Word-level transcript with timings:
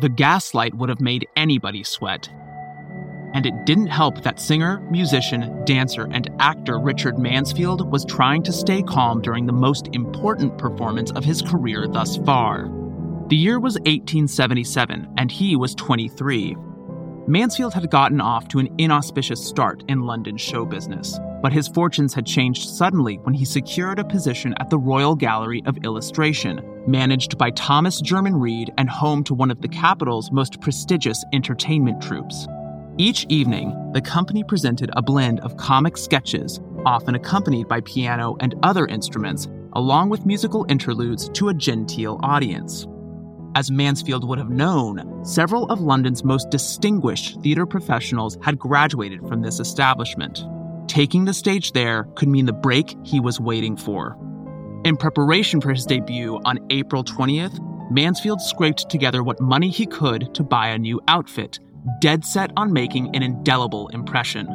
The 0.00 0.08
gaslight 0.08 0.74
would 0.74 0.88
have 0.88 1.00
made 1.00 1.28
anybody 1.36 1.84
sweat. 1.84 2.28
And 3.32 3.46
it 3.46 3.64
didn't 3.64 3.88
help 3.88 4.22
that 4.22 4.40
singer, 4.40 4.80
musician, 4.90 5.64
dancer, 5.64 6.08
and 6.10 6.30
actor 6.38 6.78
Richard 6.78 7.18
Mansfield 7.18 7.90
was 7.90 8.04
trying 8.04 8.42
to 8.44 8.52
stay 8.52 8.82
calm 8.82 9.22
during 9.22 9.46
the 9.46 9.52
most 9.52 9.88
important 9.92 10.56
performance 10.58 11.10
of 11.12 11.24
his 11.24 11.42
career 11.42 11.86
thus 11.88 12.16
far. 12.18 12.70
The 13.28 13.36
year 13.36 13.58
was 13.58 13.74
1877, 13.74 15.14
and 15.16 15.30
he 15.30 15.56
was 15.56 15.74
23. 15.74 16.56
Mansfield 17.26 17.72
had 17.72 17.90
gotten 17.90 18.20
off 18.20 18.48
to 18.48 18.58
an 18.58 18.68
inauspicious 18.76 19.42
start 19.42 19.82
in 19.88 20.02
London 20.02 20.36
show 20.36 20.66
business, 20.66 21.18
but 21.40 21.54
his 21.54 21.68
fortunes 21.68 22.12
had 22.12 22.26
changed 22.26 22.68
suddenly 22.68 23.16
when 23.22 23.34
he 23.34 23.46
secured 23.46 23.98
a 23.98 24.04
position 24.04 24.54
at 24.60 24.68
the 24.68 24.78
Royal 24.78 25.14
Gallery 25.14 25.62
of 25.64 25.78
Illustration, 25.84 26.60
managed 26.86 27.38
by 27.38 27.50
Thomas 27.52 28.02
German 28.02 28.36
Reed 28.36 28.70
and 28.76 28.90
home 28.90 29.24
to 29.24 29.32
one 29.32 29.50
of 29.50 29.62
the 29.62 29.68
capital's 29.68 30.30
most 30.30 30.60
prestigious 30.60 31.24
entertainment 31.32 32.02
troupes. 32.02 32.46
Each 32.98 33.24
evening, 33.30 33.92
the 33.94 34.02
company 34.02 34.44
presented 34.44 34.90
a 34.92 35.00
blend 35.00 35.40
of 35.40 35.56
comic 35.56 35.96
sketches, 35.96 36.60
often 36.84 37.14
accompanied 37.14 37.68
by 37.68 37.80
piano 37.80 38.36
and 38.40 38.54
other 38.62 38.86
instruments, 38.86 39.48
along 39.72 40.10
with 40.10 40.26
musical 40.26 40.66
interludes 40.68 41.30
to 41.30 41.48
a 41.48 41.54
genteel 41.54 42.20
audience. 42.22 42.86
As 43.56 43.70
Mansfield 43.70 44.26
would 44.26 44.38
have 44.38 44.50
known, 44.50 45.24
several 45.24 45.66
of 45.70 45.80
London's 45.80 46.24
most 46.24 46.50
distinguished 46.50 47.40
theater 47.40 47.66
professionals 47.66 48.36
had 48.42 48.58
graduated 48.58 49.20
from 49.28 49.42
this 49.42 49.60
establishment. 49.60 50.44
Taking 50.88 51.24
the 51.24 51.32
stage 51.32 51.70
there 51.70 52.04
could 52.16 52.28
mean 52.28 52.46
the 52.46 52.52
break 52.52 52.96
he 53.04 53.20
was 53.20 53.38
waiting 53.38 53.76
for. 53.76 54.18
In 54.84 54.96
preparation 54.96 55.60
for 55.60 55.70
his 55.70 55.86
debut 55.86 56.40
on 56.44 56.58
April 56.70 57.04
20th, 57.04 57.60
Mansfield 57.92 58.40
scraped 58.40 58.90
together 58.90 59.22
what 59.22 59.40
money 59.40 59.70
he 59.70 59.86
could 59.86 60.34
to 60.34 60.42
buy 60.42 60.68
a 60.68 60.78
new 60.78 61.00
outfit, 61.06 61.60
dead 62.00 62.24
set 62.24 62.50
on 62.56 62.72
making 62.72 63.14
an 63.14 63.22
indelible 63.22 63.86
impression. 63.88 64.48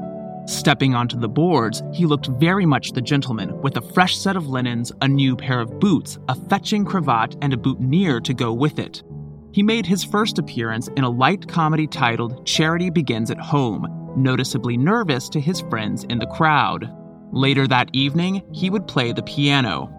Stepping 0.49 0.95
onto 0.95 1.15
the 1.15 1.29
boards, 1.29 1.83
he 1.93 2.07
looked 2.07 2.25
very 2.25 2.65
much 2.65 2.93
the 2.93 3.01
gentleman, 3.01 3.61
with 3.61 3.77
a 3.77 3.81
fresh 3.93 4.17
set 4.17 4.35
of 4.35 4.47
linens, 4.47 4.91
a 4.99 5.07
new 5.07 5.35
pair 5.35 5.59
of 5.59 5.79
boots, 5.79 6.17
a 6.27 6.33
fetching 6.33 6.83
cravat, 6.83 7.35
and 7.43 7.53
a 7.53 7.57
boutonniere 7.57 8.19
to 8.19 8.33
go 8.33 8.51
with 8.51 8.79
it. 8.79 9.03
He 9.51 9.61
made 9.61 9.85
his 9.85 10.03
first 10.03 10.39
appearance 10.39 10.87
in 10.97 11.03
a 11.03 11.09
light 11.09 11.47
comedy 11.47 11.85
titled 11.85 12.47
Charity 12.47 12.89
Begins 12.89 13.29
at 13.29 13.37
Home, 13.37 13.85
noticeably 14.17 14.75
nervous 14.75 15.29
to 15.29 15.39
his 15.39 15.61
friends 15.69 16.03
in 16.05 16.17
the 16.17 16.25
crowd. 16.25 16.91
Later 17.31 17.67
that 17.67 17.91
evening, 17.93 18.41
he 18.51 18.71
would 18.71 18.87
play 18.87 19.11
the 19.11 19.21
piano. 19.21 19.93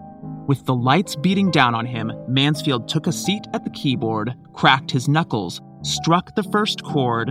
With 0.47 0.65
the 0.65 0.75
lights 0.75 1.15
beating 1.15 1.49
down 1.49 1.73
on 1.73 1.85
him, 1.85 2.11
Mansfield 2.27 2.89
took 2.89 3.07
a 3.07 3.13
seat 3.13 3.47
at 3.53 3.63
the 3.63 3.69
keyboard, 3.69 4.33
cracked 4.51 4.91
his 4.91 5.07
knuckles, 5.07 5.61
struck 5.81 6.35
the 6.35 6.43
first 6.43 6.83
chord, 6.83 7.29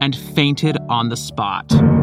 and 0.00 0.14
fainted 0.14 0.78
on 0.88 1.08
the 1.08 1.16
spot. 1.16 2.01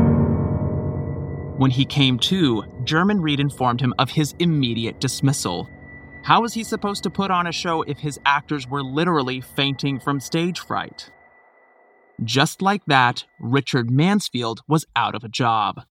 When 1.59 1.71
he 1.71 1.83
came 1.83 2.17
to, 2.19 2.63
German 2.85 3.21
Reed 3.21 3.41
informed 3.41 3.81
him 3.81 3.93
of 3.99 4.09
his 4.09 4.33
immediate 4.39 5.02
dismissal. 5.02 5.69
How 6.23 6.41
was 6.41 6.53
he 6.53 6.63
supposed 6.63 7.03
to 7.03 7.09
put 7.09 7.31
on 7.31 7.47
a 7.47 7.51
show 7.51 7.81
if 7.81 7.99
his 7.99 8.17
actors 8.25 8.66
were 8.66 8.81
literally 8.81 9.41
fainting 9.41 9.99
from 9.99 10.21
stage 10.21 10.61
fright? 10.61 11.11
Just 12.23 12.61
like 12.61 12.85
that, 12.85 13.25
Richard 13.41 13.91
Mansfield 13.91 14.61
was 14.69 14.85
out 14.95 15.16
of 15.16 15.25
a 15.25 15.27
job. 15.27 15.81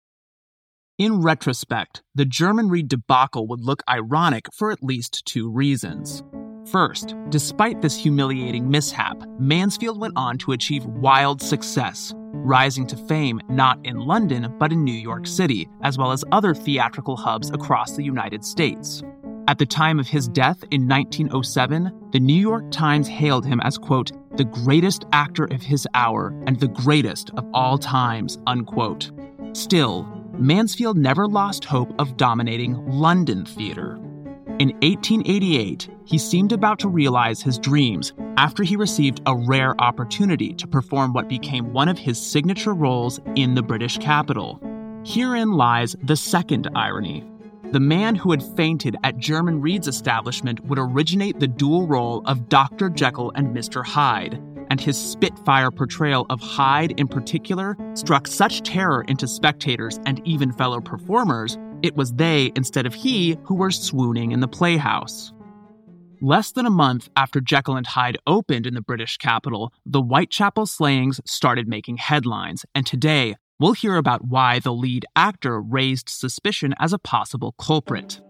In 0.97 1.21
retrospect, 1.21 2.03
the 2.15 2.25
German 2.25 2.71
Reed 2.71 2.89
debacle 2.89 3.47
would 3.49 3.61
look 3.61 3.83
ironic 3.87 4.47
for 4.55 4.73
at 4.73 4.83
least 4.83 5.27
two 5.27 5.51
reasons. 5.51 6.23
First, 6.71 7.15
despite 7.31 7.81
this 7.81 7.97
humiliating 7.97 8.69
mishap, 8.69 9.17
Mansfield 9.39 9.99
went 9.99 10.13
on 10.17 10.37
to 10.39 10.53
achieve 10.53 10.85
wild 10.85 11.41
success, 11.41 12.13
rising 12.17 12.87
to 12.89 12.97
fame 12.97 13.41
not 13.49 13.79
in 13.85 13.97
London 13.97 14.55
but 14.59 14.71
in 14.73 14.85
New 14.85 14.93
York 14.93 15.27
City, 15.27 15.67
as 15.83 15.97
well 15.97 16.13
as 16.13 16.25
other 16.31 16.55
theatrical 16.55 17.17
hubs 17.17 17.51
across 17.51 17.97
the 17.97 18.05
United 18.05 18.45
States. 18.45 19.03
At 19.47 19.57
the 19.57 19.65
time 19.65 19.99
of 19.99 20.09
his 20.09 20.29
death 20.29 20.63
in 20.71 20.87
1907, 20.87 22.11
the 22.13 22.21
New 22.21 22.39
York 22.39 22.71
Times 22.71 23.09
hailed 23.09 23.47
him 23.47 23.61
as, 23.61 23.79
quote, 23.79 24.13
the 24.37 24.45
greatest 24.45 25.07
actor 25.13 25.45
of 25.45 25.63
his 25.63 25.89
hour 25.95 26.39
and 26.47 26.61
the 26.61 26.69
greatest 26.69 27.31
of 27.39 27.47
all 27.55 27.79
times, 27.79 28.37
unquote. 28.47 29.11
Still, 29.55 30.07
Mansfield 30.37 30.99
never 30.99 31.27
lost 31.27 31.65
hope 31.65 31.99
of 31.99 32.19
dominating 32.19 32.75
London 32.87 33.47
theater. 33.47 33.99
In 34.59 34.71
1888, 34.83 35.89
he 36.05 36.19
seemed 36.19 36.51
about 36.51 36.81
to 36.81 36.89
realize 36.89 37.41
his 37.41 37.61
dreams 37.61 38.13
after 38.37 38.65
he 38.65 38.75
received 38.75 39.21
a 39.25 39.37
rare 39.37 39.81
opportunity 39.81 40.53
to 40.55 40.67
perform 40.67 41.13
what 41.13 41.29
became 41.29 41.73
one 41.73 41.87
of 41.87 41.97
his 41.97 42.21
signature 42.21 42.75
roles 42.75 43.21
in 43.37 43.55
the 43.55 43.63
British 43.63 43.99
capital. 43.99 44.61
Herein 45.05 45.53
lies 45.53 45.95
the 46.03 46.17
second 46.17 46.69
irony. 46.75 47.25
The 47.71 47.79
man 47.79 48.17
who 48.17 48.33
had 48.33 48.43
fainted 48.57 48.97
at 49.05 49.19
German 49.19 49.61
Reed's 49.61 49.87
establishment 49.87 50.65
would 50.65 50.81
originate 50.81 51.39
the 51.39 51.47
dual 51.47 51.87
role 51.87 52.23
of 52.27 52.49
Dr. 52.49 52.91
Jekyll 52.91 53.31
and 53.37 53.55
Mr. 53.55 53.87
Hyde, 53.87 54.43
and 54.71 54.81
his 54.81 54.99
Spitfire 54.99 55.71
portrayal 55.71 56.27
of 56.31 56.41
Hyde 56.41 56.99
in 56.99 57.07
particular 57.07 57.77
struck 57.95 58.27
such 58.27 58.63
terror 58.63 59.03
into 59.03 59.29
spectators 59.29 60.01
and 60.05 60.21
even 60.27 60.51
fellow 60.51 60.81
performers 60.81 61.57
it 61.83 61.97
was 61.97 62.13
they, 62.13 62.53
instead 62.57 62.87
of 62.87 62.95
he, 62.95 63.37
who 63.45 63.55
were 63.55 63.71
swooning 63.71 64.33
in 64.33 64.41
the 64.41 64.49
playhouse. 64.49 65.33
Less 66.21 66.51
than 66.51 66.67
a 66.67 66.71
month 66.71 67.09
after 67.17 67.41
Jekyll 67.41 67.77
and 67.77 67.87
Hyde 67.87 68.19
opened 68.27 68.67
in 68.67 68.75
the 68.75 68.83
British 68.83 69.19
capital, 69.19 69.73
the 69.87 70.03
Whitechapel 70.03 70.67
slayings 70.67 71.21
started 71.25 71.69
making 71.69 71.99
headlines, 71.99 72.65
and 72.75 72.85
today 72.85 73.37
we'll 73.61 73.73
hear 73.73 73.97
about 73.97 74.27
why 74.27 74.59
the 74.59 74.73
lead 74.73 75.07
actor 75.15 75.61
raised 75.61 76.09
suspicion 76.09 76.75
as 76.81 76.93
a 76.93 76.99
possible 76.99 77.55
culprit. 77.59 78.21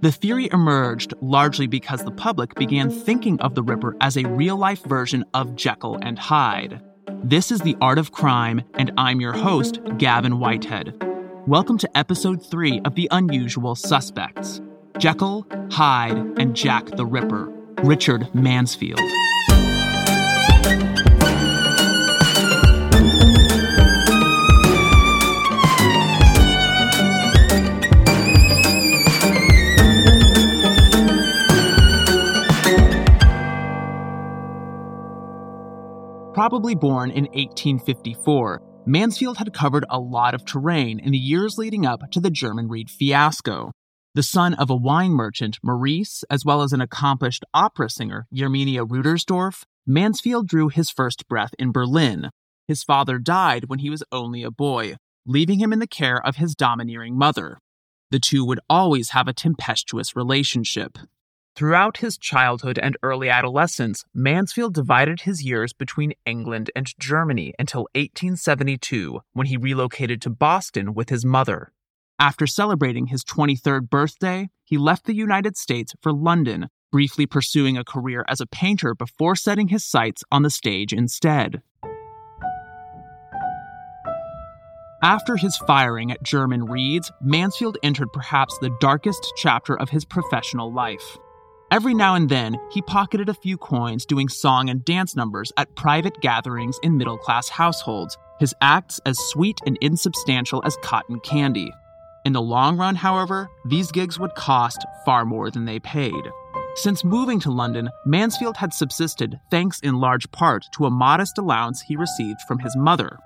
The 0.00 0.12
theory 0.12 0.48
emerged 0.52 1.14
largely 1.20 1.66
because 1.66 2.04
the 2.04 2.10
public 2.12 2.54
began 2.54 2.90
thinking 2.90 3.40
of 3.40 3.54
the 3.54 3.62
Ripper 3.62 3.96
as 4.00 4.16
a 4.16 4.28
real 4.28 4.56
life 4.56 4.84
version 4.84 5.24
of 5.34 5.56
Jekyll 5.56 5.98
and 6.02 6.18
Hyde. 6.18 6.82
This 7.24 7.50
is 7.50 7.62
The 7.62 7.76
Art 7.80 7.98
of 7.98 8.12
Crime, 8.12 8.62
and 8.74 8.92
I'm 8.96 9.20
your 9.20 9.32
host, 9.32 9.80
Gavin 9.96 10.38
Whitehead. 10.38 10.94
Welcome 11.48 11.78
to 11.78 11.96
episode 11.96 12.44
3 12.44 12.82
of 12.84 12.94
The 12.94 13.08
Unusual 13.10 13.74
Suspects 13.74 14.60
Jekyll, 14.98 15.46
Hyde, 15.70 16.38
and 16.38 16.54
Jack 16.54 16.84
the 16.88 17.06
Ripper, 17.06 17.50
Richard 17.84 18.28
Mansfield. 18.34 19.00
Probably 36.34 36.74
born 36.74 37.10
in 37.10 37.24
1854, 37.24 38.62
Mansfield 38.88 39.36
had 39.36 39.52
covered 39.52 39.84
a 39.90 40.00
lot 40.00 40.32
of 40.32 40.46
terrain 40.46 40.98
in 40.98 41.12
the 41.12 41.18
years 41.18 41.58
leading 41.58 41.84
up 41.84 42.10
to 42.10 42.20
the 42.20 42.30
German 42.30 42.68
Reed 42.68 42.88
fiasco. 42.88 43.70
The 44.14 44.22
son 44.22 44.54
of 44.54 44.70
a 44.70 44.76
wine 44.76 45.10
merchant, 45.10 45.58
Maurice, 45.62 46.24
as 46.30 46.42
well 46.42 46.62
as 46.62 46.72
an 46.72 46.80
accomplished 46.80 47.44
opera 47.52 47.90
singer, 47.90 48.26
Erminia 48.34 48.88
Rudersdorf, 48.88 49.64
Mansfield 49.86 50.48
drew 50.48 50.70
his 50.70 50.88
first 50.88 51.28
breath 51.28 51.50
in 51.58 51.70
Berlin. 51.70 52.30
His 52.66 52.82
father 52.82 53.18
died 53.18 53.64
when 53.66 53.80
he 53.80 53.90
was 53.90 54.02
only 54.10 54.42
a 54.42 54.50
boy, 54.50 54.94
leaving 55.26 55.60
him 55.60 55.74
in 55.74 55.80
the 55.80 55.86
care 55.86 56.26
of 56.26 56.36
his 56.36 56.54
domineering 56.54 57.14
mother. 57.14 57.58
The 58.10 58.18
two 58.18 58.42
would 58.46 58.60
always 58.70 59.10
have 59.10 59.28
a 59.28 59.34
tempestuous 59.34 60.16
relationship. 60.16 60.96
Throughout 61.58 61.96
his 61.96 62.16
childhood 62.16 62.78
and 62.78 62.96
early 63.02 63.28
adolescence, 63.28 64.04
Mansfield 64.14 64.74
divided 64.74 65.22
his 65.22 65.42
years 65.42 65.72
between 65.72 66.12
England 66.24 66.70
and 66.76 66.86
Germany 67.00 67.52
until 67.58 67.88
1872, 67.96 69.18
when 69.32 69.48
he 69.48 69.56
relocated 69.56 70.22
to 70.22 70.30
Boston 70.30 70.94
with 70.94 71.08
his 71.08 71.24
mother. 71.24 71.72
After 72.16 72.46
celebrating 72.46 73.08
his 73.08 73.24
23rd 73.24 73.90
birthday, 73.90 74.50
he 74.62 74.78
left 74.78 75.04
the 75.04 75.16
United 75.16 75.56
States 75.56 75.94
for 76.00 76.12
London, 76.12 76.68
briefly 76.92 77.26
pursuing 77.26 77.76
a 77.76 77.82
career 77.82 78.24
as 78.28 78.40
a 78.40 78.46
painter 78.46 78.94
before 78.94 79.34
setting 79.34 79.66
his 79.66 79.84
sights 79.84 80.22
on 80.30 80.42
the 80.44 80.50
stage 80.50 80.92
instead. 80.92 81.60
After 85.02 85.36
his 85.36 85.56
firing 85.56 86.12
at 86.12 86.22
German 86.22 86.66
Reed's, 86.66 87.10
Mansfield 87.20 87.78
entered 87.82 88.12
perhaps 88.12 88.56
the 88.58 88.70
darkest 88.80 89.32
chapter 89.36 89.76
of 89.76 89.90
his 89.90 90.04
professional 90.04 90.72
life. 90.72 91.18
Every 91.70 91.92
now 91.92 92.14
and 92.14 92.30
then, 92.30 92.58
he 92.70 92.80
pocketed 92.80 93.28
a 93.28 93.34
few 93.34 93.58
coins 93.58 94.06
doing 94.06 94.30
song 94.30 94.70
and 94.70 94.82
dance 94.86 95.14
numbers 95.14 95.52
at 95.58 95.76
private 95.76 96.18
gatherings 96.22 96.78
in 96.82 96.96
middle 96.96 97.18
class 97.18 97.50
households, 97.50 98.16
his 98.40 98.54
acts 98.62 99.00
as 99.04 99.18
sweet 99.18 99.60
and 99.66 99.76
insubstantial 99.82 100.62
as 100.64 100.78
cotton 100.82 101.20
candy. 101.20 101.70
In 102.24 102.32
the 102.32 102.40
long 102.40 102.78
run, 102.78 102.94
however, 102.94 103.50
these 103.66 103.92
gigs 103.92 104.18
would 104.18 104.34
cost 104.34 104.82
far 105.04 105.26
more 105.26 105.50
than 105.50 105.66
they 105.66 105.78
paid. 105.78 106.30
Since 106.74 107.04
moving 107.04 107.38
to 107.40 107.50
London, 107.50 107.90
Mansfield 108.06 108.56
had 108.56 108.72
subsisted 108.72 109.38
thanks 109.50 109.78
in 109.80 110.00
large 110.00 110.30
part 110.30 110.64
to 110.76 110.86
a 110.86 110.90
modest 110.90 111.36
allowance 111.36 111.82
he 111.82 111.96
received 111.96 112.40
from 112.48 112.60
his 112.60 112.74
mother. 112.76 113.18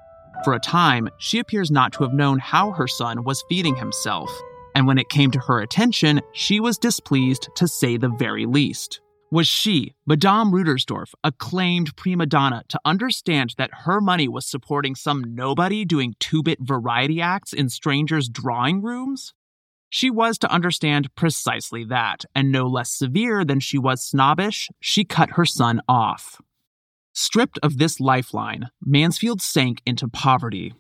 For 0.43 0.55
a 0.55 0.59
time, 0.59 1.09
she 1.19 1.39
appears 1.39 1.71
not 1.71 1.93
to 1.93 2.03
have 2.03 2.12
known 2.12 2.41
how 2.41 2.73
her 2.73 2.89
son 2.89 3.23
was 3.23 3.44
feeding 3.49 3.77
himself, 3.77 4.31
and 4.75 4.87
when 4.87 4.99
it 4.99 5.09
came 5.09 5.31
to 5.31 5.41
her 5.41 5.61
attention, 5.61 6.21
she 6.33 6.61
was 6.61 6.79
displeased 6.79 7.49
to 7.57 7.69
say 7.69 7.97
the 7.97 8.09
very 8.09 8.47
least. 8.47 9.01
Was 9.31 9.49
she, 9.49 9.95
Madame 10.07 10.53
Rudersdorf, 10.53 11.15
acclaimed 11.25 11.97
prima 11.97 12.27
donna, 12.27 12.65
to 12.69 12.79
understand 12.85 13.55
that 13.57 13.71
her 13.85 13.99
money 13.99 14.29
was 14.29 14.45
supporting 14.45 14.95
some 14.95 15.35
nobody 15.35 15.87
doing 15.87 16.15
two 16.21 16.43
bit 16.43 16.59
variety 16.61 17.23
acts 17.23 17.55
in 17.55 17.71
strangers' 17.71 18.29
drawing 18.29 18.83
rooms? 18.83 19.33
She 19.89 20.11
was 20.11 20.37
to 20.39 20.53
understand 20.53 21.15
precisely 21.15 21.85
that, 21.85 22.25
and 22.35 22.53
no 22.53 22.67
less 22.67 22.91
severe 22.91 23.45
than 23.45 23.61
she 23.61 23.79
was 23.79 24.03
snobbish, 24.03 24.69
she 24.81 25.05
cut 25.05 25.31
her 25.31 25.47
son 25.47 25.81
off. 25.89 26.41
Stripped 27.15 27.59
of 27.63 27.79
this 27.79 28.01
lifeline, 28.01 28.69
Mansfield 28.83 29.41
sank 29.41 29.81
into 29.87 30.09
poverty. 30.09 30.75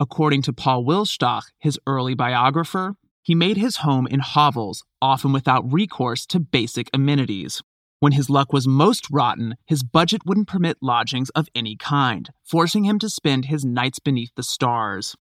According 0.00 0.42
to 0.42 0.52
Paul 0.52 0.84
Wilstach, 0.84 1.44
his 1.58 1.78
early 1.86 2.14
biographer, 2.14 2.94
he 3.22 3.34
made 3.34 3.56
his 3.56 3.78
home 3.78 4.06
in 4.06 4.20
hovels, 4.20 4.84
often 5.02 5.32
without 5.32 5.70
recourse 5.72 6.26
to 6.26 6.40
basic 6.40 6.88
amenities. 6.92 7.62
When 8.00 8.12
his 8.12 8.30
luck 8.30 8.52
was 8.52 8.68
most 8.68 9.08
rotten, 9.10 9.56
his 9.66 9.82
budget 9.82 10.22
wouldn't 10.24 10.46
permit 10.46 10.78
lodgings 10.80 11.30
of 11.30 11.48
any 11.54 11.76
kind, 11.76 12.30
forcing 12.44 12.84
him 12.84 12.98
to 13.00 13.10
spend 13.10 13.46
his 13.46 13.64
nights 13.64 13.98
beneath 13.98 14.30
the 14.36 14.42
stars. 14.42 15.16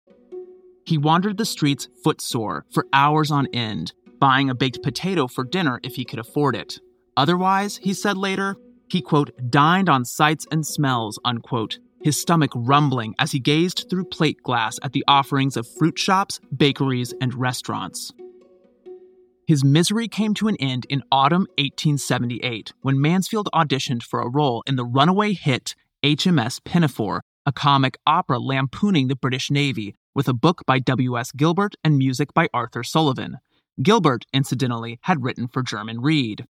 He 0.85 0.99
wandered 0.99 1.38
the 1.38 1.44
streets 1.44 1.88
footsore 2.02 2.67
for 2.73 2.87
hours 2.93 3.31
on 3.31 3.46
end, 3.52 3.93
buying 4.19 4.50
a 4.50 4.55
baked 4.55 4.82
potato 4.82 5.29
for 5.29 5.44
dinner 5.44 5.81
if 5.82 5.94
he 5.94 6.05
could 6.05 6.19
afford 6.19 6.56
it. 6.56 6.81
Otherwise, 7.17 7.79
he 7.79 7.94
said 7.94 8.17
later, 8.17 8.56
he, 8.88 9.00
quote, 9.00 9.31
dined 9.50 9.88
on 9.88 10.05
sights 10.05 10.46
and 10.50 10.67
smells, 10.67 11.19
unquote, 11.25 11.79
his 12.05 12.21
stomach 12.21 12.51
rumbling 12.55 13.15
as 13.19 13.33
he 13.33 13.41
gazed 13.41 13.87
through 13.89 14.05
plate 14.05 14.43
glass 14.43 14.79
at 14.83 14.93
the 14.93 15.03
offerings 15.09 15.56
of 15.56 15.67
fruit 15.67 15.99
shops, 15.99 16.39
bakeries, 16.55 17.15
and 17.19 17.35
restaurants. 17.35 18.12
His 19.47 19.65
misery 19.65 20.06
came 20.06 20.35
to 20.35 20.49
an 20.49 20.56
end 20.61 20.87
in 20.91 21.03
autumn 21.11 21.47
1878 21.59 22.75
when 22.83 23.01
Mansfield 23.01 23.49
auditioned 23.55 24.03
for 24.03 24.21
a 24.21 24.29
role 24.29 24.62
in 24.67 24.77
the 24.77 24.85
runaway 24.85 25.33
hit 25.33 25.75
HMS 26.03 26.62
Pinafore, 26.62 27.23
a 27.47 27.53
comic 27.53 27.97
opera 28.06 28.39
lampooning 28.39 29.09
the 29.09 29.17
British 29.17 29.51
Navy, 29.51 29.95
with 30.15 30.29
a 30.29 30.35
book 30.35 30.62
by 30.67 30.79
W.S. 30.79 31.33
Gilbert 31.33 31.75
and 31.83 31.97
music 31.97 32.35
by 32.35 32.49
Arthur 32.53 32.83
Sullivan. 32.83 33.39
Gilbert, 33.83 34.25
incidentally, 34.33 34.99
had 35.03 35.25
written 35.25 35.49
for 35.49 35.62
German 35.62 36.01
Reed. 36.01 36.47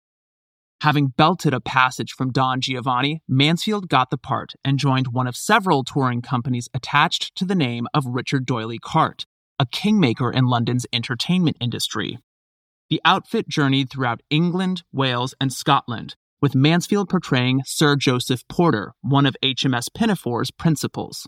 Having 0.82 1.10
belted 1.10 1.54
a 1.54 1.62
passage 1.62 2.12
from 2.12 2.32
Don 2.32 2.60
Giovanni, 2.60 3.22
Mansfield 3.28 3.88
got 3.88 4.10
the 4.10 4.18
part 4.18 4.54
and 4.66 4.80
joined 4.80 5.10
one 5.10 5.28
of 5.28 5.36
several 5.36 5.84
touring 5.84 6.24
companies 6.24 6.70
attached 6.74 7.36
to 7.36 7.46
the 7.46 7.54
name 7.54 7.86
of 7.94 8.08
Richard 8.08 8.48
D'Oyly 8.48 8.80
Carte, 8.80 9.28
a 9.60 9.68
kingmaker 9.68 10.32
in 10.32 10.46
London's 10.46 10.88
entertainment 10.92 11.58
industry. 11.62 12.18
The 12.90 13.00
outfit 13.06 13.48
journeyed 13.48 13.92
throughout 13.92 14.22
England, 14.32 14.82
Wales, 14.92 15.36
and 15.40 15.54
Scotland, 15.54 16.16
with 16.42 16.56
Mansfield 16.56 17.10
portraying 17.10 17.62
Sir 17.64 17.96
Joseph 17.96 18.42
Porter, 18.48 18.94
one 19.02 19.28
of 19.28 19.38
HMS 19.44 19.86
Pinafore's 19.94 20.50
principals. 20.50 21.28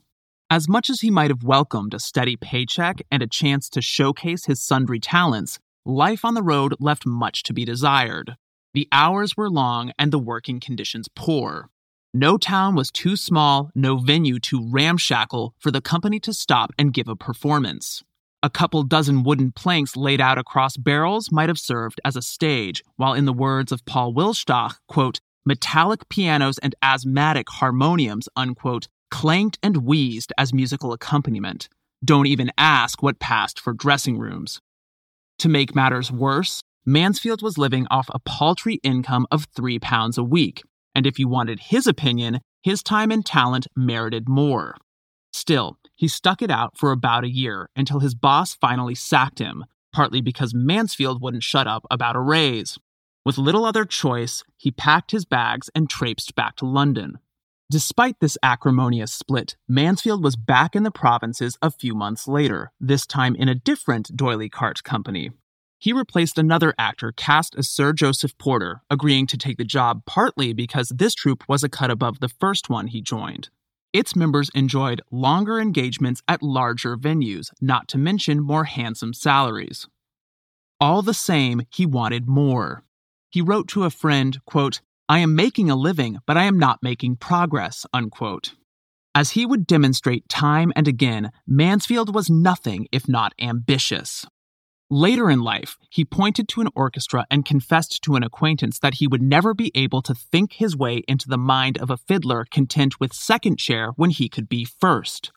As 0.50 0.68
much 0.68 0.90
as 0.90 1.02
he 1.02 1.12
might 1.12 1.30
have 1.30 1.44
welcomed 1.44 1.94
a 1.94 2.00
steady 2.00 2.38
paycheck 2.38 3.04
and 3.12 3.22
a 3.22 3.28
chance 3.28 3.70
to 3.70 3.84
showcase 3.84 4.46
his 4.46 4.64
sundry 4.64 5.00
talents, 5.00 5.60
life 5.86 6.26
on 6.26 6.34
the 6.34 6.42
road 6.42 6.74
left 6.80 7.06
much 7.06 7.44
to 7.44 7.54
be 7.54 7.66
desired. 7.66 8.36
The 8.74 8.88
hours 8.92 9.38
were 9.38 9.52
long 9.52 9.92
and 10.00 10.12
the 10.12 10.18
working 10.18 10.60
conditions 10.60 11.08
poor. 11.16 11.70
No 12.12 12.38
town 12.38 12.76
was 12.76 12.92
too 12.92 13.16
small, 13.16 13.70
no 13.76 13.98
venue 13.98 14.40
too 14.40 14.68
ramshackle 14.68 15.54
for 15.60 15.70
the 15.70 15.82
company 15.82 16.20
to 16.22 16.34
stop 16.34 16.72
and 16.78 16.94
give 16.94 17.08
a 17.08 17.16
performance. 17.16 18.04
A 18.42 18.50
couple 18.50 18.84
dozen 18.84 19.24
wooden 19.24 19.52
planks 19.52 19.96
laid 19.96 20.20
out 20.20 20.38
across 20.38 20.76
barrels 20.76 21.32
might 21.32 21.50
have 21.50 21.60
served 21.60 22.02
as 22.04 22.16
a 22.16 22.22
stage, 22.22 22.84
while 22.96 23.14
in 23.14 23.26
the 23.26 23.34
words 23.34 23.72
of 23.72 23.86
Paul 23.86 24.14
Wilstach, 24.14 24.78
quote, 24.88 25.20
metallic 25.46 26.10
pianos 26.10 26.58
and 26.58 26.76
asthmatic 26.82 27.50
harmoniums, 27.50 28.28
unquote, 28.36 28.88
clanked 29.12 29.60
and 29.62 29.78
wheezed 29.78 30.34
as 30.38 30.54
musical 30.54 30.94
accompaniment. 30.94 31.70
Don't 32.04 32.26
even 32.26 32.52
ask 32.58 33.04
what 33.04 33.20
passed 33.20 33.60
for 33.60 33.74
dressing 33.74 34.18
rooms. 34.18 34.60
To 35.40 35.50
make 35.50 35.76
matters 35.76 36.12
worse, 36.12 36.62
Mansfield 36.86 37.42
was 37.42 37.58
living 37.58 37.88
off 37.90 38.10
a 38.14 38.20
paltry 38.20 38.76
income 38.84 39.26
of 39.32 39.48
three 39.56 39.80
pounds 39.80 40.18
a 40.18 40.24
week, 40.24 40.64
and 40.94 41.08
if 41.08 41.18
you 41.18 41.30
wanted 41.30 41.60
his 41.60 41.88
opinion, 41.88 42.42
his 42.62 42.84
time 42.84 43.10
and 43.10 43.26
talent 43.26 43.68
merited 43.74 44.28
more. 44.28 44.76
Still, 45.32 45.78
he 45.96 46.10
stuck 46.10 46.42
it 46.42 46.52
out 46.52 46.78
for 46.78 46.92
about 46.92 47.24
a 47.24 47.32
year 47.32 47.70
until 47.74 48.02
his 48.02 48.14
boss 48.14 48.54
finally 48.56 48.96
sacked 48.96 49.40
him, 49.40 49.64
partly 49.94 50.20
because 50.20 50.54
Mansfield 50.54 51.22
wouldn't 51.22 51.44
shut 51.44 51.68
up 51.68 51.86
about 51.90 52.18
a 52.18 52.20
raise. 52.20 52.78
With 53.26 53.38
little 53.38 53.64
other 53.64 53.86
choice, 53.86 54.44
he 54.58 54.70
packed 54.70 55.12
his 55.12 55.24
bags 55.24 55.70
and 55.74 55.90
traipsed 55.90 56.36
back 56.36 56.58
to 56.58 56.66
London. 56.66 57.18
Despite 57.72 58.20
this 58.20 58.38
acrimonious 58.44 59.14
split, 59.14 59.56
Mansfield 59.70 60.22
was 60.22 60.36
back 60.36 60.76
in 60.76 60.84
the 60.84 60.92
provinces 60.92 61.58
a 61.62 61.72
few 61.72 61.96
months 61.96 62.28
later, 62.28 62.74
this 62.78 63.08
time 63.08 63.36
in 63.36 63.48
a 63.48 63.56
different 63.56 64.18
D'Oyly 64.18 64.50
Carte 64.50 64.84
company 64.84 65.32
he 65.84 65.92
replaced 65.92 66.38
another 66.38 66.74
actor 66.80 67.12
cast 67.12 67.56
as 67.58 67.68
Sir 67.68 67.92
Joseph 67.92 68.38
Porter, 68.38 68.80
agreeing 68.90 69.28
to 69.28 69.38
take 69.38 69.58
the 69.58 69.66
job 69.66 70.04
partly 70.06 70.54
because 70.54 70.88
this 70.88 71.14
troupe 71.14 71.44
was 71.50 71.62
a 71.62 71.68
cut 71.68 71.92
above 71.92 72.22
the 72.22 72.30
first 72.30 72.70
one 72.70 72.88
he 72.88 73.02
joined. 73.02 73.50
Its 73.92 74.16
members 74.16 74.50
enjoyed 74.56 75.02
longer 75.12 75.60
engagements 75.60 76.22
at 76.26 76.42
larger 76.42 76.96
venues, 76.96 77.50
not 77.60 77.90
to 77.90 77.98
mention 77.98 78.40
more 78.40 78.64
handsome 78.64 79.14
salaries. 79.14 79.86
All 80.80 81.02
the 81.02 81.14
same, 81.14 81.64
he 81.70 81.86
wanted 81.86 82.30
more. 82.30 82.86
He 83.30 83.42
wrote 83.42 83.68
to 83.70 83.84
a 83.84 83.90
friend, 83.90 84.40
quote, 84.46 84.80
I 85.10 85.20
am 85.20 85.36
making 85.36 85.70
a 85.70 85.76
living, 85.76 86.20
but 86.26 86.38
I 86.38 86.46
am 86.46 86.58
not 86.58 86.82
making 86.82 87.18
progress, 87.18 87.86
unquote. 87.94 88.54
As 89.14 89.32
he 89.32 89.46
would 89.46 89.68
demonstrate 89.68 90.30
time 90.30 90.72
and 90.78 90.88
again, 90.88 91.34
Mansfield 91.46 92.16
was 92.16 92.30
nothing 92.30 92.88
if 92.94 93.10
not 93.10 93.34
ambitious. 93.38 94.26
Later 94.90 95.30
in 95.32 95.42
life, 95.42 95.78
he 95.90 96.06
pointed 96.06 96.48
to 96.50 96.62
an 96.62 96.70
orchestra 96.76 97.26
and 97.32 97.46
confessed 97.46 98.04
to 98.04 98.16
an 98.16 98.24
acquaintance 98.24 98.80
that 98.80 98.96
he 98.96 99.08
would 99.08 99.22
never 99.22 99.54
be 99.54 99.72
able 99.74 100.02
to 100.04 100.14
think 100.14 100.54
his 100.54 100.78
way 100.78 101.04
into 101.08 101.28
the 101.28 101.38
mind 101.38 101.78
of 101.80 101.90
a 101.90 101.98
fiddler 101.98 102.46
content 102.52 103.00
with 103.00 103.14
second 103.14 103.58
chair 103.58 103.92
when 103.96 104.10
he 104.10 104.30
could 104.30 104.48
be 104.48 104.66
first. 104.66 105.32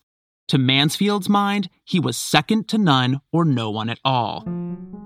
To 0.48 0.58
Mansfield's 0.58 1.28
mind, 1.28 1.68
he 1.84 1.98
was 1.98 2.16
second 2.16 2.68
to 2.68 2.78
none 2.78 3.20
or 3.32 3.44
no 3.44 3.70
one 3.70 3.88
at 3.88 3.98
all. 4.04 4.46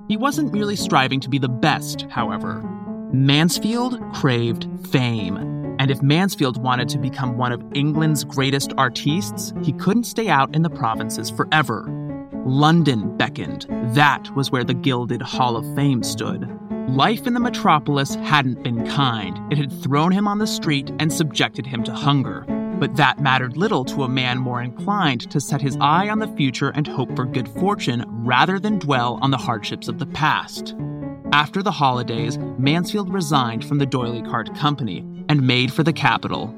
He 0.09 0.17
wasn't 0.17 0.53
merely 0.53 0.77
striving 0.77 1.21
to 1.21 1.31
be 1.31 1.39
the 1.39 1.49
best, 1.49 2.03
however. 2.11 2.63
Mansfield 3.13 4.01
craved 4.13 4.69
fame. 4.91 5.37
And 5.79 5.91
if 5.91 6.03
Mansfield 6.03 6.63
wanted 6.63 6.89
to 6.91 6.99
become 6.99 7.39
one 7.39 7.53
of 7.53 7.65
England's 7.75 8.25
greatest 8.25 8.73
artistes, 8.77 9.55
he 9.63 9.73
couldn't 9.73 10.05
stay 10.05 10.29
out 10.29 10.55
in 10.55 10.63
the 10.63 10.69
provinces 10.69 11.31
forever. 11.31 11.89
London 12.45 13.17
beckoned. 13.17 13.67
That 13.95 14.35
was 14.35 14.51
where 14.51 14.65
the 14.65 14.75
Gilded 14.75 15.23
Hall 15.23 15.57
of 15.57 15.75
Fame 15.75 16.03
stood. 16.03 16.49
Life 16.89 17.27
in 17.27 17.35
the 17.35 17.41
metropolis 17.41 18.15
hadn't 18.17 18.63
been 18.63 18.87
kind. 18.87 19.39
It 19.53 19.59
had 19.59 19.73
thrown 19.83 20.11
him 20.11 20.27
on 20.27 20.39
the 20.39 20.47
street 20.47 20.91
and 20.99 21.13
subjected 21.13 21.67
him 21.67 21.85
to 21.85 21.95
hunger. 21.95 22.45
But 22.81 22.97
that 22.97 23.21
mattered 23.21 23.57
little 23.57 23.85
to 23.85 24.05
a 24.05 24.09
man 24.09 24.39
more 24.39 24.63
inclined 24.63 25.31
to 25.31 25.41
set 25.41 25.61
his 25.61 25.77
eye 25.81 26.09
on 26.09 26.19
the 26.19 26.35
future 26.37 26.71
and 26.71 26.87
hope 26.87 27.15
for 27.15 27.27
good 27.27 27.49
fortune 27.49 28.05
rather 28.09 28.59
than 28.59 28.79
dwell 28.79 29.19
on 29.21 29.31
the 29.31 29.37
hardships 29.37 29.87
of 29.87 29.99
the 29.99 30.07
past. 30.07 30.75
After 31.33 31.63
the 31.63 31.71
holidays, 31.71 32.39
Mansfield 32.59 33.13
resigned 33.13 33.65
from 33.65 33.79
the 33.79 33.87
D'Oyly 33.87 34.23
Carte 34.23 34.55
Company 34.57 35.07
and 35.29 35.47
made 35.47 35.73
for 35.73 35.85
the 35.85 35.93
capital. 35.93 36.55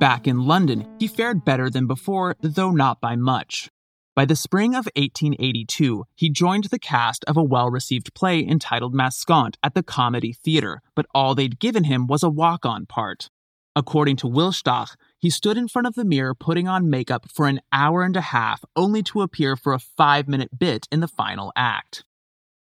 Back 0.00 0.26
in 0.26 0.46
London, 0.46 0.88
he 0.98 1.06
fared 1.06 1.44
better 1.44 1.68
than 1.68 1.86
before, 1.86 2.34
though 2.40 2.70
not 2.70 3.00
by 3.00 3.14
much. 3.14 3.70
By 4.18 4.24
the 4.24 4.34
spring 4.34 4.70
of 4.70 4.88
1882, 4.96 6.04
he 6.16 6.28
joined 6.28 6.64
the 6.64 6.78
cast 6.80 7.24
of 7.26 7.36
a 7.36 7.42
well 7.44 7.70
received 7.70 8.14
play 8.14 8.44
entitled 8.44 8.92
Mascont 8.92 9.54
at 9.62 9.76
the 9.76 9.82
Comedy 9.84 10.32
Theatre, 10.32 10.82
but 10.96 11.06
all 11.14 11.36
they'd 11.36 11.60
given 11.60 11.84
him 11.84 12.08
was 12.08 12.24
a 12.24 12.28
walk 12.28 12.66
on 12.66 12.84
part. 12.84 13.30
According 13.76 14.16
to 14.16 14.26
Wilstach, 14.26 14.96
he 15.20 15.30
stood 15.30 15.56
in 15.56 15.68
front 15.68 15.86
of 15.86 15.94
the 15.94 16.04
mirror 16.04 16.34
putting 16.34 16.66
on 16.66 16.90
makeup 16.90 17.30
for 17.30 17.46
an 17.46 17.60
hour 17.72 18.02
and 18.02 18.16
a 18.16 18.32
half, 18.34 18.64
only 18.74 19.04
to 19.04 19.22
appear 19.22 19.54
for 19.54 19.72
a 19.72 19.78
five 19.78 20.26
minute 20.26 20.58
bit 20.58 20.88
in 20.90 20.98
the 20.98 21.06
final 21.06 21.52
act. 21.54 22.02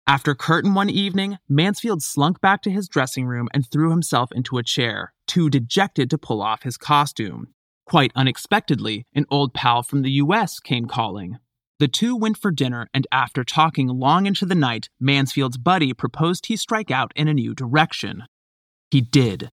After 0.07 0.33
curtain 0.33 0.73
one 0.73 0.89
evening, 0.89 1.37
Mansfield 1.49 2.01
slunk 2.01 2.39
back 2.39 2.61
to 2.61 2.71
his 2.71 2.87
dressing 2.87 3.25
room 3.25 3.49
and 3.53 3.69
threw 3.69 3.89
himself 3.89 4.31
into 4.31 4.57
a 4.57 4.63
chair, 4.63 5.11
too 5.27 5.49
dejected 5.49 6.09
to 6.11 6.17
pull 6.17 6.41
off 6.41 6.63
his 6.63 6.77
costume. 6.77 7.53
Quite 7.91 8.13
unexpectedly, 8.15 9.05
an 9.13 9.25
old 9.29 9.53
pal 9.53 9.83
from 9.83 10.01
the 10.01 10.11
US 10.11 10.61
came 10.61 10.85
calling. 10.85 11.39
The 11.77 11.89
two 11.89 12.15
went 12.15 12.37
for 12.37 12.49
dinner, 12.49 12.87
and 12.93 13.05
after 13.11 13.43
talking 13.43 13.89
long 13.89 14.25
into 14.25 14.45
the 14.45 14.55
night, 14.55 14.87
Mansfield's 14.97 15.57
buddy 15.57 15.93
proposed 15.93 16.45
he 16.45 16.55
strike 16.55 16.89
out 16.89 17.11
in 17.17 17.27
a 17.27 17.33
new 17.33 17.53
direction. 17.53 18.23
He 18.91 19.01
did. 19.01 19.49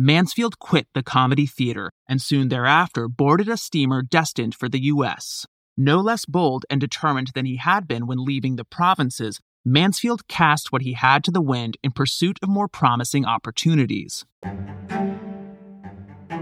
Mansfield 0.00 0.58
quit 0.58 0.88
the 0.94 1.04
comedy 1.04 1.46
theater 1.46 1.92
and 2.08 2.20
soon 2.20 2.48
thereafter 2.48 3.06
boarded 3.06 3.48
a 3.48 3.56
steamer 3.56 4.02
destined 4.02 4.56
for 4.56 4.68
the 4.68 4.82
U.S. 4.86 5.46
No 5.76 6.00
less 6.00 6.24
bold 6.24 6.66
and 6.68 6.80
determined 6.80 7.30
than 7.36 7.46
he 7.46 7.54
had 7.54 7.86
been 7.86 8.08
when 8.08 8.24
leaving 8.24 8.56
the 8.56 8.64
provinces, 8.64 9.38
Mansfield 9.64 10.26
cast 10.26 10.72
what 10.72 10.82
he 10.82 10.94
had 10.94 11.22
to 11.22 11.30
the 11.30 11.40
wind 11.40 11.76
in 11.84 11.92
pursuit 11.92 12.40
of 12.42 12.48
more 12.48 12.66
promising 12.66 13.24
opportunities. 13.24 14.24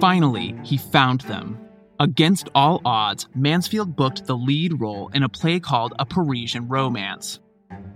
Finally, 0.01 0.55
he 0.63 0.77
found 0.77 1.23
them. 1.23 1.59
Against 2.01 2.49
all 2.55 2.81
odds, 2.85 3.29
Mansfield 3.35 3.95
booked 3.97 4.27
the 4.27 4.37
lead 4.37 4.81
role 4.81 5.09
in 5.15 5.23
a 5.23 5.29
play 5.29 5.61
called 5.61 5.95
A 5.99 6.05
Parisian 6.05 6.69
Romance. 6.69 7.41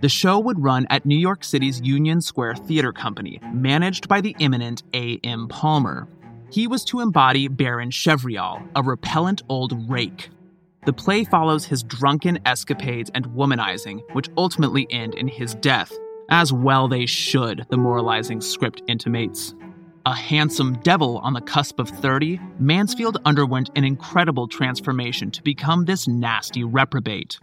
The 0.01 0.09
show 0.09 0.39
would 0.39 0.63
run 0.63 0.87
at 0.89 1.05
New 1.05 1.17
York 1.17 1.43
City's 1.43 1.81
Union 1.81 2.21
Square 2.21 2.55
Theater 2.55 2.93
Company, 2.93 3.39
managed 3.53 4.07
by 4.07 4.21
the 4.21 4.35
eminent 4.39 4.83
A.M. 4.93 5.49
Palmer. 5.49 6.07
He 6.49 6.67
was 6.67 6.85
to 6.85 7.01
embody 7.01 7.49
Baron 7.49 7.91
Chevrial, 7.91 8.65
a 8.75 8.81
repellent 8.81 9.41
old 9.49 9.89
rake. 9.89 10.29
The 10.85 10.93
play 10.93 11.25
follows 11.25 11.65
his 11.65 11.83
drunken 11.83 12.39
escapades 12.45 13.11
and 13.13 13.27
womanizing, 13.27 14.01
which 14.13 14.29
ultimately 14.37 14.87
end 14.89 15.15
in 15.15 15.27
his 15.27 15.53
death, 15.55 15.91
as 16.29 16.53
well 16.53 16.87
they 16.87 17.05
should, 17.05 17.65
the 17.69 17.77
moralizing 17.77 18.39
script 18.39 18.81
intimates. 18.87 19.53
A 20.05 20.15
handsome 20.15 20.75
devil 20.81 21.17
on 21.19 21.33
the 21.33 21.41
cusp 21.41 21.77
of 21.77 21.89
30, 21.89 22.39
Mansfield 22.57 23.17
underwent 23.25 23.69
an 23.75 23.83
incredible 23.83 24.47
transformation 24.47 25.29
to 25.31 25.43
become 25.43 25.83
this 25.83 26.07
nasty 26.07 26.63
reprobate. 26.63 27.37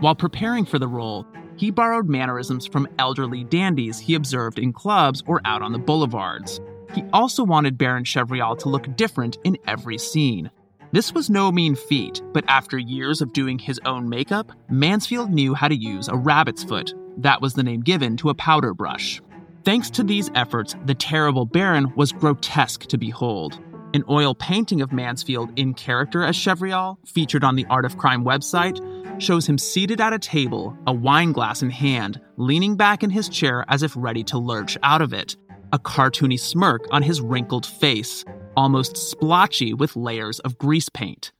While 0.00 0.14
preparing 0.14 0.66
for 0.66 0.78
the 0.78 0.86
role, 0.86 1.26
he 1.56 1.70
borrowed 1.70 2.08
mannerisms 2.08 2.66
from 2.66 2.88
elderly 2.98 3.42
dandies 3.44 3.98
he 3.98 4.14
observed 4.16 4.58
in 4.58 4.72
clubs 4.72 5.22
or 5.26 5.40
out 5.46 5.62
on 5.62 5.72
the 5.72 5.78
boulevards. 5.78 6.60
He 6.94 7.04
also 7.12 7.42
wanted 7.42 7.78
Baron 7.78 8.04
Chevrial 8.04 8.58
to 8.58 8.68
look 8.68 8.94
different 8.96 9.38
in 9.42 9.56
every 9.66 9.96
scene. 9.96 10.50
This 10.92 11.12
was 11.12 11.30
no 11.30 11.50
mean 11.50 11.74
feat, 11.74 12.20
but 12.32 12.44
after 12.48 12.78
years 12.78 13.22
of 13.22 13.32
doing 13.32 13.58
his 13.58 13.80
own 13.86 14.08
makeup, 14.08 14.52
Mansfield 14.68 15.30
knew 15.30 15.54
how 15.54 15.68
to 15.68 15.74
use 15.74 16.08
a 16.08 16.16
rabbit's 16.16 16.64
foot. 16.64 16.92
That 17.16 17.40
was 17.40 17.54
the 17.54 17.62
name 17.62 17.80
given 17.80 18.16
to 18.18 18.28
a 18.28 18.34
powder 18.34 18.74
brush. 18.74 19.20
Thanks 19.64 19.88
to 19.92 20.02
these 20.02 20.30
efforts, 20.34 20.76
the 20.84 20.94
terrible 20.94 21.46
Baron 21.46 21.90
was 21.96 22.12
grotesque 22.12 22.82
to 22.88 22.98
behold. 22.98 23.58
An 23.94 24.04
oil 24.10 24.34
painting 24.34 24.82
of 24.82 24.92
Mansfield 24.92 25.58
in 25.58 25.72
character 25.72 26.22
as 26.22 26.36
Chevrial, 26.36 26.98
featured 27.06 27.44
on 27.44 27.56
the 27.56 27.64
Art 27.70 27.86
of 27.86 27.96
Crime 27.96 28.24
website, 28.24 28.78
shows 29.18 29.46
him 29.46 29.56
seated 29.56 30.02
at 30.02 30.12
a 30.12 30.18
table, 30.18 30.76
a 30.86 30.92
wine 30.92 31.32
glass 31.32 31.62
in 31.62 31.70
hand, 31.70 32.20
leaning 32.36 32.76
back 32.76 33.02
in 33.02 33.08
his 33.08 33.30
chair 33.30 33.64
as 33.68 33.82
if 33.82 33.94
ready 33.96 34.22
to 34.24 34.36
lurch 34.36 34.76
out 34.82 35.00
of 35.00 35.14
it, 35.14 35.34
a 35.72 35.78
cartoony 35.78 36.38
smirk 36.38 36.86
on 36.90 37.02
his 37.02 37.22
wrinkled 37.22 37.64
face, 37.64 38.22
almost 38.58 38.98
splotchy 38.98 39.72
with 39.72 39.96
layers 39.96 40.40
of 40.40 40.58
grease 40.58 40.90
paint. 40.90 41.32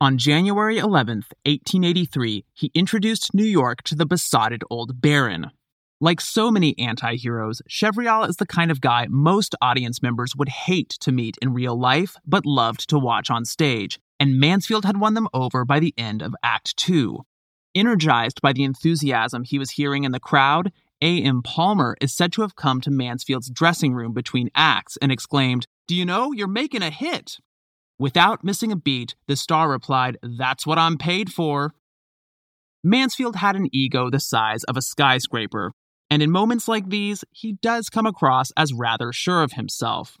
On 0.00 0.16
January 0.16 0.78
11, 0.78 1.24
1883, 1.44 2.46
he 2.54 2.70
introduced 2.74 3.34
New 3.34 3.44
York 3.44 3.82
to 3.82 3.94
the 3.94 4.06
besotted 4.06 4.62
old 4.70 5.02
Baron. 5.02 5.50
Like 6.00 6.20
so 6.20 6.50
many 6.50 6.76
anti 6.78 7.16
heroes, 7.16 7.62
Chevrial 7.68 8.28
is 8.28 8.36
the 8.36 8.46
kind 8.46 8.70
of 8.70 8.80
guy 8.80 9.06
most 9.08 9.54
audience 9.62 10.02
members 10.02 10.34
would 10.36 10.48
hate 10.48 10.90
to 11.00 11.12
meet 11.12 11.38
in 11.40 11.54
real 11.54 11.78
life, 11.78 12.16
but 12.26 12.44
loved 12.44 12.88
to 12.90 12.98
watch 12.98 13.30
on 13.30 13.44
stage, 13.44 14.00
and 14.18 14.38
Mansfield 14.38 14.84
had 14.84 14.98
won 14.98 15.14
them 15.14 15.28
over 15.32 15.64
by 15.64 15.78
the 15.78 15.94
end 15.96 16.20
of 16.20 16.34
Act 16.42 16.76
Two. 16.76 17.20
Energized 17.74 18.40
by 18.40 18.52
the 18.52 18.64
enthusiasm 18.64 19.44
he 19.44 19.58
was 19.58 19.72
hearing 19.72 20.04
in 20.04 20.12
the 20.12 20.20
crowd, 20.20 20.72
A.M. 21.00 21.42
Palmer 21.42 21.96
is 22.00 22.12
said 22.12 22.32
to 22.32 22.42
have 22.42 22.56
come 22.56 22.80
to 22.80 22.90
Mansfield's 22.90 23.50
dressing 23.50 23.94
room 23.94 24.12
between 24.12 24.50
acts 24.54 24.96
and 25.00 25.10
exclaimed, 25.10 25.66
Do 25.88 25.94
you 25.94 26.04
know, 26.04 26.32
you're 26.32 26.48
making 26.48 26.82
a 26.82 26.90
hit? 26.90 27.38
Without 27.98 28.44
missing 28.44 28.72
a 28.72 28.76
beat, 28.76 29.14
the 29.26 29.36
star 29.36 29.70
replied, 29.70 30.18
That's 30.22 30.66
what 30.66 30.78
I'm 30.78 30.98
paid 30.98 31.32
for. 31.32 31.74
Mansfield 32.82 33.36
had 33.36 33.56
an 33.56 33.68
ego 33.72 34.10
the 34.10 34.20
size 34.20 34.64
of 34.64 34.76
a 34.76 34.82
skyscraper, 34.82 35.72
and 36.10 36.22
in 36.22 36.30
moments 36.30 36.68
like 36.68 36.88
these, 36.88 37.24
he 37.30 37.54
does 37.54 37.88
come 37.88 38.06
across 38.06 38.50
as 38.56 38.72
rather 38.72 39.12
sure 39.12 39.42
of 39.42 39.52
himself. 39.52 40.16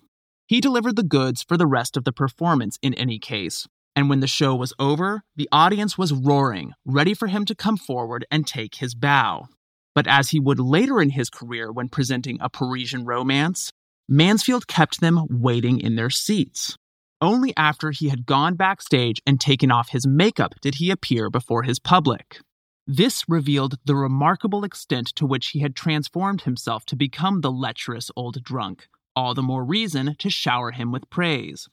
He 0.46 0.60
delivered 0.60 0.96
the 0.96 1.02
goods 1.02 1.42
for 1.42 1.56
the 1.56 1.66
rest 1.66 1.96
of 1.96 2.04
the 2.04 2.12
performance 2.12 2.78
in 2.82 2.94
any 2.94 3.18
case, 3.18 3.66
and 3.96 4.10
when 4.10 4.20
the 4.20 4.26
show 4.26 4.54
was 4.54 4.74
over, 4.78 5.22
the 5.36 5.48
audience 5.52 5.96
was 5.96 6.12
roaring, 6.12 6.72
ready 6.84 7.14
for 7.14 7.28
him 7.28 7.44
to 7.46 7.54
come 7.54 7.76
forward 7.76 8.26
and 8.30 8.46
take 8.46 8.76
his 8.76 8.94
bow. 8.94 9.46
But 9.94 10.06
as 10.06 10.30
he 10.30 10.40
would 10.40 10.58
later 10.58 11.00
in 11.00 11.10
his 11.10 11.30
career 11.30 11.70
when 11.70 11.88
presenting 11.88 12.38
a 12.40 12.50
Parisian 12.50 13.04
romance, 13.04 13.70
Mansfield 14.08 14.66
kept 14.66 15.00
them 15.00 15.26
waiting 15.30 15.80
in 15.80 15.96
their 15.96 16.10
seats. 16.10 16.76
Only 17.20 17.56
after 17.56 17.90
he 17.90 18.08
had 18.08 18.26
gone 18.26 18.54
backstage 18.54 19.22
and 19.26 19.40
taken 19.40 19.70
off 19.70 19.90
his 19.90 20.06
makeup 20.06 20.54
did 20.60 20.74
he 20.74 20.90
appear 20.90 21.30
before 21.30 21.62
his 21.62 21.78
public. 21.78 22.40
This 22.86 23.24
revealed 23.28 23.78
the 23.84 23.96
remarkable 23.96 24.64
extent 24.64 25.08
to 25.16 25.26
which 25.26 25.48
he 25.48 25.60
had 25.60 25.74
transformed 25.74 26.42
himself 26.42 26.84
to 26.86 26.96
become 26.96 27.40
the 27.40 27.50
lecherous 27.52 28.10
old 28.14 28.42
drunk, 28.42 28.88
all 29.16 29.34
the 29.34 29.42
more 29.42 29.64
reason 29.64 30.16
to 30.18 30.30
shower 30.30 30.70
him 30.70 30.92
with 30.92 31.08
praise. 31.10 31.68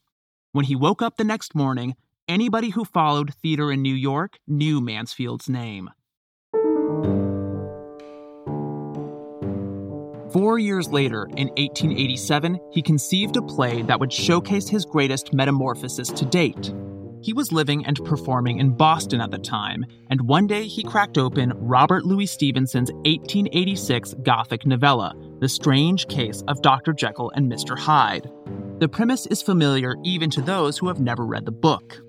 When 0.53 0.65
he 0.65 0.75
woke 0.75 1.01
up 1.01 1.17
the 1.17 1.23
next 1.23 1.53
morning, 1.55 1.95
Anybody 2.31 2.69
who 2.69 2.85
followed 2.85 3.33
theater 3.41 3.73
in 3.73 3.81
New 3.81 3.93
York 3.93 4.39
knew 4.47 4.79
Mansfield's 4.79 5.49
name. 5.49 5.89
Four 10.31 10.57
years 10.57 10.87
later, 10.87 11.25
in 11.35 11.49
1887, 11.49 12.57
he 12.71 12.81
conceived 12.81 13.35
a 13.35 13.41
play 13.41 13.81
that 13.81 13.99
would 13.99 14.13
showcase 14.13 14.69
his 14.69 14.85
greatest 14.85 15.33
metamorphosis 15.33 16.07
to 16.07 16.23
date. 16.23 16.73
He 17.21 17.33
was 17.33 17.51
living 17.51 17.85
and 17.85 18.03
performing 18.03 18.57
in 18.57 18.75
Boston 18.75 19.21
at 19.21 19.29
the 19.29 19.37
time, 19.37 19.85
and 20.09 20.27
one 20.27 20.47
day 20.47 20.65
he 20.65 20.83
cracked 20.83 21.19
open 21.19 21.53
Robert 21.55 22.03
Louis 22.03 22.25
Stevenson's 22.25 22.91
1886 22.91 24.15
Gothic 24.23 24.65
novella, 24.65 25.13
The 25.39 25.47
Strange 25.47 26.07
Case 26.07 26.43
of 26.47 26.61
Dr. 26.63 26.93
Jekyll 26.93 27.31
and 27.35 27.51
Mr. 27.51 27.77
Hyde. 27.77 28.29
The 28.79 28.89
premise 28.89 29.27
is 29.27 29.43
familiar 29.43 29.95
even 30.03 30.31
to 30.31 30.41
those 30.41 30.79
who 30.79 30.87
have 30.87 30.99
never 30.99 31.23
read 31.23 31.45
the 31.45 31.51
book. 31.51 32.01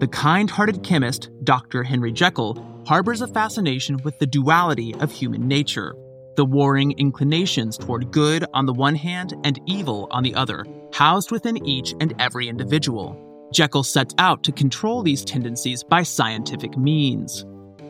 The 0.00 0.08
kind 0.08 0.48
hearted 0.48 0.82
chemist, 0.82 1.28
Dr. 1.44 1.82
Henry 1.82 2.12
Jekyll, 2.12 2.56
harbors 2.86 3.20
a 3.20 3.28
fascination 3.28 3.98
with 4.02 4.18
the 4.18 4.26
duality 4.26 4.94
of 4.94 5.12
human 5.12 5.46
nature, 5.46 5.94
the 6.36 6.44
warring 6.44 6.98
inclinations 6.98 7.76
toward 7.76 8.10
good 8.10 8.46
on 8.54 8.64
the 8.64 8.72
one 8.72 8.96
hand 8.96 9.34
and 9.44 9.60
evil 9.66 10.08
on 10.10 10.22
the 10.22 10.34
other, 10.34 10.64
housed 10.92 11.30
within 11.30 11.64
each 11.66 11.94
and 12.00 12.14
every 12.18 12.48
individual. 12.48 13.23
Jekyll 13.54 13.84
sets 13.84 14.14
out 14.18 14.42
to 14.42 14.52
control 14.52 15.02
these 15.02 15.24
tendencies 15.24 15.84
by 15.84 16.02
scientific 16.02 16.76
means. 16.76 17.46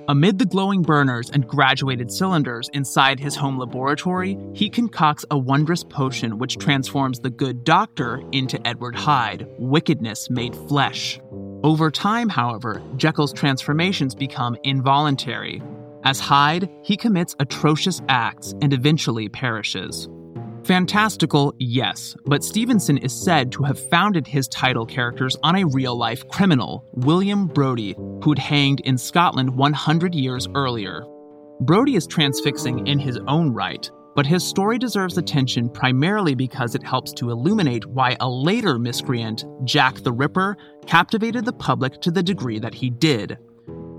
Amid 0.06 0.38
the 0.38 0.44
glowing 0.44 0.82
burners 0.82 1.30
and 1.30 1.48
graduated 1.48 2.12
cylinders 2.12 2.68
inside 2.74 3.18
his 3.18 3.34
home 3.34 3.58
laboratory, 3.58 4.36
he 4.52 4.68
concocts 4.68 5.24
a 5.30 5.38
wondrous 5.38 5.82
potion 5.82 6.36
which 6.36 6.58
transforms 6.58 7.18
the 7.18 7.30
good 7.30 7.64
doctor 7.64 8.22
into 8.30 8.64
Edward 8.66 8.94
Hyde, 8.94 9.48
wickedness 9.58 10.28
made 10.28 10.54
flesh. 10.54 11.18
Over 11.62 11.90
time, 11.90 12.28
however, 12.28 12.82
Jekyll's 12.98 13.32
transformations 13.32 14.14
become 14.14 14.58
involuntary. 14.64 15.62
As 16.04 16.20
Hyde, 16.20 16.68
he 16.82 16.98
commits 16.98 17.34
atrocious 17.40 18.02
acts 18.10 18.52
and 18.60 18.74
eventually 18.74 19.30
perishes. 19.30 20.10
Fantastical, 20.64 21.54
yes, 21.58 22.16
but 22.24 22.42
Stevenson 22.42 22.96
is 22.96 23.12
said 23.12 23.52
to 23.52 23.62
have 23.64 23.88
founded 23.90 24.26
his 24.26 24.48
title 24.48 24.86
characters 24.86 25.36
on 25.42 25.56
a 25.56 25.66
real 25.66 25.94
life 25.94 26.26
criminal, 26.28 26.86
William 26.94 27.46
Brodie, 27.46 27.94
who'd 28.22 28.38
hanged 28.38 28.80
in 28.80 28.96
Scotland 28.96 29.54
100 29.54 30.14
years 30.14 30.48
earlier. 30.54 31.04
Brodie 31.60 31.96
is 31.96 32.06
transfixing 32.06 32.86
in 32.86 32.98
his 32.98 33.18
own 33.28 33.52
right, 33.52 33.90
but 34.16 34.24
his 34.24 34.42
story 34.42 34.78
deserves 34.78 35.18
attention 35.18 35.68
primarily 35.68 36.34
because 36.34 36.74
it 36.74 36.82
helps 36.82 37.12
to 37.12 37.30
illuminate 37.30 37.84
why 37.84 38.16
a 38.20 38.28
later 38.28 38.78
miscreant, 38.78 39.44
Jack 39.64 39.96
the 39.96 40.12
Ripper, 40.12 40.56
captivated 40.86 41.44
the 41.44 41.52
public 41.52 42.00
to 42.00 42.10
the 42.10 42.22
degree 42.22 42.58
that 42.58 42.74
he 42.74 42.88
did. 42.88 43.36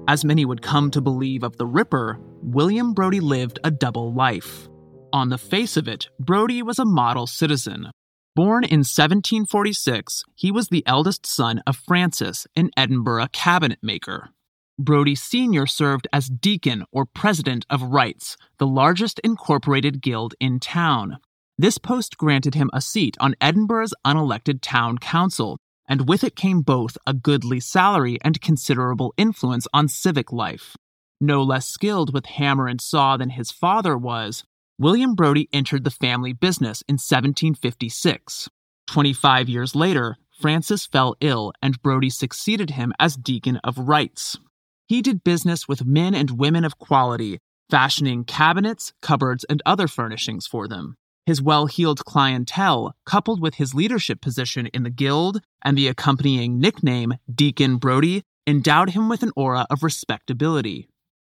As 0.07 0.25
many 0.25 0.45
would 0.45 0.63
come 0.63 0.89
to 0.91 1.01
believe 1.01 1.43
of 1.43 1.57
the 1.57 1.67
Ripper, 1.67 2.17
William 2.41 2.95
Brodie 2.95 3.19
lived 3.19 3.59
a 3.63 3.69
double 3.69 4.11
life. 4.11 4.67
On 5.15 5.29
the 5.29 5.37
face 5.37 5.77
of 5.77 5.87
it, 5.87 6.09
Brodie 6.19 6.61
was 6.61 6.77
a 6.77 6.83
model 6.83 7.25
citizen. 7.25 7.89
Born 8.35 8.65
in 8.65 8.79
1746, 8.79 10.25
he 10.35 10.51
was 10.51 10.67
the 10.67 10.85
eldest 10.85 11.25
son 11.25 11.63
of 11.65 11.77
Francis, 11.77 12.45
an 12.53 12.69
Edinburgh 12.75 13.27
cabinet 13.31 13.79
maker. 13.81 14.31
Brodie 14.77 15.15
Sr. 15.15 15.67
served 15.67 16.05
as 16.11 16.27
deacon 16.27 16.83
or 16.91 17.05
president 17.05 17.65
of 17.69 17.81
Wrights, 17.81 18.35
the 18.57 18.67
largest 18.67 19.19
incorporated 19.19 20.01
guild 20.01 20.35
in 20.41 20.59
town. 20.59 21.19
This 21.57 21.77
post 21.77 22.17
granted 22.17 22.55
him 22.55 22.69
a 22.73 22.81
seat 22.81 23.15
on 23.21 23.35
Edinburgh's 23.39 23.93
unelected 24.05 24.59
town 24.61 24.97
council, 24.97 25.57
and 25.87 26.09
with 26.09 26.25
it 26.25 26.35
came 26.35 26.59
both 26.59 26.97
a 27.07 27.13
goodly 27.13 27.61
salary 27.61 28.17
and 28.21 28.41
considerable 28.41 29.13
influence 29.15 29.65
on 29.73 29.87
civic 29.87 30.33
life. 30.33 30.75
No 31.21 31.41
less 31.41 31.69
skilled 31.69 32.13
with 32.13 32.25
hammer 32.25 32.67
and 32.67 32.81
saw 32.81 33.15
than 33.15 33.29
his 33.29 33.49
father 33.49 33.97
was, 33.97 34.43
William 34.77 35.15
Brodie 35.15 35.47
entered 35.53 35.85
the 35.85 35.89
family 35.89 36.33
business 36.33 36.83
in 36.89 36.95
1756. 36.95 38.49
Twenty 38.85 39.13
five 39.13 39.47
years 39.47 39.73
later, 39.73 40.17
Francis 40.41 40.85
fell 40.85 41.15
ill 41.21 41.53
and 41.61 41.81
Brodie 41.81 42.09
succeeded 42.09 42.71
him 42.71 42.91
as 42.99 43.15
Deacon 43.15 43.55
of 43.63 43.77
Wrights. 43.77 44.37
He 44.85 45.01
did 45.01 45.23
business 45.23 45.65
with 45.65 45.85
men 45.85 46.13
and 46.13 46.37
women 46.37 46.65
of 46.65 46.77
quality, 46.77 47.39
fashioning 47.69 48.25
cabinets, 48.25 48.91
cupboards, 49.01 49.45
and 49.45 49.61
other 49.65 49.87
furnishings 49.87 50.45
for 50.45 50.67
them. 50.67 50.95
His 51.25 51.41
well 51.41 51.67
heeled 51.67 52.03
clientele, 52.03 52.93
coupled 53.05 53.41
with 53.41 53.55
his 53.55 53.73
leadership 53.73 54.19
position 54.19 54.67
in 54.67 54.83
the 54.83 54.89
guild 54.89 55.41
and 55.63 55.77
the 55.77 55.87
accompanying 55.87 56.59
nickname 56.59 57.13
Deacon 57.33 57.77
Brodie, 57.77 58.23
endowed 58.45 58.89
him 58.89 59.07
with 59.07 59.23
an 59.23 59.31
aura 59.37 59.65
of 59.69 59.83
respectability. 59.83 60.89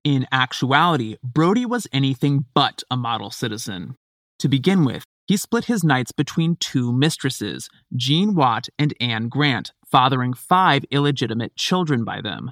In 0.03 0.27
actuality, 0.31 1.17
Brodie 1.21 1.65
was 1.65 1.87
anything 1.91 2.45
but 2.53 2.83
a 2.89 2.95
model 2.95 3.31
citizen. 3.31 3.95
To 4.39 4.47
begin 4.47 4.85
with, 4.85 5.03
he 5.27 5.35
split 5.35 5.65
his 5.65 5.83
nights 5.83 6.13
between 6.13 6.55
two 6.55 6.93
mistresses, 6.93 7.69
Jean 7.95 8.33
Watt 8.33 8.69
and 8.79 8.93
Anne 9.01 9.27
Grant, 9.27 9.73
fathering 9.85 10.33
five 10.33 10.85
illegitimate 10.89 11.55
children 11.55 12.05
by 12.05 12.21
them. 12.21 12.51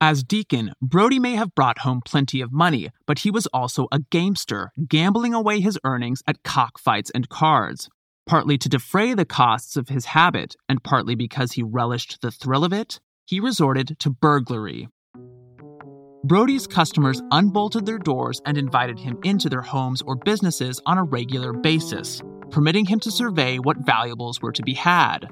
As 0.00 0.24
deacon, 0.24 0.72
Brodie 0.82 1.20
may 1.20 1.36
have 1.36 1.54
brought 1.54 1.78
home 1.78 2.00
plenty 2.04 2.40
of 2.40 2.52
money, 2.52 2.90
but 3.06 3.20
he 3.20 3.30
was 3.30 3.46
also 3.46 3.86
a 3.92 4.00
gamester, 4.00 4.72
gambling 4.88 5.32
away 5.32 5.60
his 5.60 5.78
earnings 5.84 6.24
at 6.26 6.42
cockfights 6.42 7.10
and 7.10 7.28
cards. 7.28 7.88
Partly 8.26 8.58
to 8.58 8.68
defray 8.68 9.14
the 9.14 9.24
costs 9.24 9.76
of 9.76 9.88
his 9.88 10.06
habit, 10.06 10.56
and 10.68 10.82
partly 10.82 11.14
because 11.14 11.52
he 11.52 11.62
relished 11.62 12.20
the 12.20 12.32
thrill 12.32 12.64
of 12.64 12.72
it, 12.72 12.98
he 13.26 13.38
resorted 13.38 13.96
to 14.00 14.10
burglary. 14.10 14.88
Brodie's 16.24 16.68
customers 16.68 17.20
unbolted 17.32 17.84
their 17.84 17.98
doors 17.98 18.40
and 18.46 18.56
invited 18.56 18.96
him 18.96 19.18
into 19.24 19.48
their 19.48 19.60
homes 19.60 20.02
or 20.02 20.14
businesses 20.14 20.80
on 20.86 20.96
a 20.96 21.02
regular 21.02 21.52
basis, 21.52 22.22
permitting 22.50 22.86
him 22.86 23.00
to 23.00 23.10
survey 23.10 23.58
what 23.58 23.84
valuables 23.84 24.40
were 24.40 24.52
to 24.52 24.62
be 24.62 24.74
had. 24.74 25.28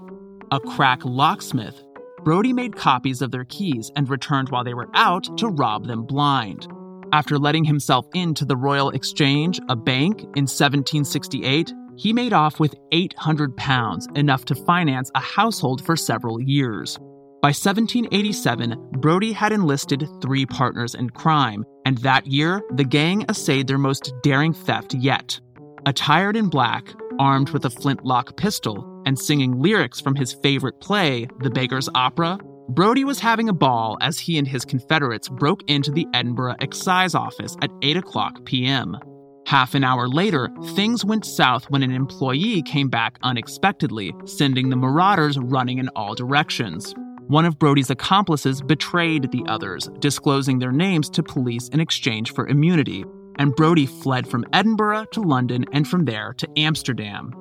A 0.51 0.59
crack 0.59 1.05
locksmith, 1.05 1.81
Brodie 2.25 2.53
made 2.53 2.75
copies 2.75 3.23
of 3.23 3.31
their 3.31 3.45
keys 3.45 3.93
and 3.95 4.11
returned 4.11 4.49
while 4.49 4.65
they 4.65 4.75
were 4.75 4.91
out 4.95 5.39
to 5.39 5.47
rob 5.47 5.87
them 5.87 6.03
blind. 6.03 6.67
After 7.13 7.39
letting 7.39 7.65
himself 7.65 8.07
into 8.15 8.45
the 8.45 8.57
Royal 8.57 8.91
Exchange, 8.91 9.61
a 9.69 9.77
bank, 9.77 10.23
in 10.23 10.47
1768, 10.47 11.73
he 11.97 12.13
made 12.13 12.33
off 12.33 12.59
with 12.59 12.75
800 12.91 13.57
pounds, 13.57 14.09
enough 14.17 14.45
to 14.47 14.55
finance 14.55 15.11
a 15.15 15.21
household 15.21 15.85
for 15.85 15.97
several 15.97 16.41
years. 16.41 16.99
By 17.43 17.49
1787, 17.49 18.91
Brodie 18.99 19.33
had 19.33 19.51
enlisted 19.51 20.07
three 20.21 20.45
partners 20.45 20.95
in 20.95 21.09
crime, 21.09 21.65
and 21.87 21.97
that 21.99 22.27
year, 22.27 22.61
the 22.75 22.85
gang 22.85 23.25
essayed 23.31 23.67
their 23.67 23.79
most 23.79 24.13
daring 24.23 24.53
theft 24.53 24.93
yet. 24.93 25.41
Attired 25.87 26.37
in 26.37 26.51
black, 26.51 26.93
armed 27.19 27.49
with 27.49 27.65
a 27.65 27.71
flintlock 27.71 28.37
pistol, 28.37 29.03
and 29.07 29.19
singing 29.19 29.59
lyrics 29.59 30.03
from 30.03 30.17
his 30.17 30.35
favorite 30.43 30.83
play, 30.83 31.29
The 31.41 31.49
Beggar's 31.49 31.89
Opera, 31.95 32.39
Brodie 32.69 33.05
was 33.05 33.21
having 33.21 33.49
a 33.49 33.55
ball 33.55 33.97
as 34.03 34.19
he 34.19 34.37
and 34.37 34.47
his 34.47 34.67
Confederates 34.67 35.31
broke 35.31 35.63
into 35.67 35.91
the 35.91 36.07
Edinburgh 36.13 36.57
Excise 36.61 37.15
Office 37.15 37.57
at 37.63 37.71
8 37.81 37.97
o'clock 37.97 38.45
p.m. 38.45 38.99
Half 39.47 39.75
an 39.75 39.83
hour 39.83 40.09
later, 40.09 40.51
things 40.77 41.07
went 41.07 41.25
south 41.25 41.71
when 41.71 41.83
an 41.83 41.91
employee 41.91 42.61
came 42.63 42.91
back 42.91 43.19
unexpectedly, 43.23 44.15
sending 44.27 44.69
the 44.69 44.77
marauders 44.77 45.39
running 45.39 45.79
in 45.79 45.89
all 45.97 46.15
directions. 46.15 46.95
One 47.31 47.45
of 47.45 47.61
Brodie's 47.61 47.91
accomplices 47.91 48.61
betrayed 48.61 49.31
the 49.31 49.45
others, 49.47 49.89
disclosing 50.01 50.59
their 50.59 50.73
names 50.73 51.09
to 51.11 51.23
police 51.23 51.69
in 51.69 51.79
exchange 51.79 52.35
for 52.35 52.49
immunity, 52.49 53.05
and 53.39 53.55
Brodie 53.55 53.87
fled 53.87 54.27
from 54.27 54.45
Edinburgh 54.53 55.05
to 55.13 55.21
London 55.21 55.65
and 55.73 55.87
from 55.87 56.07
there 56.07 56.35
to 56.39 56.49
Amsterdam. 56.57 57.33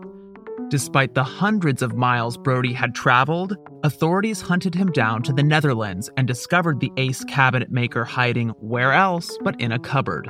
Despite 0.70 1.16
the 1.16 1.24
hundreds 1.24 1.82
of 1.82 1.96
miles 1.96 2.38
Brodie 2.38 2.72
had 2.72 2.94
traveled, 2.94 3.58
authorities 3.84 4.42
hunted 4.42 4.76
him 4.76 4.92
down 4.92 5.24
to 5.24 5.34
the 5.34 5.42
Netherlands 5.42 6.08
and 6.18 6.28
discovered 6.28 6.80
the 6.80 6.92
ace 6.98 7.24
cabinet 7.24 7.72
maker 7.72 8.06
hiding 8.06 8.50
where 8.60 8.94
else 8.94 9.40
but 9.42 9.60
in 9.60 9.72
a 9.72 9.80
cupboard. 9.80 10.30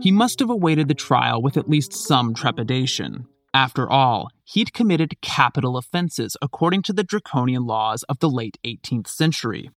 He 0.00 0.10
must 0.10 0.40
have 0.40 0.48
awaited 0.48 0.88
the 0.88 0.94
trial 0.94 1.42
with 1.42 1.58
at 1.58 1.68
least 1.68 1.92
some 1.92 2.32
trepidation. 2.32 3.26
After 3.54 3.88
all, 3.88 4.30
he'd 4.42 4.72
committed 4.72 5.20
capital 5.20 5.76
offenses 5.76 6.36
according 6.42 6.82
to 6.82 6.92
the 6.92 7.04
draconian 7.04 7.64
laws 7.64 8.02
of 8.08 8.18
the 8.18 8.28
late 8.28 8.58
18th 8.66 9.06
century. 9.06 9.70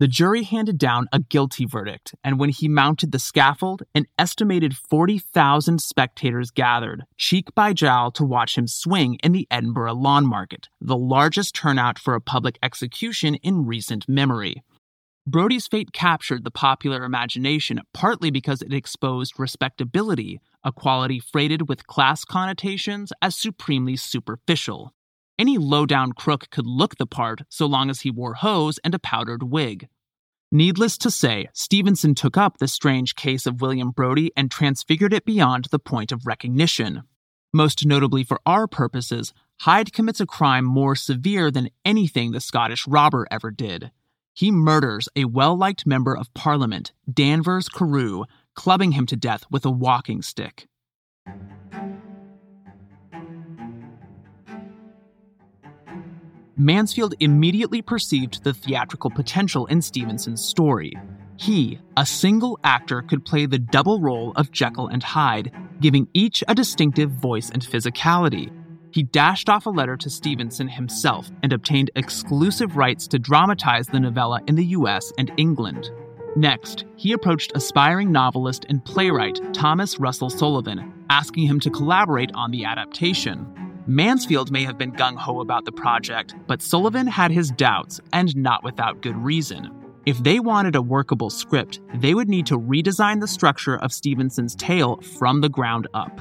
The 0.00 0.08
jury 0.08 0.42
handed 0.42 0.78
down 0.78 1.06
a 1.12 1.20
guilty 1.20 1.64
verdict, 1.64 2.16
and 2.24 2.36
when 2.36 2.50
he 2.50 2.66
mounted 2.66 3.12
the 3.12 3.20
scaffold, 3.20 3.84
an 3.94 4.06
estimated 4.18 4.76
40,000 4.76 5.80
spectators 5.80 6.50
gathered, 6.50 7.04
cheek 7.16 7.54
by 7.54 7.72
jowl, 7.72 8.10
to 8.12 8.24
watch 8.24 8.58
him 8.58 8.66
swing 8.66 9.14
in 9.22 9.30
the 9.30 9.46
Edinburgh 9.48 9.94
Lawn 9.94 10.26
Market, 10.26 10.68
the 10.80 10.96
largest 10.96 11.54
turnout 11.54 12.00
for 12.00 12.16
a 12.16 12.20
public 12.20 12.58
execution 12.60 13.36
in 13.36 13.64
recent 13.64 14.08
memory. 14.08 14.64
Brodie's 15.24 15.68
fate 15.68 15.92
captured 15.92 16.42
the 16.42 16.50
popular 16.50 17.04
imagination 17.04 17.80
partly 17.94 18.32
because 18.32 18.60
it 18.60 18.72
exposed 18.72 19.38
respectability, 19.38 20.40
a 20.64 20.72
quality 20.72 21.20
freighted 21.20 21.68
with 21.68 21.86
class 21.86 22.24
connotations 22.24 23.12
as 23.20 23.36
supremely 23.36 23.96
superficial. 23.96 24.92
Any 25.38 25.58
low 25.58 25.86
down 25.86 26.12
crook 26.12 26.50
could 26.50 26.66
look 26.66 26.96
the 26.96 27.06
part 27.06 27.42
so 27.48 27.66
long 27.66 27.90
as 27.90 28.00
he 28.00 28.10
wore 28.10 28.34
hose 28.34 28.78
and 28.84 28.94
a 28.94 28.98
powdered 28.98 29.42
wig. 29.42 29.88
Needless 30.50 30.98
to 30.98 31.10
say, 31.10 31.48
Stevenson 31.54 32.14
took 32.14 32.36
up 32.36 32.58
the 32.58 32.68
strange 32.68 33.14
case 33.14 33.46
of 33.46 33.62
William 33.62 33.90
Brodie 33.90 34.32
and 34.36 34.50
transfigured 34.50 35.14
it 35.14 35.24
beyond 35.24 35.68
the 35.70 35.78
point 35.78 36.12
of 36.12 36.26
recognition. 36.26 37.04
Most 37.54 37.86
notably 37.86 38.22
for 38.22 38.40
our 38.44 38.66
purposes, 38.66 39.32
Hyde 39.60 39.92
commits 39.92 40.20
a 40.20 40.26
crime 40.26 40.64
more 40.64 40.94
severe 40.94 41.50
than 41.50 41.70
anything 41.84 42.32
the 42.32 42.40
Scottish 42.40 42.86
robber 42.86 43.26
ever 43.30 43.50
did. 43.50 43.90
He 44.34 44.50
murders 44.50 45.08
a 45.14 45.24
well 45.26 45.56
liked 45.56 45.86
member 45.86 46.16
of 46.16 46.32
Parliament, 46.34 46.92
Danvers 47.12 47.68
Carew, 47.68 48.24
clubbing 48.54 48.92
him 48.92 49.06
to 49.06 49.16
death 49.16 49.44
with 49.50 49.64
a 49.64 49.70
walking 49.70 50.22
stick. 50.22 50.66
Mansfield 56.56 57.14
immediately 57.18 57.82
perceived 57.82 58.44
the 58.44 58.52
theatrical 58.52 59.10
potential 59.10 59.66
in 59.66 59.80
Stevenson's 59.80 60.44
story. 60.44 60.92
He, 61.36 61.80
a 61.96 62.04
single 62.04 62.58
actor, 62.62 63.02
could 63.02 63.24
play 63.24 63.46
the 63.46 63.58
double 63.58 64.00
role 64.00 64.32
of 64.36 64.52
Jekyll 64.52 64.88
and 64.88 65.02
Hyde, 65.02 65.50
giving 65.80 66.06
each 66.12 66.44
a 66.46 66.54
distinctive 66.54 67.10
voice 67.10 67.50
and 67.50 67.62
physicality. 67.62 68.52
He 68.92 69.02
dashed 69.02 69.48
off 69.48 69.64
a 69.64 69.70
letter 69.70 69.96
to 69.96 70.10
Stevenson 70.10 70.68
himself 70.68 71.30
and 71.42 71.52
obtained 71.52 71.90
exclusive 71.96 72.76
rights 72.76 73.08
to 73.08 73.18
dramatize 73.18 73.86
the 73.86 73.98
novella 73.98 74.40
in 74.46 74.54
the 74.54 74.66
US 74.66 75.10
and 75.16 75.32
England. 75.38 75.90
Next, 76.34 76.86
he 76.96 77.12
approached 77.12 77.52
aspiring 77.54 78.10
novelist 78.10 78.64
and 78.68 78.84
playwright 78.84 79.38
Thomas 79.52 80.00
Russell 80.00 80.30
Sullivan, 80.30 81.04
asking 81.10 81.46
him 81.46 81.60
to 81.60 81.70
collaborate 81.70 82.30
on 82.34 82.50
the 82.50 82.64
adaptation. 82.64 83.46
Mansfield 83.86 84.50
may 84.50 84.64
have 84.64 84.78
been 84.78 84.92
gung 84.92 85.16
ho 85.16 85.40
about 85.40 85.64
the 85.64 85.72
project, 85.72 86.34
but 86.46 86.62
Sullivan 86.62 87.06
had 87.06 87.30
his 87.32 87.50
doubts, 87.50 88.00
and 88.12 88.34
not 88.36 88.64
without 88.64 89.02
good 89.02 89.16
reason. 89.16 89.70
If 90.06 90.22
they 90.22 90.40
wanted 90.40 90.74
a 90.74 90.82
workable 90.82 91.30
script, 91.30 91.80
they 91.96 92.14
would 92.14 92.28
need 92.28 92.46
to 92.46 92.58
redesign 92.58 93.20
the 93.20 93.28
structure 93.28 93.76
of 93.76 93.92
Stevenson's 93.92 94.54
tale 94.54 95.00
from 95.00 95.40
the 95.40 95.48
ground 95.48 95.86
up. 95.94 96.20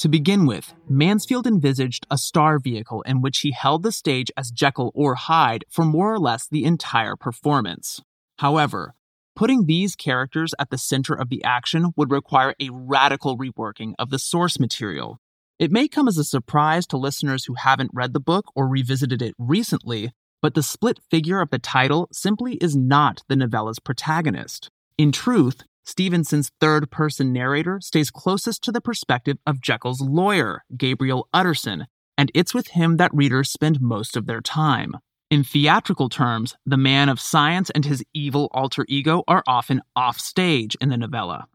To 0.00 0.08
begin 0.08 0.46
with, 0.46 0.74
Mansfield 0.88 1.46
envisaged 1.46 2.06
a 2.10 2.18
star 2.18 2.58
vehicle 2.58 3.02
in 3.02 3.22
which 3.22 3.38
he 3.38 3.52
held 3.52 3.82
the 3.82 3.90
stage 3.90 4.30
as 4.36 4.50
Jekyll 4.50 4.92
or 4.94 5.14
Hyde 5.14 5.64
for 5.70 5.84
more 5.84 6.12
or 6.12 6.18
less 6.18 6.46
the 6.46 6.64
entire 6.64 7.16
performance. 7.16 8.02
However, 8.38 8.94
putting 9.36 9.66
these 9.66 9.94
characters 9.94 10.54
at 10.58 10.70
the 10.70 10.78
center 10.78 11.14
of 11.14 11.28
the 11.28 11.44
action 11.44 11.92
would 11.94 12.10
require 12.10 12.54
a 12.58 12.70
radical 12.72 13.38
reworking 13.38 13.92
of 13.98 14.10
the 14.10 14.18
source 14.18 14.58
material. 14.58 15.18
It 15.58 15.70
may 15.70 15.86
come 15.86 16.08
as 16.08 16.18
a 16.18 16.24
surprise 16.24 16.86
to 16.88 16.96
listeners 16.96 17.44
who 17.44 17.54
haven't 17.54 17.92
read 17.94 18.12
the 18.12 18.20
book 18.20 18.46
or 18.56 18.66
revisited 18.66 19.22
it 19.22 19.34
recently, 19.38 20.12
but 20.42 20.54
the 20.54 20.62
split 20.62 20.98
figure 21.10 21.40
of 21.40 21.50
the 21.50 21.58
title 21.58 22.08
simply 22.12 22.54
is 22.54 22.74
not 22.74 23.22
the 23.28 23.36
novella's 23.36 23.78
protagonist. 23.78 24.70
In 24.98 25.12
truth, 25.12 25.62
Stevenson's 25.84 26.50
third 26.60 26.90
person 26.90 27.32
narrator 27.32 27.78
stays 27.80 28.10
closest 28.10 28.62
to 28.64 28.72
the 28.72 28.80
perspective 28.80 29.38
of 29.46 29.60
Jekyll's 29.60 30.00
lawyer, 30.00 30.62
Gabriel 30.76 31.28
Utterson, 31.32 31.86
and 32.18 32.30
it's 32.34 32.54
with 32.54 32.68
him 32.68 32.96
that 32.96 33.14
readers 33.14 33.50
spend 33.50 33.80
most 33.80 34.16
of 34.16 34.26
their 34.26 34.40
time. 34.40 34.96
In 35.28 35.42
theatrical 35.42 36.08
terms, 36.08 36.54
the 36.64 36.76
man 36.76 37.08
of 37.08 37.18
science 37.18 37.68
and 37.70 37.84
his 37.84 38.04
evil 38.14 38.48
alter 38.52 38.86
ego 38.88 39.24
are 39.26 39.42
often 39.48 39.82
offstage 39.96 40.76
in 40.80 40.88
the 40.88 40.96
novella. 40.96 41.48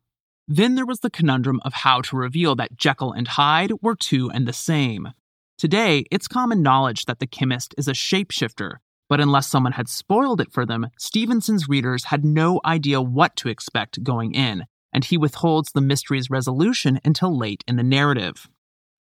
Then 0.46 0.76
there 0.76 0.86
was 0.86 1.00
the 1.00 1.10
conundrum 1.10 1.62
of 1.64 1.72
how 1.72 2.02
to 2.02 2.18
reveal 2.18 2.54
that 2.58 2.76
Jekyll 2.76 3.14
and 3.14 3.26
Hyde 3.26 3.72
were 3.82 3.96
two 3.96 4.30
and 4.30 4.46
the 4.46 4.52
same. 4.52 5.14
Today, 5.58 6.04
it's 6.12 6.28
common 6.28 6.62
knowledge 6.62 7.06
that 7.06 7.20
the 7.20 7.28
chemist 7.28 7.74
is 7.78 7.88
a 7.88 7.94
shapeshifter, 7.94 8.78
but 9.08 9.22
unless 9.22 9.48
someone 9.48 9.74
had 9.74 9.88
spoiled 9.88 10.42
it 10.42 10.52
for 10.52 10.66
them, 10.66 10.88
Stevenson's 10.98 11.70
readers 11.70 12.06
had 12.06 12.26
no 12.26 12.60
idea 12.66 13.02
what 13.02 13.38
to 13.38 13.48
expect 13.48 14.04
going 14.04 14.34
in, 14.34 14.66
and 14.92 15.06
he 15.06 15.18
withholds 15.18 15.72
the 15.72 15.80
mystery's 15.80 16.30
resolution 16.30 17.00
until 17.06 17.38
late 17.38 17.64
in 17.70 17.78
the 17.78 17.84
narrative. 17.84 18.50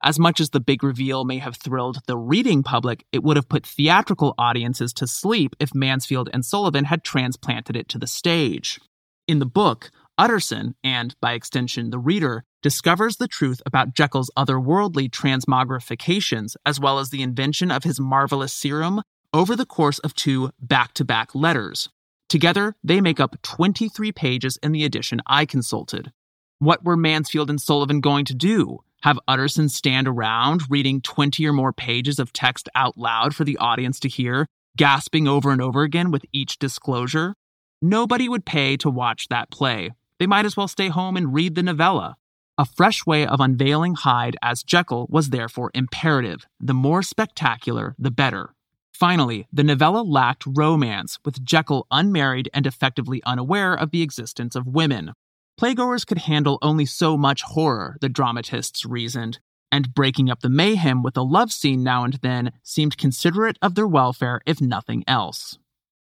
As 0.03 0.17
much 0.17 0.39
as 0.39 0.49
the 0.49 0.59
big 0.59 0.83
reveal 0.83 1.25
may 1.25 1.37
have 1.37 1.57
thrilled 1.57 1.99
the 2.07 2.17
reading 2.17 2.63
public, 2.63 3.05
it 3.11 3.23
would 3.23 3.37
have 3.37 3.49
put 3.49 3.65
theatrical 3.65 4.33
audiences 4.37 4.93
to 4.93 5.05
sleep 5.05 5.55
if 5.59 5.75
Mansfield 5.75 6.29
and 6.33 6.43
Sullivan 6.43 6.85
had 6.85 7.03
transplanted 7.03 7.75
it 7.75 7.87
to 7.89 7.99
the 7.99 8.07
stage. 8.07 8.79
In 9.27 9.37
the 9.37 9.45
book, 9.45 9.91
Utterson, 10.17 10.75
and 10.83 11.15
by 11.21 11.33
extension 11.33 11.91
the 11.91 11.99
reader, 11.99 12.43
discovers 12.63 13.17
the 13.17 13.27
truth 13.27 13.61
about 13.65 13.93
Jekyll's 13.93 14.31
otherworldly 14.35 15.09
transmogrifications, 15.09 16.55
as 16.65 16.79
well 16.79 16.97
as 16.97 17.09
the 17.09 17.21
invention 17.21 17.69
of 17.69 17.83
his 17.83 17.99
marvelous 17.99 18.53
serum, 18.53 19.03
over 19.33 19.55
the 19.55 19.65
course 19.65 19.99
of 19.99 20.15
two 20.15 20.49
back 20.59 20.93
to 20.95 21.05
back 21.05 21.35
letters. 21.35 21.89
Together, 22.27 22.75
they 22.83 23.01
make 23.01 23.19
up 23.19 23.41
23 23.43 24.11
pages 24.11 24.57
in 24.63 24.71
the 24.71 24.83
edition 24.83 25.21
I 25.27 25.45
consulted. 25.45 26.11
What 26.59 26.83
were 26.83 26.97
Mansfield 26.97 27.49
and 27.49 27.61
Sullivan 27.61 28.01
going 28.01 28.25
to 28.25 28.33
do? 28.33 28.79
Have 29.03 29.19
Utterson 29.27 29.69
stand 29.69 30.07
around 30.07 30.63
reading 30.69 31.01
20 31.01 31.45
or 31.45 31.53
more 31.53 31.73
pages 31.73 32.19
of 32.19 32.33
text 32.33 32.69
out 32.75 32.97
loud 32.97 33.35
for 33.35 33.43
the 33.43 33.57
audience 33.57 33.99
to 34.01 34.09
hear, 34.09 34.47
gasping 34.77 35.27
over 35.27 35.51
and 35.51 35.61
over 35.61 35.83
again 35.83 36.11
with 36.11 36.25
each 36.31 36.59
disclosure. 36.59 37.35
Nobody 37.81 38.29
would 38.29 38.45
pay 38.45 38.77
to 38.77 38.89
watch 38.89 39.27
that 39.29 39.49
play. 39.49 39.91
They 40.19 40.27
might 40.27 40.45
as 40.45 40.55
well 40.55 40.67
stay 40.67 40.89
home 40.89 41.17
and 41.17 41.33
read 41.33 41.55
the 41.55 41.63
novella. 41.63 42.15
A 42.57 42.65
fresh 42.65 43.05
way 43.07 43.25
of 43.25 43.39
unveiling 43.39 43.95
Hyde 43.95 44.37
as 44.43 44.61
Jekyll 44.61 45.07
was 45.09 45.29
therefore 45.29 45.71
imperative. 45.73 46.45
The 46.59 46.75
more 46.75 47.01
spectacular, 47.01 47.95
the 47.97 48.11
better. 48.11 48.53
Finally, 48.93 49.47
the 49.51 49.63
novella 49.63 50.03
lacked 50.03 50.43
romance, 50.45 51.17
with 51.25 51.43
Jekyll 51.43 51.87
unmarried 51.89 52.49
and 52.53 52.67
effectively 52.67 53.19
unaware 53.25 53.73
of 53.73 53.89
the 53.89 54.03
existence 54.03 54.55
of 54.55 54.67
women. 54.67 55.13
Playgoers 55.61 56.07
could 56.07 56.17
handle 56.17 56.57
only 56.63 56.87
so 56.87 57.15
much 57.15 57.43
horror, 57.43 57.95
the 58.01 58.09
dramatists 58.09 58.83
reasoned, 58.83 59.37
and 59.71 59.93
breaking 59.93 60.27
up 60.27 60.39
the 60.39 60.49
mayhem 60.49 61.03
with 61.03 61.15
a 61.15 61.21
love 61.21 61.51
scene 61.51 61.83
now 61.83 62.03
and 62.03 62.15
then 62.23 62.51
seemed 62.63 62.97
considerate 62.97 63.59
of 63.61 63.75
their 63.75 63.87
welfare, 63.87 64.41
if 64.47 64.59
nothing 64.59 65.03
else. 65.07 65.59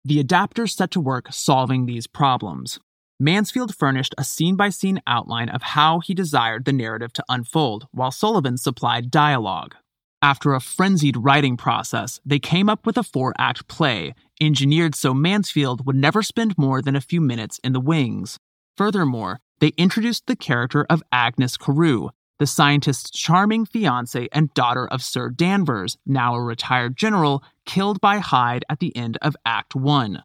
The 0.06 0.24
adapters 0.24 0.70
set 0.70 0.90
to 0.92 1.02
work 1.02 1.26
solving 1.30 1.84
these 1.84 2.06
problems. 2.06 2.78
Mansfield 3.20 3.74
furnished 3.74 4.14
a 4.16 4.24
scene 4.24 4.56
by 4.56 4.70
scene 4.70 5.02
outline 5.06 5.50
of 5.50 5.60
how 5.60 6.00
he 6.00 6.14
desired 6.14 6.64
the 6.64 6.72
narrative 6.72 7.12
to 7.12 7.24
unfold, 7.28 7.88
while 7.90 8.10
Sullivan 8.10 8.56
supplied 8.56 9.10
dialogue. 9.10 9.74
After 10.22 10.54
a 10.54 10.60
frenzied 10.60 11.18
writing 11.18 11.58
process, 11.58 12.20
they 12.24 12.38
came 12.38 12.70
up 12.70 12.86
with 12.86 12.96
a 12.96 13.02
four 13.02 13.34
act 13.36 13.68
play, 13.68 14.14
engineered 14.40 14.94
so 14.94 15.12
Mansfield 15.12 15.84
would 15.84 15.96
never 15.96 16.22
spend 16.22 16.56
more 16.56 16.80
than 16.80 16.96
a 16.96 17.02
few 17.02 17.20
minutes 17.20 17.60
in 17.62 17.74
the 17.74 17.80
wings. 17.80 18.38
Furthermore, 18.76 19.40
they 19.60 19.68
introduced 19.76 20.26
the 20.26 20.36
character 20.36 20.86
of 20.88 21.02
Agnes 21.12 21.56
Carew, 21.56 22.08
the 22.38 22.46
scientist's 22.46 23.10
charming 23.10 23.66
fiancée 23.66 24.28
and 24.32 24.52
daughter 24.54 24.86
of 24.88 25.02
Sir 25.02 25.28
Danvers, 25.28 25.96
now 26.06 26.34
a 26.34 26.42
retired 26.42 26.96
general, 26.96 27.44
killed 27.66 28.00
by 28.00 28.18
Hyde 28.18 28.64
at 28.68 28.80
the 28.80 28.96
end 28.96 29.18
of 29.22 29.36
Act 29.44 29.74
1. 29.74 30.22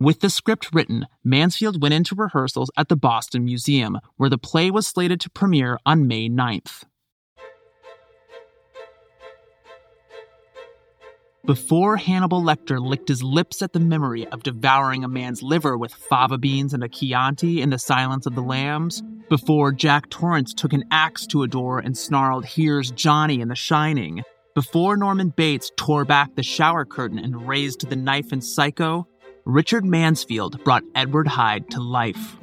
With 0.00 0.20
the 0.20 0.30
script 0.30 0.70
written, 0.72 1.06
Mansfield 1.22 1.82
went 1.82 1.94
into 1.94 2.14
rehearsals 2.14 2.70
at 2.76 2.88
the 2.88 2.96
Boston 2.96 3.44
Museum, 3.44 4.00
where 4.16 4.30
the 4.30 4.38
play 4.38 4.70
was 4.70 4.86
slated 4.86 5.20
to 5.20 5.30
premiere 5.30 5.78
on 5.84 6.08
May 6.08 6.28
9th. 6.28 6.84
Before 11.44 11.96
Hannibal 11.96 12.40
Lecter 12.40 12.80
licked 12.80 13.08
his 13.08 13.20
lips 13.20 13.62
at 13.62 13.72
the 13.72 13.80
memory 13.80 14.28
of 14.28 14.44
devouring 14.44 15.02
a 15.02 15.08
man's 15.08 15.42
liver 15.42 15.76
with 15.76 15.92
fava 15.92 16.38
beans 16.38 16.72
and 16.72 16.84
a 16.84 16.88
Chianti 16.88 17.60
in 17.60 17.70
the 17.70 17.80
silence 17.80 18.26
of 18.26 18.36
the 18.36 18.42
lambs, 18.42 19.02
before 19.28 19.72
Jack 19.72 20.08
Torrance 20.08 20.54
took 20.54 20.72
an 20.72 20.84
axe 20.92 21.26
to 21.26 21.42
a 21.42 21.48
door 21.48 21.80
and 21.80 21.98
snarled, 21.98 22.44
Here's 22.44 22.92
Johnny 22.92 23.40
in 23.40 23.48
The 23.48 23.56
Shining, 23.56 24.22
before 24.54 24.96
Norman 24.96 25.30
Bates 25.30 25.72
tore 25.76 26.04
back 26.04 26.36
the 26.36 26.44
shower 26.44 26.84
curtain 26.84 27.18
and 27.18 27.48
raised 27.48 27.88
the 27.88 27.96
knife 27.96 28.32
in 28.32 28.40
Psycho, 28.40 29.08
Richard 29.44 29.84
Mansfield 29.84 30.62
brought 30.62 30.84
Edward 30.94 31.26
Hyde 31.26 31.68
to 31.70 31.80
life. 31.80 32.36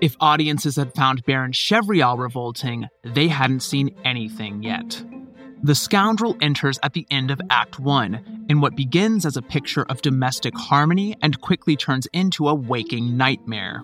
If 0.00 0.14
audiences 0.20 0.76
had 0.76 0.94
found 0.94 1.24
Baron 1.24 1.50
Chevrial 1.50 2.16
revolting, 2.16 2.86
they 3.02 3.26
hadn't 3.26 3.64
seen 3.64 3.96
anything 4.04 4.62
yet. 4.62 5.02
The 5.62 5.74
scoundrel 5.74 6.36
enters 6.40 6.78
at 6.82 6.92
the 6.92 7.06
end 7.10 7.30
of 7.30 7.40
Act 7.50 7.80
1 7.80 8.46
in 8.48 8.60
what 8.60 8.76
begins 8.76 9.24
as 9.24 9.36
a 9.36 9.42
picture 9.42 9.84
of 9.84 10.02
domestic 10.02 10.54
harmony 10.56 11.16
and 11.22 11.40
quickly 11.40 11.76
turns 11.76 12.06
into 12.12 12.48
a 12.48 12.54
waking 12.54 13.16
nightmare. 13.16 13.82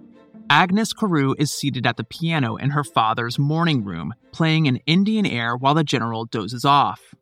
Agnes 0.50 0.92
Carew 0.92 1.34
is 1.38 1.50
seated 1.50 1.86
at 1.86 1.96
the 1.96 2.04
piano 2.04 2.56
in 2.56 2.70
her 2.70 2.84
father's 2.84 3.38
morning 3.38 3.84
room, 3.84 4.12
playing 4.32 4.68
an 4.68 4.80
Indian 4.86 5.24
air 5.24 5.56
while 5.56 5.74
the 5.74 5.82
general 5.82 6.26
dozes 6.26 6.64
off. 6.64 7.14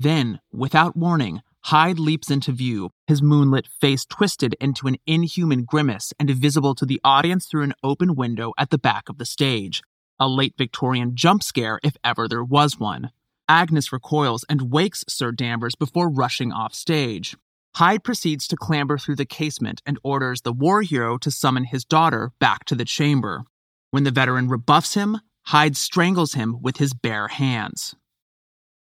Then, 0.00 0.40
without 0.52 0.96
warning, 0.96 1.40
Hyde 1.66 2.00
leaps 2.00 2.28
into 2.28 2.50
view, 2.50 2.90
his 3.06 3.22
moonlit 3.22 3.68
face 3.80 4.04
twisted 4.04 4.56
into 4.60 4.88
an 4.88 4.96
inhuman 5.06 5.62
grimace 5.62 6.12
and 6.18 6.28
visible 6.28 6.74
to 6.74 6.84
the 6.84 7.00
audience 7.04 7.46
through 7.46 7.62
an 7.62 7.74
open 7.84 8.16
window 8.16 8.52
at 8.58 8.70
the 8.70 8.78
back 8.78 9.08
of 9.08 9.18
the 9.18 9.24
stage. 9.24 9.80
A 10.18 10.28
late 10.28 10.54
Victorian 10.58 11.12
jump 11.14 11.42
scare, 11.44 11.78
if 11.84 11.96
ever 12.02 12.26
there 12.26 12.42
was 12.42 12.80
one. 12.80 13.10
Agnes 13.48 13.92
recoils 13.92 14.44
and 14.48 14.70
wakes 14.70 15.04
Sir 15.08 15.32
Danvers 15.32 15.74
before 15.74 16.08
rushing 16.08 16.52
off 16.52 16.74
stage. 16.74 17.36
Hyde 17.74 18.04
proceeds 18.04 18.46
to 18.48 18.56
clamber 18.56 18.98
through 18.98 19.16
the 19.16 19.24
casement 19.24 19.80
and 19.86 19.98
orders 20.02 20.42
the 20.42 20.52
war 20.52 20.82
hero 20.82 21.16
to 21.18 21.30
summon 21.30 21.64
his 21.64 21.84
daughter 21.84 22.32
back 22.38 22.64
to 22.66 22.74
the 22.74 22.84
chamber. 22.84 23.44
When 23.90 24.04
the 24.04 24.10
veteran 24.10 24.48
rebuffs 24.48 24.94
him, 24.94 25.18
Hyde 25.46 25.76
strangles 25.76 26.34
him 26.34 26.60
with 26.60 26.76
his 26.76 26.94
bare 26.94 27.28
hands. 27.28 27.94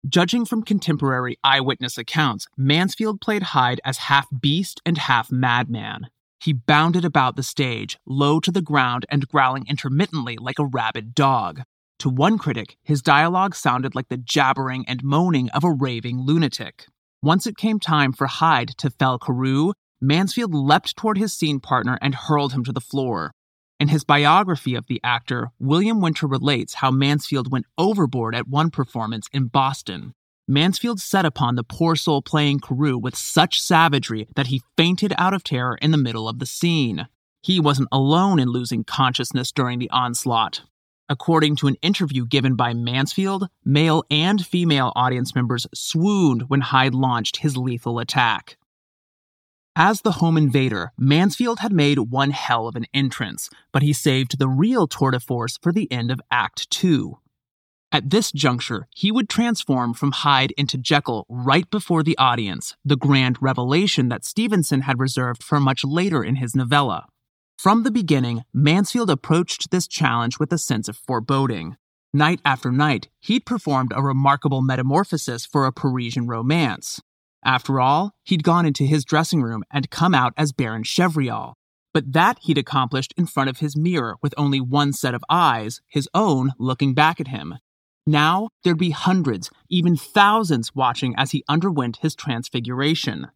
Judging 0.08 0.44
from 0.44 0.62
contemporary 0.62 1.36
eyewitness 1.42 1.98
accounts, 1.98 2.46
Mansfield 2.56 3.20
played 3.20 3.42
Hyde 3.42 3.80
as 3.84 3.98
half 3.98 4.28
beast 4.40 4.80
and 4.86 4.96
half 4.96 5.30
madman. 5.30 6.08
He 6.40 6.52
bounded 6.52 7.04
about 7.04 7.34
the 7.34 7.42
stage, 7.42 7.98
low 8.06 8.38
to 8.40 8.52
the 8.52 8.62
ground 8.62 9.06
and 9.10 9.26
growling 9.26 9.66
intermittently 9.68 10.36
like 10.36 10.60
a 10.60 10.66
rabid 10.66 11.14
dog. 11.14 11.62
To 12.00 12.08
one 12.08 12.38
critic, 12.38 12.76
his 12.82 13.02
dialogue 13.02 13.56
sounded 13.56 13.96
like 13.96 14.08
the 14.08 14.16
jabbering 14.16 14.84
and 14.86 15.02
moaning 15.02 15.50
of 15.50 15.64
a 15.64 15.72
raving 15.72 16.20
lunatic. 16.20 16.86
Once 17.22 17.44
it 17.44 17.56
came 17.56 17.80
time 17.80 18.12
for 18.12 18.28
Hyde 18.28 18.68
to 18.78 18.90
fell 18.90 19.18
Carew, 19.18 19.72
Mansfield 20.00 20.54
leapt 20.54 20.96
toward 20.96 21.18
his 21.18 21.32
scene 21.32 21.58
partner 21.58 21.98
and 22.00 22.14
hurled 22.14 22.52
him 22.52 22.62
to 22.64 22.72
the 22.72 22.80
floor. 22.80 23.32
In 23.80 23.88
his 23.88 24.04
biography 24.04 24.76
of 24.76 24.86
the 24.86 25.00
actor, 25.02 25.50
William 25.58 26.00
Winter 26.00 26.28
relates 26.28 26.74
how 26.74 26.92
Mansfield 26.92 27.50
went 27.50 27.66
overboard 27.76 28.34
at 28.34 28.46
one 28.46 28.70
performance 28.70 29.26
in 29.32 29.48
Boston. 29.48 30.14
Mansfield 30.46 31.00
set 31.00 31.24
upon 31.26 31.56
the 31.56 31.64
poor 31.64 31.96
soul 31.96 32.22
playing 32.22 32.60
Carew 32.60 32.96
with 32.96 33.16
such 33.16 33.60
savagery 33.60 34.28
that 34.36 34.46
he 34.46 34.62
fainted 34.76 35.12
out 35.18 35.34
of 35.34 35.42
terror 35.42 35.76
in 35.82 35.90
the 35.90 35.98
middle 35.98 36.28
of 36.28 36.38
the 36.38 36.46
scene. 36.46 37.08
He 37.42 37.58
wasn't 37.58 37.88
alone 37.90 38.38
in 38.38 38.48
losing 38.48 38.84
consciousness 38.84 39.50
during 39.50 39.80
the 39.80 39.90
onslaught. 39.90 40.62
According 41.10 41.56
to 41.56 41.68
an 41.68 41.76
interview 41.80 42.26
given 42.26 42.54
by 42.54 42.74
Mansfield, 42.74 43.48
male 43.64 44.04
and 44.10 44.44
female 44.44 44.92
audience 44.94 45.34
members 45.34 45.66
swooned 45.74 46.48
when 46.48 46.60
Hyde 46.60 46.94
launched 46.94 47.38
his 47.38 47.56
lethal 47.56 47.98
attack. 47.98 48.58
As 49.74 50.02
the 50.02 50.12
home 50.12 50.36
invader, 50.36 50.92
Mansfield 50.98 51.60
had 51.60 51.72
made 51.72 51.98
one 51.98 52.30
hell 52.30 52.66
of 52.66 52.76
an 52.76 52.84
entrance, 52.92 53.48
but 53.72 53.82
he 53.82 53.92
saved 53.92 54.38
the 54.38 54.48
real 54.48 54.86
tour 54.86 55.12
de 55.12 55.20
force 55.20 55.56
for 55.62 55.72
the 55.72 55.90
end 55.90 56.10
of 56.10 56.20
Act 56.30 56.68
2. 56.70 57.16
At 57.90 58.10
this 58.10 58.30
juncture, 58.30 58.86
he 58.94 59.10
would 59.10 59.30
transform 59.30 59.94
from 59.94 60.12
Hyde 60.12 60.52
into 60.58 60.76
Jekyll 60.76 61.24
right 61.30 61.70
before 61.70 62.02
the 62.02 62.18
audience, 62.18 62.76
the 62.84 62.96
grand 62.96 63.38
revelation 63.40 64.10
that 64.10 64.26
Stevenson 64.26 64.82
had 64.82 64.98
reserved 64.98 65.42
for 65.42 65.58
much 65.58 65.84
later 65.84 66.22
in 66.22 66.36
his 66.36 66.54
novella. 66.54 67.06
From 67.58 67.82
the 67.82 67.90
beginning, 67.90 68.44
Mansfield 68.54 69.10
approached 69.10 69.72
this 69.72 69.88
challenge 69.88 70.38
with 70.38 70.52
a 70.52 70.58
sense 70.58 70.86
of 70.86 70.96
foreboding. 70.96 71.76
Night 72.14 72.40
after 72.44 72.70
night, 72.70 73.08
he'd 73.18 73.46
performed 73.46 73.92
a 73.92 74.00
remarkable 74.00 74.62
metamorphosis 74.62 75.44
for 75.44 75.66
a 75.66 75.72
Parisian 75.72 76.28
romance. 76.28 77.02
After 77.44 77.80
all, 77.80 78.14
he'd 78.22 78.44
gone 78.44 78.64
into 78.64 78.84
his 78.84 79.04
dressing 79.04 79.42
room 79.42 79.64
and 79.72 79.90
come 79.90 80.14
out 80.14 80.34
as 80.36 80.52
Baron 80.52 80.84
Chevrial. 80.84 81.54
But 81.92 82.12
that 82.12 82.38
he'd 82.42 82.58
accomplished 82.58 83.12
in 83.16 83.26
front 83.26 83.50
of 83.50 83.58
his 83.58 83.76
mirror 83.76 84.18
with 84.22 84.34
only 84.36 84.60
one 84.60 84.92
set 84.92 85.12
of 85.12 85.24
eyes, 85.28 85.80
his 85.88 86.08
own, 86.14 86.52
looking 86.60 86.94
back 86.94 87.20
at 87.20 87.26
him. 87.26 87.56
Now, 88.06 88.50
there'd 88.62 88.78
be 88.78 88.90
hundreds, 88.90 89.50
even 89.68 89.96
thousands 89.96 90.76
watching 90.76 91.12
as 91.16 91.32
he 91.32 91.42
underwent 91.48 91.98
his 92.02 92.14
transfiguration. 92.14 93.32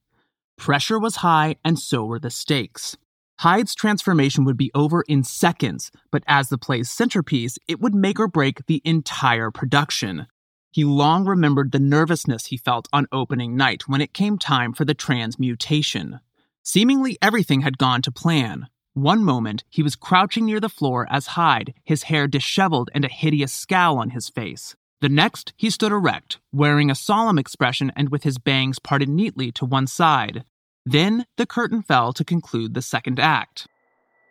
Pressure 0.56 1.00
was 1.00 1.16
high, 1.16 1.56
and 1.64 1.76
so 1.76 2.04
were 2.04 2.20
the 2.20 2.30
stakes. 2.30 2.96
Hyde's 3.42 3.74
transformation 3.74 4.44
would 4.44 4.56
be 4.56 4.70
over 4.72 5.02
in 5.08 5.24
seconds, 5.24 5.90
but 6.12 6.22
as 6.28 6.48
the 6.48 6.56
play's 6.56 6.88
centerpiece, 6.88 7.58
it 7.66 7.80
would 7.80 7.92
make 7.92 8.20
or 8.20 8.28
break 8.28 8.64
the 8.66 8.80
entire 8.84 9.50
production. 9.50 10.28
He 10.70 10.84
long 10.84 11.24
remembered 11.24 11.72
the 11.72 11.80
nervousness 11.80 12.46
he 12.46 12.56
felt 12.56 12.86
on 12.92 13.08
opening 13.10 13.56
night 13.56 13.88
when 13.88 14.00
it 14.00 14.14
came 14.14 14.38
time 14.38 14.72
for 14.72 14.84
the 14.84 14.94
transmutation. 14.94 16.20
Seemingly 16.62 17.18
everything 17.20 17.62
had 17.62 17.78
gone 17.78 18.00
to 18.02 18.12
plan. 18.12 18.68
One 18.94 19.24
moment, 19.24 19.64
he 19.68 19.82
was 19.82 19.96
crouching 19.96 20.46
near 20.46 20.60
the 20.60 20.68
floor 20.68 21.08
as 21.10 21.34
Hyde, 21.34 21.74
his 21.82 22.04
hair 22.04 22.28
disheveled 22.28 22.90
and 22.94 23.04
a 23.04 23.08
hideous 23.08 23.52
scowl 23.52 23.98
on 23.98 24.10
his 24.10 24.28
face. 24.28 24.76
The 25.00 25.08
next, 25.08 25.52
he 25.56 25.68
stood 25.68 25.90
erect, 25.90 26.38
wearing 26.52 26.92
a 26.92 26.94
solemn 26.94 27.38
expression 27.38 27.90
and 27.96 28.08
with 28.08 28.22
his 28.22 28.38
bangs 28.38 28.78
parted 28.78 29.08
neatly 29.08 29.50
to 29.50 29.64
one 29.64 29.88
side. 29.88 30.44
Then 30.84 31.26
the 31.36 31.46
curtain 31.46 31.82
fell 31.82 32.12
to 32.12 32.24
conclude 32.24 32.74
the 32.74 32.82
second 32.82 33.20
act. 33.20 33.68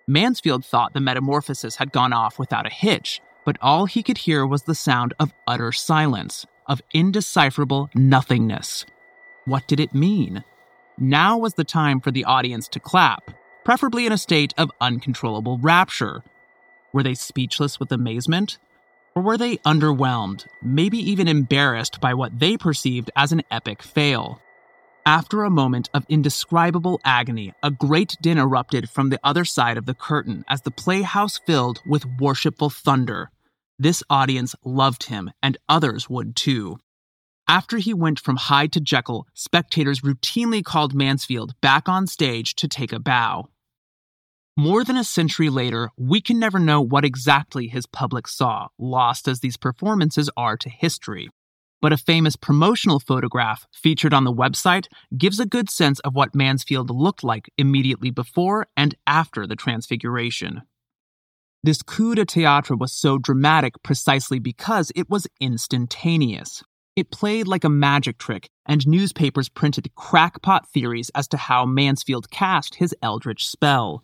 Mansfield 0.07 0.65
thought 0.65 0.93
the 0.93 0.99
metamorphosis 0.99 1.77
had 1.77 1.91
gone 1.91 2.11
off 2.11 2.37
without 2.37 2.65
a 2.65 2.69
hitch, 2.69 3.21
but 3.45 3.57
all 3.61 3.85
he 3.85 4.03
could 4.03 4.19
hear 4.19 4.45
was 4.45 4.63
the 4.63 4.75
sound 4.75 5.13
of 5.19 5.33
utter 5.47 5.71
silence, 5.71 6.45
of 6.67 6.81
indecipherable 6.93 7.89
nothingness. 7.95 8.85
What 9.45 9.67
did 9.67 9.79
it 9.79 9.95
mean? 9.95 10.43
Now 10.97 11.37
was 11.37 11.53
the 11.53 11.63
time 11.63 11.99
for 11.99 12.11
the 12.11 12.25
audience 12.25 12.67
to 12.69 12.79
clap, 12.79 13.31
preferably 13.63 14.05
in 14.05 14.11
a 14.11 14.17
state 14.17 14.53
of 14.57 14.71
uncontrollable 14.81 15.57
rapture. 15.57 16.23
Were 16.93 17.03
they 17.03 17.15
speechless 17.15 17.79
with 17.79 17.91
amazement? 17.91 18.57
Or 19.15 19.23
were 19.23 19.37
they 19.37 19.57
underwhelmed, 19.57 20.45
maybe 20.61 20.97
even 20.97 21.27
embarrassed 21.27 21.99
by 21.99 22.13
what 22.13 22.39
they 22.39 22.57
perceived 22.57 23.11
as 23.15 23.31
an 23.31 23.43
epic 23.49 23.81
fail? 23.81 24.41
After 25.05 25.43
a 25.43 25.49
moment 25.49 25.89
of 25.95 26.05
indescribable 26.09 26.99
agony, 27.03 27.53
a 27.63 27.71
great 27.71 28.17
din 28.21 28.37
erupted 28.37 28.87
from 28.87 29.09
the 29.09 29.19
other 29.23 29.45
side 29.45 29.77
of 29.77 29.87
the 29.87 29.95
curtain 29.95 30.45
as 30.47 30.61
the 30.61 30.69
playhouse 30.69 31.39
filled 31.39 31.81
with 31.87 32.05
worshipful 32.19 32.69
thunder. 32.69 33.31
This 33.79 34.03
audience 34.11 34.53
loved 34.63 35.05
him, 35.05 35.31
and 35.41 35.57
others 35.67 36.07
would 36.07 36.35
too. 36.35 36.77
After 37.47 37.79
he 37.79 37.95
went 37.95 38.19
from 38.19 38.35
Hyde 38.35 38.71
to 38.73 38.79
Jekyll, 38.79 39.25
spectators 39.33 40.01
routinely 40.01 40.63
called 40.63 40.93
Mansfield 40.93 41.55
back 41.61 41.89
on 41.89 42.05
stage 42.05 42.53
to 42.55 42.67
take 42.67 42.93
a 42.93 42.99
bow. 42.99 43.49
More 44.55 44.83
than 44.83 44.97
a 44.97 45.03
century 45.03 45.49
later, 45.49 45.89
we 45.97 46.21
can 46.21 46.37
never 46.37 46.59
know 46.59 46.79
what 46.79 47.05
exactly 47.05 47.67
his 47.67 47.87
public 47.87 48.27
saw, 48.27 48.67
lost 48.77 49.27
as 49.27 49.39
these 49.39 49.57
performances 49.57 50.29
are 50.37 50.57
to 50.57 50.69
history. 50.69 51.29
But 51.82 51.94
a 51.94 51.98
famous 51.98 52.36
promotional 52.36 53.00
photograph 53.00 53.65
featured 53.74 54.13
on 54.13 54.24
the 54.24 54.34
website 54.34 54.86
gives 55.17 55.39
a 55.39 55.46
good 55.46 55.70
sense 55.70 56.00
of 56.02 56.15
what 56.15 56.36
Mansfield 56.36 56.91
looked 56.91 57.24
like 57.24 57.50
immediately 57.58 58.12
before 58.12 58.67
and 58.78 58.96
after 59.08 59.48
the 59.48 59.56
transfiguration. 59.56 60.62
This 61.63 61.82
coup 61.82 62.15
de 62.15 62.26
théâtre 62.26 62.78
was 62.78 62.91
so 62.91 63.17
dramatic 63.17 63.74
precisely 63.84 64.39
because 64.39 64.91
it 64.96 65.10
was 65.10 65.28
instantaneous. 65.39 66.63
It 66.96 67.12
played 67.12 67.48
like 67.48 67.63
a 67.63 67.70
magic 67.70 68.17
trick, 68.17 68.50
and 68.65 68.86
newspapers 68.86 69.48
printed 69.48 69.94
crackpot 69.96 70.67
theories 70.70 71.10
as 71.15 71.28
to 71.30 71.38
how 71.38 71.65
Mansfield 71.65 72.30
cast 72.32 72.76
his 72.76 72.94
eldritch 73.02 73.46
spell. 73.46 74.04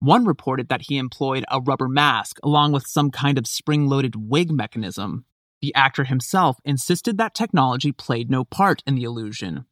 One 0.00 0.24
reported 0.24 0.68
that 0.68 0.82
he 0.82 0.98
employed 0.98 1.44
a 1.50 1.60
rubber 1.60 1.88
mask 1.88 2.38
along 2.44 2.72
with 2.72 2.86
some 2.86 3.10
kind 3.10 3.38
of 3.38 3.46
spring 3.46 3.88
loaded 3.88 4.14
wig 4.14 4.52
mechanism. 4.52 5.24
The 5.60 5.74
actor 5.74 6.04
himself 6.04 6.58
insisted 6.64 7.18
that 7.18 7.34
technology 7.34 7.92
played 7.92 8.30
no 8.30 8.44
part 8.44 8.82
in 8.86 8.94
the 8.94 9.04
illusion. 9.04 9.64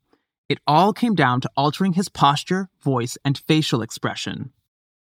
It 0.49 0.59
all 0.67 0.93
came 0.93 1.15
down 1.15 1.41
to 1.41 1.51
altering 1.57 1.95
his 1.95 2.09
posture, 2.09 2.69
voice, 2.83 3.17
and 3.25 3.39
facial 3.39 3.83
expression. 3.83 4.53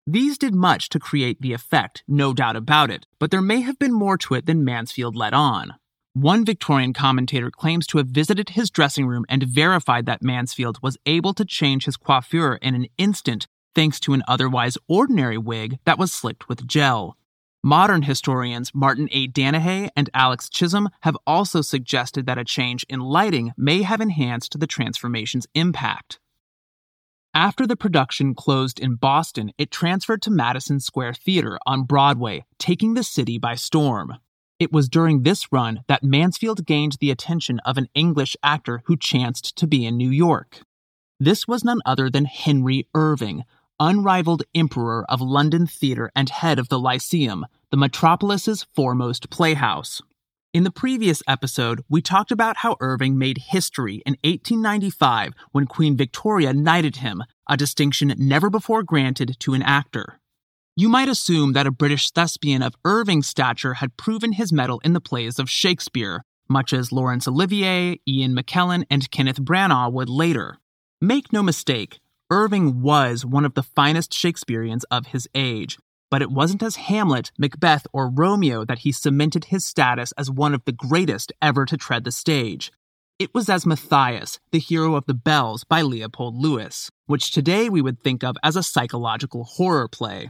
These 0.05 0.37
did 0.37 0.53
much 0.53 0.89
to 0.89 0.99
create 0.99 1.41
the 1.41 1.53
effect, 1.53 2.03
no 2.07 2.33
doubt 2.33 2.57
about 2.57 2.89
it, 2.89 3.05
but 3.19 3.31
there 3.31 3.41
may 3.41 3.61
have 3.61 3.79
been 3.79 3.93
more 3.93 4.17
to 4.19 4.33
it 4.33 4.45
than 4.45 4.65
Mansfield 4.65 5.15
let 5.15 5.33
on. 5.33 5.75
One 6.13 6.45
Victorian 6.45 6.93
commentator 6.93 7.49
claims 7.49 7.87
to 7.87 7.97
have 7.97 8.07
visited 8.07 8.49
his 8.49 8.69
dressing 8.69 9.07
room 9.07 9.25
and 9.29 9.43
verified 9.43 10.05
that 10.05 10.21
Mansfield 10.21 10.77
was 10.81 10.97
able 11.05 11.33
to 11.33 11.45
change 11.45 11.85
his 11.85 11.97
coiffure 11.97 12.57
in 12.57 12.75
an 12.75 12.87
instant 12.97 13.47
thanks 13.73 13.99
to 14.01 14.13
an 14.13 14.23
otherwise 14.27 14.77
ordinary 14.87 15.37
wig 15.37 15.79
that 15.85 15.97
was 15.97 16.13
slicked 16.13 16.47
with 16.47 16.67
gel. 16.67 17.17
Modern 17.65 18.01
historians 18.01 18.71
Martin 18.75 19.07
A. 19.13 19.29
Danahay 19.29 19.87
and 19.95 20.09
Alex 20.13 20.49
Chisholm 20.49 20.89
have 21.03 21.15
also 21.25 21.61
suggested 21.61 22.25
that 22.25 22.37
a 22.37 22.43
change 22.43 22.85
in 22.89 22.99
lighting 22.99 23.53
may 23.55 23.83
have 23.83 24.01
enhanced 24.01 24.59
the 24.59 24.67
transformation's 24.67 25.47
impact. 25.55 26.19
After 27.33 27.65
the 27.65 27.77
production 27.77 28.35
closed 28.35 28.81
in 28.81 28.95
Boston, 28.95 29.53
it 29.57 29.71
transferred 29.71 30.21
to 30.23 30.29
Madison 30.29 30.81
Square 30.81 31.13
Theater 31.13 31.57
on 31.65 31.85
Broadway, 31.85 32.43
taking 32.59 32.95
the 32.95 33.03
city 33.03 33.37
by 33.37 33.55
storm. 33.55 34.17
It 34.59 34.73
was 34.73 34.89
during 34.89 35.23
this 35.23 35.49
run 35.49 35.85
that 35.87 36.03
Mansfield 36.03 36.65
gained 36.65 36.97
the 36.99 37.11
attention 37.11 37.61
of 37.61 37.77
an 37.77 37.87
English 37.95 38.35
actor 38.43 38.83
who 38.87 38.97
chanced 38.97 39.55
to 39.55 39.67
be 39.67 39.85
in 39.85 39.95
New 39.95 40.11
York. 40.11 40.59
This 41.17 41.47
was 41.47 41.63
none 41.63 41.79
other 41.85 42.09
than 42.09 42.25
Henry 42.25 42.89
Irving, 42.93 43.45
unrivaled 43.79 44.43
emperor 44.53 45.05
of 45.09 45.21
London 45.21 45.67
theatre 45.67 46.11
and 46.15 46.29
head 46.29 46.59
of 46.59 46.69
the 46.69 46.79
Lyceum, 46.79 47.45
the 47.71 47.77
metropolis's 47.77 48.65
foremost 48.75 49.29
playhouse. 49.29 50.01
In 50.53 50.63
the 50.63 50.71
previous 50.71 51.23
episode, 51.27 51.83
we 51.89 52.01
talked 52.01 52.31
about 52.31 52.57
how 52.57 52.77
Irving 52.79 53.17
made 53.17 53.39
history 53.49 54.03
in 54.05 54.17
1895 54.23 55.33
when 55.51 55.65
Queen 55.65 55.97
Victoria 55.97 56.53
knighted 56.53 56.97
him, 56.97 57.23
a 57.49 57.57
distinction 57.57 58.13
never 58.19 58.51
before 58.51 58.83
granted 58.83 59.35
to 59.39 59.55
an 59.55 59.63
actor. 59.63 60.19
You 60.75 60.89
might 60.89 61.09
assume 61.09 61.53
that 61.53 61.67
a 61.67 61.71
British 61.71 62.11
thespian 62.11 62.61
of 62.61 62.75
Irving's 62.85 63.27
stature 63.27 63.75
had 63.75 63.97
proven 63.97 64.33
his 64.33 64.53
mettle 64.53 64.79
in 64.83 64.93
the 64.93 65.01
plays 65.01 65.39
of 65.39 65.49
Shakespeare, 65.49 66.23
much 66.47 66.71
as 66.73 66.91
Laurence 66.91 67.27
Olivier, 67.27 67.99
Ian 68.07 68.35
McKellen, 68.35 68.85
and 68.89 69.09
Kenneth 69.09 69.41
Branagh 69.41 69.91
would 69.91 70.09
later. 70.09 70.59
Make 71.01 71.33
no 71.33 71.41
mistake, 71.41 71.99
Irving 72.29 72.81
was 72.81 73.25
one 73.25 73.45
of 73.45 73.53
the 73.53 73.63
finest 73.63 74.13
Shakespeareans 74.13 74.83
of 74.85 75.07
his 75.07 75.27
age, 75.35 75.77
but 76.09 76.21
it 76.21 76.31
wasn't 76.31 76.63
as 76.63 76.77
Hamlet, 76.77 77.31
Macbeth, 77.37 77.85
or 77.91 78.09
Romeo 78.09 78.65
that 78.65 78.79
he 78.79 78.91
cemented 78.91 79.45
his 79.45 79.65
status 79.65 80.11
as 80.13 80.31
one 80.31 80.53
of 80.53 80.63
the 80.65 80.71
greatest 80.71 81.31
ever 81.41 81.65
to 81.65 81.77
tread 81.77 82.03
the 82.03 82.11
stage. 82.11 82.71
It 83.19 83.33
was 83.33 83.49
as 83.49 83.65
Matthias, 83.65 84.39
the 84.51 84.59
hero 84.59 84.95
of 84.95 85.05
The 85.05 85.13
Bells 85.13 85.63
by 85.63 85.81
Leopold 85.81 86.35
Lewis, 86.35 86.89
which 87.05 87.31
today 87.31 87.69
we 87.69 87.81
would 87.81 88.01
think 88.01 88.23
of 88.23 88.37
as 88.41 88.55
a 88.55 88.63
psychological 88.63 89.43
horror 89.43 89.87
play. 89.87 90.29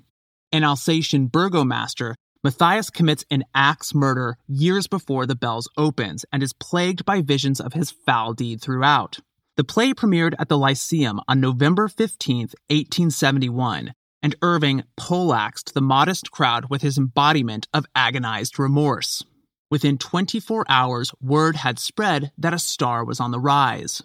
An 0.51 0.63
Alsatian 0.63 1.27
burgomaster, 1.27 2.15
Matthias 2.43 2.89
commits 2.89 3.23
an 3.31 3.45
axe 3.55 3.95
murder 3.95 4.37
years 4.47 4.87
before 4.87 5.25
The 5.25 5.35
Bells 5.35 5.69
opens 5.77 6.25
and 6.31 6.43
is 6.43 6.53
plagued 6.53 7.05
by 7.05 7.21
visions 7.21 7.61
of 7.61 7.73
his 7.73 7.89
foul 7.89 8.33
deed 8.33 8.61
throughout. 8.61 9.19
The 9.55 9.63
play 9.63 9.93
premiered 9.93 10.33
at 10.39 10.49
the 10.49 10.57
Lyceum 10.57 11.21
on 11.27 11.39
November 11.39 11.87
15, 11.87 12.37
1871, 12.39 13.93
and 14.23 14.35
Irving 14.41 14.83
poleaxed 14.97 15.75
the 15.75 15.81
modest 15.81 16.31
crowd 16.31 16.71
with 16.71 16.81
his 16.81 16.97
embodiment 16.97 17.67
of 17.71 17.85
agonized 17.93 18.57
remorse. 18.57 19.23
Within 19.69 19.99
24 19.99 20.65
hours, 20.67 21.11
word 21.21 21.57
had 21.57 21.77
spread 21.77 22.31
that 22.35 22.55
a 22.55 22.59
star 22.59 23.05
was 23.05 23.19
on 23.19 23.29
the 23.29 23.39
rise. 23.39 24.01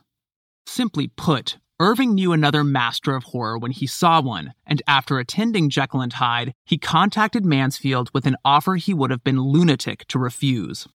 Simply 0.67 1.09
put, 1.09 1.57
Irving 1.81 2.15
knew 2.15 2.33
another 2.33 2.63
master 2.63 3.15
of 3.15 3.25
horror 3.25 3.57
when 3.57 3.71
he 3.71 3.87
saw 3.87 4.21
one, 4.21 4.53
and 4.67 4.83
after 4.87 5.19
attending 5.19 5.71
Jekyll 5.71 6.03
and 6.03 6.13
Hyde, 6.13 6.53
he 6.67 6.77
contacted 6.77 7.47
Mansfield 7.47 8.11
with 8.13 8.27
an 8.27 8.37
offer 8.45 8.77
he 8.77 8.93
would 8.93 9.11
have 9.11 9.25
been 9.25 9.41
lunatic 9.41 10.07
to 10.09 10.19
refuse. 10.19 10.89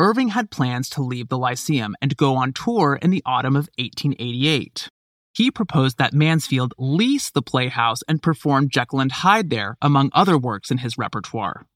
Irving 0.00 0.28
had 0.28 0.50
plans 0.50 0.88
to 0.88 1.02
leave 1.02 1.28
the 1.28 1.36
Lyceum 1.36 1.94
and 2.00 2.16
go 2.16 2.34
on 2.34 2.54
tour 2.54 2.98
in 3.02 3.10
the 3.10 3.22
autumn 3.26 3.54
of 3.54 3.68
1888. 3.76 4.88
He 5.34 5.50
proposed 5.50 5.98
that 5.98 6.14
Mansfield 6.14 6.72
lease 6.78 7.28
the 7.28 7.42
playhouse 7.42 8.00
and 8.08 8.22
perform 8.22 8.70
Jekyll 8.70 9.00
and 9.00 9.12
Hyde 9.12 9.50
there, 9.50 9.76
among 9.82 10.08
other 10.14 10.38
works 10.38 10.70
in 10.70 10.78
his 10.78 10.96
repertoire. 10.96 11.66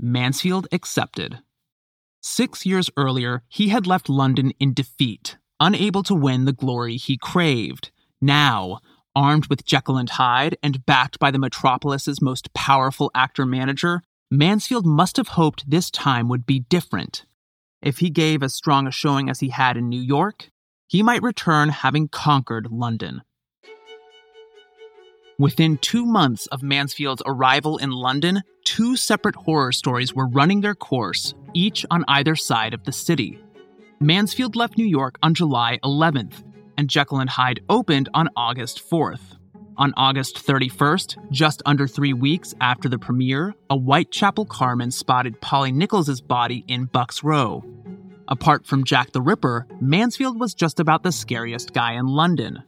Mansfield 0.00 0.66
accepted. 0.72 1.40
Six 2.22 2.64
years 2.64 2.88
earlier, 2.96 3.42
he 3.48 3.68
had 3.68 3.86
left 3.86 4.08
London 4.08 4.54
in 4.58 4.72
defeat, 4.72 5.36
unable 5.60 6.02
to 6.04 6.14
win 6.14 6.46
the 6.46 6.54
glory 6.54 6.96
he 6.96 7.18
craved. 7.18 7.90
Now, 8.18 8.78
armed 9.14 9.48
with 9.48 9.66
Jekyll 9.66 9.98
and 9.98 10.08
Hyde 10.08 10.56
and 10.62 10.86
backed 10.86 11.18
by 11.18 11.30
the 11.30 11.38
metropolis's 11.38 12.22
most 12.22 12.54
powerful 12.54 13.10
actor 13.14 13.44
manager, 13.44 14.02
Mansfield 14.30 14.86
must 14.86 15.18
have 15.18 15.28
hoped 15.28 15.68
this 15.68 15.90
time 15.90 16.30
would 16.30 16.46
be 16.46 16.60
different. 16.60 17.26
If 17.84 17.98
he 17.98 18.08
gave 18.08 18.42
as 18.42 18.54
strong 18.54 18.86
a 18.86 18.90
showing 18.90 19.28
as 19.28 19.40
he 19.40 19.50
had 19.50 19.76
in 19.76 19.90
New 19.90 20.00
York, 20.00 20.48
he 20.88 21.02
might 21.02 21.22
return 21.22 21.68
having 21.68 22.08
conquered 22.08 22.68
London. 22.70 23.20
Within 25.38 25.76
two 25.76 26.06
months 26.06 26.46
of 26.46 26.62
Mansfield's 26.62 27.22
arrival 27.26 27.76
in 27.76 27.90
London, 27.90 28.42
two 28.64 28.96
separate 28.96 29.34
horror 29.34 29.70
stories 29.72 30.14
were 30.14 30.28
running 30.28 30.62
their 30.62 30.74
course, 30.74 31.34
each 31.52 31.84
on 31.90 32.06
either 32.08 32.34
side 32.36 32.72
of 32.72 32.84
the 32.84 32.92
city. 32.92 33.38
Mansfield 34.00 34.56
left 34.56 34.78
New 34.78 34.86
York 34.86 35.18
on 35.22 35.34
July 35.34 35.78
11th, 35.84 36.42
and 36.78 36.88
Jekyll 36.88 37.20
and 37.20 37.28
Hyde 37.28 37.60
opened 37.68 38.08
on 38.14 38.30
August 38.34 38.80
4th. 38.88 39.36
On 39.76 39.92
August 39.96 40.36
31st, 40.36 41.30
just 41.32 41.60
under 41.66 41.88
three 41.88 42.12
weeks 42.12 42.54
after 42.60 42.88
the 42.88 42.98
premiere, 42.98 43.54
a 43.68 43.76
Whitechapel 43.76 44.46
carman 44.46 44.92
spotted 44.92 45.40
Polly 45.40 45.72
Nichols's 45.72 46.20
body 46.20 46.64
in 46.68 46.84
Buck's 46.84 47.24
Row. 47.24 47.64
Apart 48.28 48.66
from 48.66 48.84
Jack 48.84 49.10
the 49.10 49.20
Ripper, 49.20 49.66
Mansfield 49.80 50.38
was 50.38 50.54
just 50.54 50.78
about 50.78 51.02
the 51.02 51.10
scariest 51.10 51.72
guy 51.72 51.94
in 51.94 52.06
London. 52.06 52.62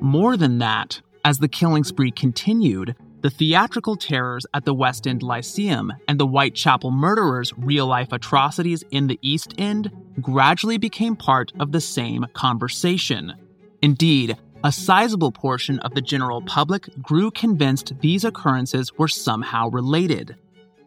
More 0.00 0.36
than 0.36 0.58
that, 0.58 1.00
as 1.24 1.38
the 1.38 1.48
killing 1.48 1.84
spree 1.84 2.10
continued, 2.10 2.96
the 3.20 3.30
theatrical 3.30 3.96
terrors 3.96 4.44
at 4.52 4.64
the 4.64 4.74
West 4.74 5.06
End 5.06 5.22
Lyceum 5.22 5.92
and 6.08 6.18
the 6.18 6.26
Whitechapel 6.26 6.90
murderers' 6.90 7.52
real 7.56 7.86
life 7.86 8.12
atrocities 8.12 8.82
in 8.90 9.06
the 9.06 9.18
East 9.22 9.54
End 9.58 9.92
gradually 10.20 10.78
became 10.78 11.14
part 11.14 11.52
of 11.60 11.70
the 11.70 11.80
same 11.80 12.26
conversation. 12.32 13.34
Indeed, 13.80 14.36
a 14.68 14.72
sizable 14.72 15.32
portion 15.32 15.78
of 15.78 15.94
the 15.94 16.02
general 16.02 16.42
public 16.42 16.90
grew 17.00 17.30
convinced 17.30 17.94
these 18.00 18.22
occurrences 18.22 18.92
were 18.98 19.08
somehow 19.08 19.70
related. 19.70 20.36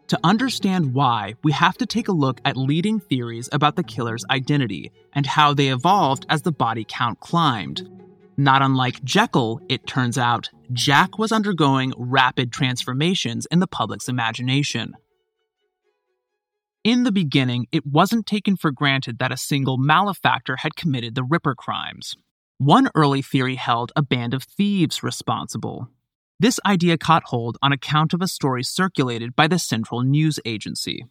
To 0.06 0.20
understand 0.22 0.94
why, 0.94 1.34
we 1.42 1.50
have 1.50 1.76
to 1.78 1.86
take 1.86 2.06
a 2.06 2.12
look 2.12 2.40
at 2.44 2.56
leading 2.56 3.00
theories 3.00 3.48
about 3.50 3.74
the 3.74 3.82
killer's 3.82 4.24
identity 4.30 4.92
and 5.14 5.26
how 5.26 5.52
they 5.52 5.66
evolved 5.66 6.26
as 6.28 6.42
the 6.42 6.52
body 6.52 6.86
count 6.88 7.18
climbed. 7.18 7.90
Not 8.36 8.62
unlike 8.62 9.02
Jekyll, 9.02 9.60
it 9.68 9.84
turns 9.84 10.16
out, 10.16 10.48
Jack 10.72 11.18
was 11.18 11.32
undergoing 11.32 11.92
rapid 11.96 12.52
transformations 12.52 13.48
in 13.50 13.58
the 13.58 13.66
public's 13.66 14.08
imagination. 14.08 14.94
In 16.84 17.02
the 17.02 17.10
beginning, 17.10 17.66
it 17.72 17.84
wasn't 17.84 18.26
taken 18.26 18.56
for 18.56 18.70
granted 18.70 19.18
that 19.18 19.32
a 19.32 19.36
single 19.36 19.76
malefactor 19.76 20.58
had 20.58 20.76
committed 20.76 21.16
the 21.16 21.24
Ripper 21.24 21.56
crimes. 21.56 22.14
One 22.64 22.90
early 22.94 23.22
theory 23.22 23.56
held 23.56 23.90
a 23.96 24.02
band 24.02 24.34
of 24.34 24.44
thieves 24.44 25.02
responsible. 25.02 25.88
This 26.38 26.60
idea 26.64 26.96
caught 26.96 27.24
hold 27.24 27.58
on 27.60 27.72
account 27.72 28.14
of 28.14 28.22
a 28.22 28.28
story 28.28 28.62
circulated 28.62 29.34
by 29.34 29.48
the 29.48 29.58
Central 29.58 30.02
News 30.02 30.38
Agency. 30.44 31.04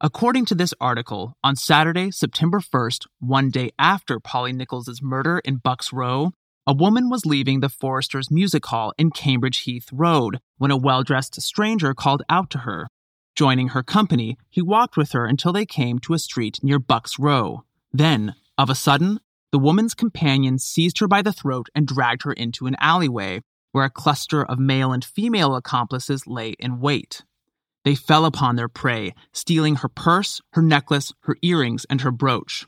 According 0.00 0.46
to 0.46 0.56
this 0.56 0.74
article, 0.80 1.34
on 1.44 1.54
Saturday, 1.54 2.10
September 2.10 2.58
1st, 2.58 3.06
one 3.20 3.50
day 3.50 3.70
after 3.78 4.18
Polly 4.18 4.52
Nichols' 4.52 5.00
murder 5.00 5.40
in 5.44 5.58
Bucks 5.58 5.92
Row, 5.92 6.32
a 6.66 6.74
woman 6.74 7.08
was 7.08 7.24
leaving 7.24 7.60
the 7.60 7.68
Foresters 7.68 8.28
Music 8.28 8.66
Hall 8.66 8.92
in 8.98 9.12
Cambridge 9.12 9.58
Heath 9.58 9.90
Road 9.92 10.40
when 10.58 10.72
a 10.72 10.76
well 10.76 11.04
dressed 11.04 11.40
stranger 11.40 11.94
called 11.94 12.24
out 12.28 12.50
to 12.50 12.58
her. 12.58 12.88
Joining 13.36 13.68
her 13.68 13.84
company, 13.84 14.38
he 14.50 14.60
walked 14.60 14.96
with 14.96 15.12
her 15.12 15.24
until 15.24 15.52
they 15.52 15.66
came 15.66 16.00
to 16.00 16.14
a 16.14 16.18
street 16.18 16.58
near 16.64 16.80
Bucks 16.80 17.16
Row. 17.16 17.62
Then, 17.92 18.34
of 18.58 18.68
a 18.68 18.74
sudden, 18.74 19.20
the 19.56 19.60
woman's 19.60 19.94
companion 19.94 20.58
seized 20.58 20.98
her 20.98 21.08
by 21.08 21.22
the 21.22 21.32
throat 21.32 21.70
and 21.74 21.86
dragged 21.86 22.24
her 22.24 22.32
into 22.34 22.66
an 22.66 22.76
alleyway 22.78 23.40
where 23.72 23.86
a 23.86 23.90
cluster 23.90 24.44
of 24.44 24.58
male 24.58 24.92
and 24.92 25.02
female 25.02 25.56
accomplices 25.56 26.26
lay 26.26 26.50
in 26.58 26.78
wait. 26.78 27.24
They 27.82 27.94
fell 27.94 28.26
upon 28.26 28.56
their 28.56 28.68
prey, 28.68 29.14
stealing 29.32 29.76
her 29.76 29.88
purse, 29.88 30.42
her 30.52 30.60
necklace, 30.60 31.14
her 31.20 31.38
earrings, 31.40 31.86
and 31.88 32.02
her 32.02 32.10
brooch. 32.10 32.66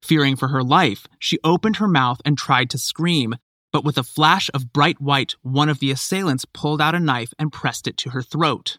Fearing 0.00 0.36
for 0.36 0.48
her 0.48 0.62
life, 0.62 1.06
she 1.18 1.38
opened 1.44 1.76
her 1.76 1.86
mouth 1.86 2.22
and 2.24 2.38
tried 2.38 2.70
to 2.70 2.78
scream, 2.78 3.36
but 3.70 3.84
with 3.84 3.98
a 3.98 4.02
flash 4.02 4.48
of 4.54 4.72
bright 4.72 5.02
white, 5.02 5.34
one 5.42 5.68
of 5.68 5.80
the 5.80 5.90
assailants 5.90 6.46
pulled 6.46 6.80
out 6.80 6.94
a 6.94 6.98
knife 6.98 7.34
and 7.38 7.52
pressed 7.52 7.86
it 7.86 7.98
to 7.98 8.08
her 8.08 8.22
throat. 8.22 8.78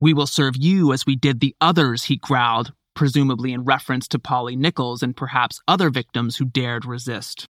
We 0.00 0.12
will 0.12 0.26
serve 0.26 0.56
you 0.56 0.92
as 0.92 1.06
we 1.06 1.14
did 1.14 1.38
the 1.38 1.54
others, 1.60 2.06
he 2.06 2.16
growled, 2.16 2.72
presumably 2.98 3.52
in 3.52 3.62
reference 3.62 4.08
to 4.08 4.18
Polly 4.18 4.56
Nichols 4.56 5.04
and 5.04 5.16
perhaps 5.16 5.60
other 5.68 5.88
victims 5.88 6.36
who 6.36 6.44
dared 6.44 6.84
resist. 6.84 7.46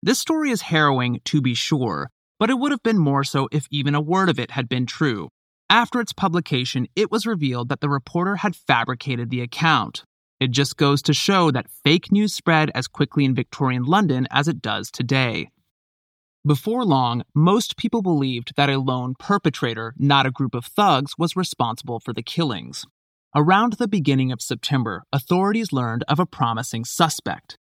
This 0.00 0.20
story 0.20 0.52
is 0.52 0.70
harrowing, 0.70 1.20
to 1.24 1.40
be 1.40 1.52
sure, 1.52 2.10
but 2.38 2.48
it 2.48 2.60
would 2.60 2.70
have 2.70 2.84
been 2.84 2.96
more 2.96 3.24
so 3.24 3.48
if 3.50 3.66
even 3.72 3.96
a 3.96 4.00
word 4.00 4.28
of 4.28 4.38
it 4.38 4.52
had 4.52 4.68
been 4.68 4.86
true. 4.86 5.30
After 5.68 5.98
its 5.98 6.12
publication, 6.12 6.86
it 6.94 7.10
was 7.10 7.26
revealed 7.26 7.70
that 7.70 7.80
the 7.80 7.88
reporter 7.88 8.36
had 8.36 8.54
fabricated 8.54 9.30
the 9.30 9.40
account. 9.40 10.04
It 10.38 10.52
just 10.52 10.76
goes 10.76 11.02
to 11.02 11.12
show 11.12 11.50
that 11.50 11.66
fake 11.82 12.12
news 12.12 12.32
spread 12.32 12.70
as 12.72 12.86
quickly 12.86 13.24
in 13.24 13.34
Victorian 13.34 13.82
London 13.82 14.28
as 14.30 14.46
it 14.46 14.62
does 14.62 14.92
today. 14.92 15.50
Before 16.46 16.84
long, 16.84 17.24
most 17.34 17.76
people 17.76 18.00
believed 18.00 18.52
that 18.56 18.70
a 18.70 18.78
lone 18.78 19.16
perpetrator, 19.18 19.92
not 19.98 20.24
a 20.24 20.30
group 20.30 20.54
of 20.54 20.66
thugs, 20.66 21.14
was 21.18 21.34
responsible 21.34 21.98
for 21.98 22.12
the 22.12 22.22
killings. 22.22 22.86
Around 23.34 23.74
the 23.74 23.88
beginning 23.88 24.30
of 24.30 24.42
September, 24.42 25.04
authorities 25.10 25.72
learned 25.72 26.04
of 26.06 26.20
a 26.20 26.26
promising 26.26 26.84
suspect. 26.84 27.56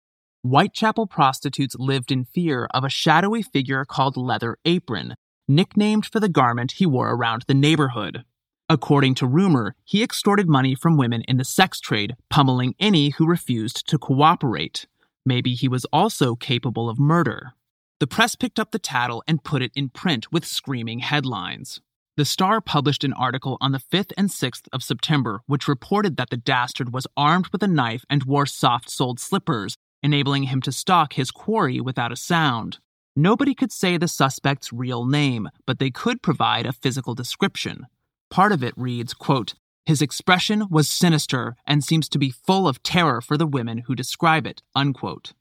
Whitechapel 0.41 1.07
prostitutes 1.07 1.75
lived 1.77 2.09
in 2.09 2.23
fear 2.23 2.69
of 2.73 2.85
a 2.85 2.89
shadowy 2.89 3.41
figure 3.41 3.83
called 3.83 4.15
Leather 4.15 4.57
Apron, 4.63 5.15
nicknamed 5.45 6.05
for 6.05 6.21
the 6.21 6.29
garment 6.29 6.73
he 6.77 6.85
wore 6.85 7.13
around 7.13 7.43
the 7.47 7.53
neighborhood. 7.53 8.23
According 8.69 9.15
to 9.15 9.27
rumor, 9.27 9.75
he 9.83 10.03
extorted 10.03 10.47
money 10.47 10.73
from 10.73 10.95
women 10.95 11.21
in 11.27 11.35
the 11.35 11.43
sex 11.43 11.81
trade, 11.81 12.15
pummeling 12.29 12.73
any 12.79 13.09
who 13.09 13.27
refused 13.27 13.85
to 13.89 13.97
cooperate. 13.97 14.87
Maybe 15.25 15.53
he 15.53 15.67
was 15.67 15.83
also 15.91 16.35
capable 16.35 16.89
of 16.89 16.97
murder. 16.97 17.51
The 17.99 18.07
press 18.07 18.35
picked 18.35 18.57
up 18.57 18.71
the 18.71 18.79
tattle 18.79 19.21
and 19.27 19.43
put 19.43 19.61
it 19.61 19.71
in 19.75 19.89
print 19.89 20.31
with 20.31 20.45
screaming 20.45 20.99
headlines. 20.99 21.81
The 22.17 22.25
Star 22.25 22.61
published 22.61 23.03
an 23.03 23.13
article 23.13 23.59
on 23.61 23.73
the 23.73 23.77
5th 23.93 24.11
and 24.17 24.27
6th 24.27 24.67
of 24.73 24.81
September, 24.81 25.43
which 25.45 25.67
reported 25.67 26.17
that 26.17 26.31
the 26.31 26.37
dastard 26.37 26.91
was 26.91 27.05
armed 27.15 27.49
with 27.49 27.61
a 27.61 27.67
knife 27.67 28.03
and 28.09 28.23
wore 28.23 28.47
soft 28.47 28.89
soled 28.89 29.19
slippers, 29.19 29.77
enabling 30.01 30.43
him 30.43 30.59
to 30.61 30.71
stalk 30.71 31.13
his 31.13 31.29
quarry 31.29 31.79
without 31.79 32.11
a 32.11 32.15
sound. 32.15 32.79
Nobody 33.15 33.53
could 33.53 33.71
say 33.71 33.97
the 33.97 34.07
suspect's 34.07 34.73
real 34.73 35.05
name, 35.05 35.47
but 35.67 35.77
they 35.77 35.91
could 35.91 36.23
provide 36.23 36.65
a 36.65 36.73
physical 36.73 37.13
description. 37.13 37.85
Part 38.31 38.51
of 38.51 38.63
it 38.63 38.73
reads, 38.75 39.13
quote, 39.13 39.53
his 39.85 40.01
expression 40.01 40.67
was 40.71 40.89
sinister 40.89 41.55
and 41.67 41.83
seems 41.83 42.09
to 42.09 42.17
be 42.17 42.31
full 42.31 42.67
of 42.67 42.81
terror 42.81 43.21
for 43.21 43.37
the 43.37 43.45
women 43.45 43.83
who 43.85 43.93
describe 43.93 44.47
it. 44.47 44.63
Unquote. 44.75 45.33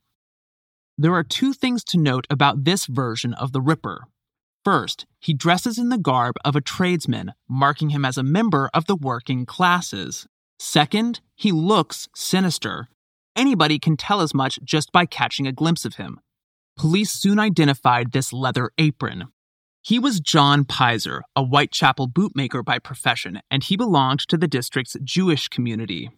There 0.99 1.15
are 1.15 1.25
two 1.25 1.55
things 1.55 1.83
to 1.85 1.99
note 1.99 2.27
about 2.29 2.65
this 2.65 2.85
version 2.85 3.33
of 3.33 3.53
the 3.53 3.63
Ripper. 3.63 4.09
First, 4.67 5.07
he 5.21 5.33
dresses 5.33 5.79
in 5.79 5.91
the 5.91 5.97
garb 5.97 6.35
of 6.45 6.57
a 6.57 6.61
tradesman, 6.61 7.35
marking 7.49 7.91
him 7.91 8.05
as 8.05 8.19
a 8.19 8.25
member 8.25 8.69
of 8.75 8.87
the 8.87 8.97
working 8.97 9.47
classes. 9.47 10.27
Second, 10.59 11.21
he 11.37 11.53
looks 11.53 12.09
sinister. 12.17 12.89
Anybody 13.37 13.79
can 13.79 13.97
tell 13.97 14.21
as 14.21 14.35
much 14.35 14.59
just 14.65 14.91
by 14.91 15.07
catching 15.07 15.47
a 15.47 15.53
glimpse 15.53 15.85
of 15.85 15.95
him. 15.95 16.19
Police 16.77 17.13
soon 17.13 17.39
identified 17.39 18.11
this 18.11 18.33
leather 18.33 18.73
apron. 18.77 19.29
He 19.83 20.01
was 20.01 20.19
John 20.19 20.65
Pizer, 20.65 21.21
a 21.37 21.45
Whitechapel 21.45 22.09
bootmaker 22.09 22.65
by 22.65 22.81
profession, 22.81 23.43
and 23.49 23.63
he 23.63 23.77
belonged 23.77 24.27
to 24.27 24.37
the 24.37 24.49
district's 24.49 24.97
Jewish 25.05 25.47
community. 25.47 26.11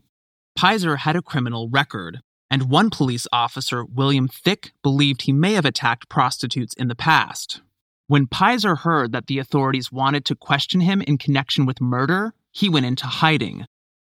Pizer 0.59 0.97
had 1.01 1.17
a 1.17 1.21
criminal 1.21 1.69
record, 1.69 2.21
and 2.51 2.71
one 2.71 2.89
police 2.89 3.27
officer, 3.31 3.85
William 3.85 4.27
Thick, 4.27 4.73
believed 4.83 5.21
he 5.21 5.33
may 5.33 5.53
have 5.53 5.67
attacked 5.67 6.09
prostitutes 6.09 6.73
in 6.73 6.89
the 6.89 6.95
past. 6.95 7.61
When 8.09 8.27
Pizer 8.27 8.79
heard 8.79 9.13
that 9.13 9.27
the 9.27 9.39
authorities 9.39 9.93
wanted 9.93 10.25
to 10.25 10.35
question 10.35 10.81
him 10.81 11.03
in 11.03 11.19
connection 11.19 11.67
with 11.67 11.79
murder, 11.79 12.33
he 12.51 12.71
went 12.71 12.87
into 12.87 13.07
hiding. 13.07 13.67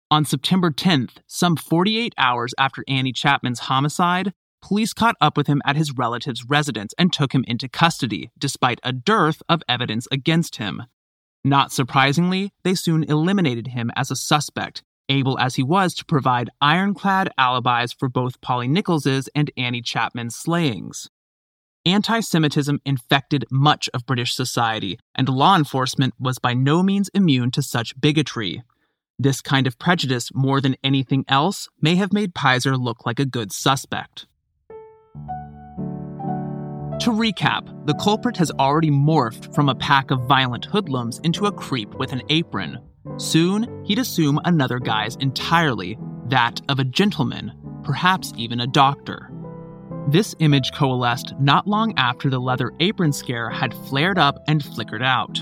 On 0.10 0.26
September 0.26 0.72
10th, 0.72 1.18
some 1.28 1.56
48 1.56 2.16
hours 2.18 2.56
after 2.58 2.84
Annie 2.88 3.14
Chapman's 3.14 3.60
homicide, 3.60 4.34
police 4.60 4.92
caught 4.92 5.18
up 5.22 5.38
with 5.38 5.46
him 5.46 5.62
at 5.66 5.76
his 5.76 5.92
relative's 5.96 6.44
residence 6.44 6.96
and 6.98 7.14
took 7.14 7.36
him 7.36 7.46
into 7.48 7.70
custody, 7.70 8.32
despite 8.40 8.80
a 8.82 8.92
dearth 8.92 9.44
of 9.48 9.62
evidence 9.70 10.08
against 10.12 10.56
him. 10.56 10.82
Not 11.44 11.72
surprisingly, 11.72 12.54
they 12.64 12.74
soon 12.74 13.04
eliminated 13.04 13.68
him 13.68 13.92
as 13.96 14.10
a 14.10 14.16
suspect, 14.16 14.82
able 15.10 15.38
as 15.38 15.58
he 15.58 15.64
was 15.64 15.94
to 15.94 16.06
provide 16.06 16.50
ironclad 16.60 17.30
alibis 17.38 17.94
for 17.94 18.10
both 18.10 18.42
Polly 18.42 18.68
Nichols's 18.68 19.30
and 19.36 19.52
Annie 19.56 19.84
Chapman's 19.84 20.36
slayings. 20.36 21.08
Anti 21.86 22.20
Semitism 22.20 22.80
infected 22.86 23.46
much 23.50 23.90
of 23.92 24.06
British 24.06 24.36
society, 24.36 25.00
and 25.16 25.28
law 25.28 25.56
enforcement 25.56 26.14
was 26.20 26.38
by 26.38 26.54
no 26.54 26.84
means 26.84 27.10
immune 27.16 27.50
to 27.52 27.64
such 27.64 28.00
bigotry. 28.00 28.62
This 29.18 29.42
kind 29.42 29.66
of 29.66 29.80
prejudice, 29.80 30.30
more 30.32 30.62
than 30.62 30.76
anything 30.84 31.26
else, 31.28 31.70
may 31.82 31.96
have 31.96 32.14
made 32.14 32.36
Pizer 32.36 32.80
look 32.80 33.04
like 33.06 33.20
a 33.20 33.26
good 33.26 33.52
suspect. 33.52 34.28
To 37.00 37.10
recap, 37.10 37.88
the 37.88 37.96
culprit 37.96 38.38
has 38.38 38.52
already 38.52 38.92
morphed 38.92 39.54
from 39.56 39.68
a 39.68 39.74
pack 39.74 40.12
of 40.12 40.28
violent 40.28 40.66
hoodlums 40.66 41.20
into 41.24 41.48
a 41.48 41.52
creep 41.52 41.96
with 41.96 42.12
an 42.12 42.22
apron. 42.30 42.78
Soon, 43.18 43.84
he'd 43.86 43.98
assume 43.98 44.40
another 44.46 44.78
guise 44.78 45.16
entirely, 45.16 45.98
that 46.28 46.62
of 46.70 46.78
a 46.78 46.84
gentleman, 46.84 47.52
perhaps 47.84 48.34
even 48.38 48.60
a 48.60 48.68
doctor. 48.68 49.31
This 50.08 50.36
image 50.40 50.72
coalesced 50.74 51.34
not 51.40 51.68
long 51.68 51.94
after 51.98 52.30
the 52.30 52.40
leather 52.40 52.72
apron 52.80 53.14
scare 53.14 53.50
had 53.50 53.74
flared 53.74 54.18
up 54.18 54.44
and 54.48 54.64
flickered 54.64 55.04
out. 55.04 55.40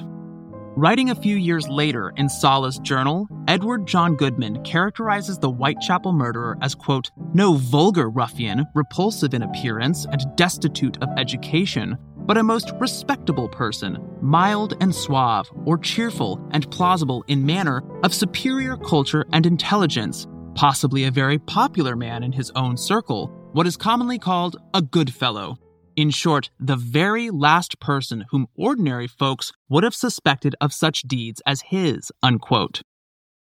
Writing 0.75 1.09
a 1.09 1.15
few 1.15 1.35
years 1.35 1.67
later 1.67 2.13
in 2.17 2.29
Sala's 2.29 2.79
journal, 2.79 3.27
Edward 3.47 3.87
John 3.87 4.15
Goodman 4.15 4.63
characterizes 4.63 5.39
the 5.39 5.49
Whitechapel 5.49 6.13
murderer 6.13 6.57
as, 6.61 6.75
quote, 6.75 7.11
no 7.33 7.55
vulgar 7.55 8.09
ruffian, 8.09 8.65
repulsive 8.75 9.33
in 9.33 9.41
appearance 9.41 10.05
and 10.05 10.21
destitute 10.35 11.01
of 11.01 11.09
education, 11.17 11.97
but 12.17 12.37
a 12.37 12.43
most 12.43 12.71
respectable 12.79 13.49
person, 13.49 13.97
mild 14.21 14.77
and 14.81 14.93
suave, 14.93 15.49
or 15.65 15.77
cheerful 15.77 16.39
and 16.51 16.69
plausible 16.69 17.23
in 17.27 17.45
manner, 17.45 17.83
of 18.03 18.13
superior 18.13 18.77
culture 18.77 19.25
and 19.33 19.45
intelligence, 19.45 20.27
possibly 20.53 21.05
a 21.05 21.11
very 21.11 21.39
popular 21.39 21.95
man 21.95 22.23
in 22.23 22.31
his 22.31 22.51
own 22.55 22.77
circle, 22.77 23.38
what 23.51 23.65
is 23.65 23.77
commonly 23.77 24.19
called 24.19 24.57
a 24.73 24.81
good 24.81 25.13
fellow. 25.13 25.57
In 25.95 26.11
short, 26.11 26.49
the 26.59 26.75
very 26.75 27.29
last 27.29 27.79
person 27.79 28.25
whom 28.29 28.47
ordinary 28.55 29.07
folks 29.07 29.51
would 29.69 29.83
have 29.83 29.95
suspected 29.95 30.55
of 30.61 30.71
such 30.71 31.01
deeds 31.01 31.41
as 31.45 31.61
his, 31.61 32.11
unquote. 32.21 32.83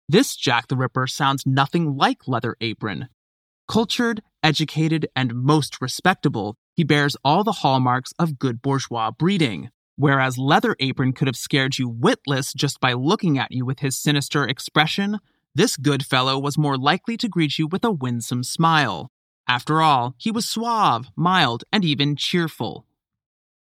This 0.08 0.34
Jack 0.34 0.68
the 0.68 0.76
Ripper 0.76 1.06
sounds 1.06 1.46
nothing 1.46 1.96
like 1.96 2.26
Leather 2.26 2.56
Apron. 2.60 3.08
Cultured, 3.68 4.22
educated, 4.42 5.06
and 5.14 5.34
most 5.34 5.80
respectable, 5.80 6.56
he 6.74 6.84
bears 6.84 7.16
all 7.22 7.44
the 7.44 7.52
hallmarks 7.52 8.12
of 8.18 8.38
good 8.38 8.62
bourgeois 8.62 9.10
breeding. 9.10 9.68
Whereas 9.96 10.38
Leather 10.38 10.74
Apron 10.80 11.12
could 11.12 11.28
have 11.28 11.36
scared 11.36 11.76
you 11.76 11.88
witless 11.88 12.54
just 12.54 12.80
by 12.80 12.94
looking 12.94 13.36
at 13.36 13.52
you 13.52 13.66
with 13.66 13.80
his 13.80 13.98
sinister 13.98 14.46
expression, 14.46 15.18
this 15.54 15.76
good 15.76 16.06
fellow 16.06 16.38
was 16.38 16.56
more 16.56 16.78
likely 16.78 17.16
to 17.18 17.28
greet 17.28 17.58
you 17.58 17.66
with 17.66 17.84
a 17.84 17.90
winsome 17.90 18.42
smile. 18.42 19.10
After 19.48 19.80
all, 19.80 20.14
he 20.18 20.30
was 20.30 20.46
suave, 20.46 21.08
mild, 21.16 21.64
and 21.72 21.82
even 21.82 22.16
cheerful. 22.16 22.84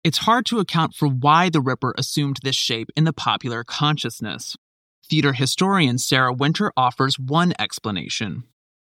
It's 0.04 0.20
hard 0.20 0.46
to 0.48 0.60
account 0.60 0.94
for 0.94 1.08
why 1.08 1.50
the 1.50 1.62
Ripper 1.62 1.96
assumed 1.98 2.40
this 2.44 2.58
shape 2.58 2.90
in 2.98 3.06
the 3.06 3.14
popular 3.14 3.64
consciousness. 3.64 4.58
Theater 5.10 5.32
historian 5.32 5.98
Sarah 5.98 6.34
Winter 6.34 6.74
offers 6.76 7.18
one 7.18 7.54
explanation. 7.58 8.44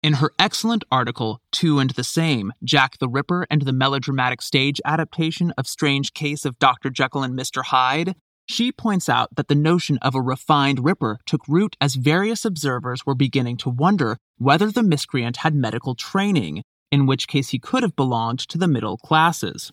In 0.03 0.13
her 0.13 0.31
excellent 0.37 0.83
article, 0.91 1.41
Two 1.51 1.79
and 1.79 1.89
the 1.91 2.03
Same 2.03 2.53
Jack 2.63 2.99
the 2.99 3.09
Ripper 3.09 3.47
and 3.49 3.63
the 3.63 3.73
Melodramatic 3.73 4.41
Stage 4.41 4.79
Adaptation 4.85 5.51
of 5.57 5.65
Strange 5.65 6.13
Case 6.13 6.45
of 6.45 6.59
Dr. 6.59 6.91
Jekyll 6.91 7.23
and 7.23 7.37
Mr. 7.37 7.63
Hyde, 7.63 8.15
she 8.45 8.71
points 8.71 9.07
out 9.07 9.35
that 9.35 9.47
the 9.47 9.55
notion 9.55 9.97
of 9.99 10.13
a 10.13 10.21
refined 10.21 10.83
Ripper 10.83 11.19
took 11.25 11.47
root 11.47 11.75
as 11.79 11.95
various 11.95 12.43
observers 12.45 13.05
were 13.05 13.15
beginning 13.15 13.57
to 13.57 13.69
wonder 13.69 14.17
whether 14.37 14.69
the 14.69 14.83
miscreant 14.83 15.37
had 15.37 15.55
medical 15.55 15.95
training, 15.95 16.63
in 16.93 17.07
which 17.07 17.27
case 17.27 17.49
he 17.49 17.57
could 17.57 17.81
have 17.81 17.95
belonged 17.95 18.37
to 18.37 18.55
the 18.55 18.67
middle 18.67 18.97
classes. 18.97 19.71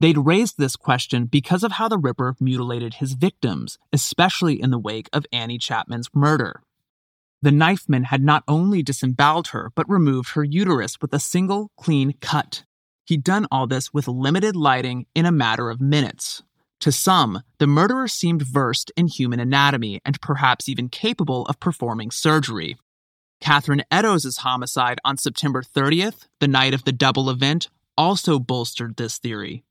They'd 0.00 0.16
raised 0.16 0.56
this 0.56 0.76
question 0.76 1.26
because 1.26 1.62
of 1.62 1.72
how 1.72 1.88
the 1.88 1.98
Ripper 1.98 2.36
mutilated 2.40 2.94
his 2.94 3.12
victims, 3.12 3.76
especially 3.92 4.58
in 4.58 4.70
the 4.70 4.78
wake 4.78 5.10
of 5.12 5.26
Annie 5.30 5.58
Chapman's 5.58 6.08
murder. 6.14 6.62
The 7.42 7.52
knifeman 7.52 8.04
had 8.04 8.22
not 8.22 8.44
only 8.48 8.82
disemboweled 8.82 9.48
her, 9.48 9.70
but 9.74 9.90
removed 9.90 10.30
her 10.30 10.42
uterus 10.42 10.96
with 11.02 11.12
a 11.12 11.18
single 11.18 11.70
clean 11.76 12.14
cut. 12.22 12.64
He'd 13.04 13.24
done 13.24 13.46
all 13.52 13.66
this 13.66 13.92
with 13.92 14.08
limited 14.08 14.56
lighting 14.56 15.04
in 15.14 15.26
a 15.26 15.30
matter 15.30 15.68
of 15.68 15.82
minutes. 15.82 16.42
To 16.80 16.90
some, 16.90 17.42
the 17.58 17.66
murderer 17.66 18.08
seemed 18.08 18.40
versed 18.40 18.90
in 18.96 19.08
human 19.08 19.38
anatomy 19.38 20.00
and 20.02 20.18
perhaps 20.22 20.66
even 20.66 20.88
capable 20.88 21.44
of 21.44 21.60
performing 21.60 22.10
surgery. 22.10 22.78
Catherine 23.40 23.82
Eddowes' 23.90 24.38
homicide 24.38 24.98
on 25.04 25.16
September 25.16 25.62
30th, 25.62 26.26
the 26.40 26.48
night 26.48 26.74
of 26.74 26.84
the 26.84 26.92
double 26.92 27.30
event, 27.30 27.68
also 27.96 28.38
bolstered 28.38 28.96
this 28.96 29.18
theory. 29.18 29.64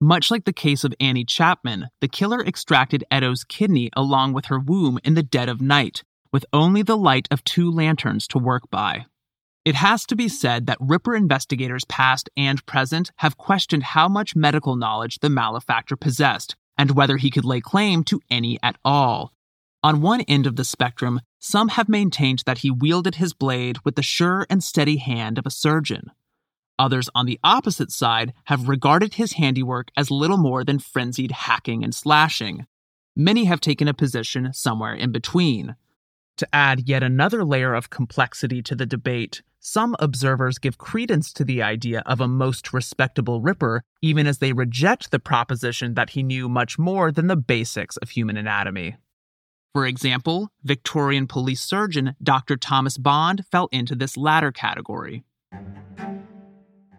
Much 0.00 0.30
like 0.30 0.44
the 0.44 0.52
case 0.52 0.82
of 0.82 0.94
Annie 0.98 1.24
Chapman, 1.24 1.88
the 2.00 2.08
killer 2.08 2.40
extracted 2.44 3.04
Eddowes' 3.10 3.44
kidney 3.44 3.90
along 3.94 4.32
with 4.32 4.46
her 4.46 4.58
womb 4.58 4.98
in 5.04 5.14
the 5.14 5.22
dead 5.22 5.48
of 5.48 5.60
night, 5.60 6.02
with 6.32 6.46
only 6.52 6.82
the 6.82 6.96
light 6.96 7.28
of 7.30 7.44
two 7.44 7.70
lanterns 7.70 8.26
to 8.28 8.38
work 8.38 8.62
by. 8.70 9.04
It 9.64 9.74
has 9.74 10.06
to 10.06 10.16
be 10.16 10.28
said 10.28 10.66
that 10.66 10.78
Ripper 10.80 11.14
investigators 11.14 11.84
past 11.84 12.30
and 12.34 12.64
present 12.64 13.12
have 13.16 13.36
questioned 13.36 13.82
how 13.82 14.08
much 14.08 14.34
medical 14.34 14.74
knowledge 14.74 15.18
the 15.18 15.28
malefactor 15.28 15.96
possessed 15.96 16.56
and 16.78 16.92
whether 16.92 17.18
he 17.18 17.30
could 17.30 17.44
lay 17.44 17.60
claim 17.60 18.02
to 18.04 18.22
any 18.30 18.58
at 18.62 18.76
all. 18.82 19.34
On 19.82 20.00
one 20.00 20.22
end 20.22 20.46
of 20.46 20.56
the 20.56 20.64
spectrum, 20.64 21.20
some 21.40 21.68
have 21.68 21.88
maintained 21.88 22.42
that 22.46 22.58
he 22.58 22.70
wielded 22.70 23.16
his 23.16 23.32
blade 23.32 23.78
with 23.84 23.96
the 23.96 24.02
sure 24.02 24.46
and 24.48 24.62
steady 24.62 24.98
hand 24.98 25.38
of 25.38 25.46
a 25.46 25.50
surgeon. 25.50 26.12
Others 26.78 27.10
on 27.14 27.26
the 27.26 27.40
opposite 27.42 27.90
side 27.90 28.32
have 28.44 28.68
regarded 28.68 29.14
his 29.14 29.32
handiwork 29.32 29.90
as 29.96 30.10
little 30.10 30.36
more 30.36 30.64
than 30.64 30.78
frenzied 30.78 31.30
hacking 31.30 31.82
and 31.82 31.94
slashing. 31.94 32.66
Many 33.16 33.44
have 33.44 33.60
taken 33.60 33.88
a 33.88 33.94
position 33.94 34.52
somewhere 34.52 34.94
in 34.94 35.12
between. 35.12 35.76
To 36.36 36.48
add 36.54 36.88
yet 36.88 37.02
another 37.02 37.44
layer 37.44 37.74
of 37.74 37.90
complexity 37.90 38.62
to 38.62 38.74
the 38.74 38.86
debate, 38.86 39.42
some 39.58 39.94
observers 39.98 40.58
give 40.58 40.78
credence 40.78 41.34
to 41.34 41.44
the 41.44 41.62
idea 41.62 42.02
of 42.06 42.20
a 42.20 42.28
most 42.28 42.72
respectable 42.72 43.42
Ripper, 43.42 43.82
even 44.00 44.26
as 44.26 44.38
they 44.38 44.54
reject 44.54 45.10
the 45.10 45.18
proposition 45.18 45.94
that 45.94 46.10
he 46.10 46.22
knew 46.22 46.48
much 46.48 46.78
more 46.78 47.12
than 47.12 47.26
the 47.26 47.36
basics 47.36 47.98
of 47.98 48.10
human 48.10 48.38
anatomy. 48.38 48.96
For 49.72 49.86
example, 49.86 50.48
Victorian 50.64 51.28
police 51.28 51.60
surgeon 51.60 52.16
Dr. 52.20 52.56
Thomas 52.56 52.98
Bond 52.98 53.44
fell 53.52 53.68
into 53.70 53.94
this 53.94 54.16
latter 54.16 54.50
category. 54.50 55.22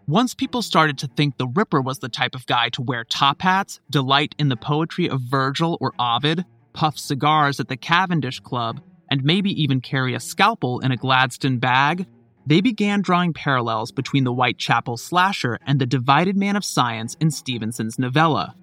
Once 0.06 0.34
people 0.34 0.62
started 0.62 0.96
to 0.98 1.06
think 1.06 1.36
the 1.36 1.46
Ripper 1.46 1.82
was 1.82 1.98
the 1.98 2.08
type 2.08 2.34
of 2.34 2.46
guy 2.46 2.70
to 2.70 2.82
wear 2.82 3.04
top 3.04 3.42
hats, 3.42 3.78
delight 3.90 4.34
in 4.38 4.48
the 4.48 4.56
poetry 4.56 5.08
of 5.08 5.20
Virgil 5.20 5.76
or 5.80 5.92
Ovid, 5.98 6.44
puff 6.72 6.98
cigars 6.98 7.60
at 7.60 7.68
the 7.68 7.76
Cavendish 7.76 8.40
Club, 8.40 8.80
and 9.10 9.22
maybe 9.22 9.50
even 9.62 9.82
carry 9.82 10.14
a 10.14 10.20
scalpel 10.20 10.80
in 10.80 10.90
a 10.90 10.96
Gladstone 10.96 11.58
bag, 11.58 12.06
they 12.46 12.62
began 12.62 13.02
drawing 13.02 13.34
parallels 13.34 13.92
between 13.92 14.24
the 14.24 14.32
Whitechapel 14.32 14.96
slasher 14.96 15.58
and 15.66 15.78
the 15.78 15.86
divided 15.86 16.36
man 16.36 16.56
of 16.56 16.64
science 16.64 17.16
in 17.20 17.30
Stevenson's 17.30 17.98
novella. 17.98 18.56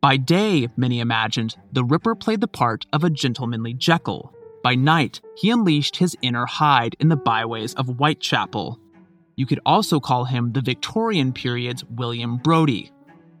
By 0.00 0.16
day, 0.16 0.68
many 0.76 1.00
imagined, 1.00 1.56
the 1.72 1.82
Ripper 1.82 2.14
played 2.14 2.40
the 2.40 2.46
part 2.46 2.86
of 2.92 3.02
a 3.02 3.10
gentlemanly 3.10 3.74
Jekyll. 3.74 4.32
By 4.62 4.76
night, 4.76 5.20
he 5.36 5.50
unleashed 5.50 5.96
his 5.96 6.16
inner 6.22 6.46
Hyde 6.46 6.94
in 7.00 7.08
the 7.08 7.16
byways 7.16 7.74
of 7.74 7.88
Whitechapel. 7.88 8.78
You 9.34 9.46
could 9.46 9.58
also 9.66 9.98
call 9.98 10.24
him 10.26 10.52
the 10.52 10.60
Victorian 10.60 11.32
period's 11.32 11.84
William 11.84 12.36
Brodie. 12.38 12.92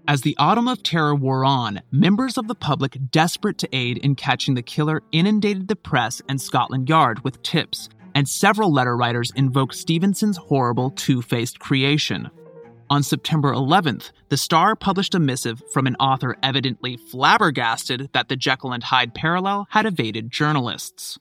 As 0.08 0.22
the 0.22 0.36
autumn 0.38 0.66
of 0.66 0.82
terror 0.82 1.14
wore 1.14 1.44
on, 1.44 1.82
members 1.92 2.36
of 2.36 2.48
the 2.48 2.54
public 2.56 2.96
desperate 3.12 3.58
to 3.58 3.68
aid 3.72 3.98
in 3.98 4.16
catching 4.16 4.54
the 4.54 4.62
killer 4.62 5.02
inundated 5.12 5.68
the 5.68 5.76
press 5.76 6.20
and 6.28 6.40
Scotland 6.40 6.88
Yard 6.88 7.22
with 7.22 7.42
tips, 7.42 7.88
and 8.16 8.28
several 8.28 8.72
letter 8.72 8.96
writers 8.96 9.30
invoked 9.36 9.76
Stevenson's 9.76 10.38
horrible 10.38 10.90
two 10.90 11.22
faced 11.22 11.60
creation. 11.60 12.30
On 12.90 13.02
September 13.02 13.52
11th, 13.52 14.12
the 14.30 14.38
Star 14.38 14.74
published 14.74 15.14
a 15.14 15.18
missive 15.18 15.62
from 15.72 15.86
an 15.86 15.94
author 15.96 16.38
evidently 16.42 16.96
flabbergasted 16.96 18.08
that 18.14 18.30
the 18.30 18.36
Jekyll 18.36 18.72
and 18.72 18.82
Hyde 18.82 19.14
parallel 19.14 19.66
had 19.70 19.84
evaded 19.84 20.30
journalists. 20.30 21.18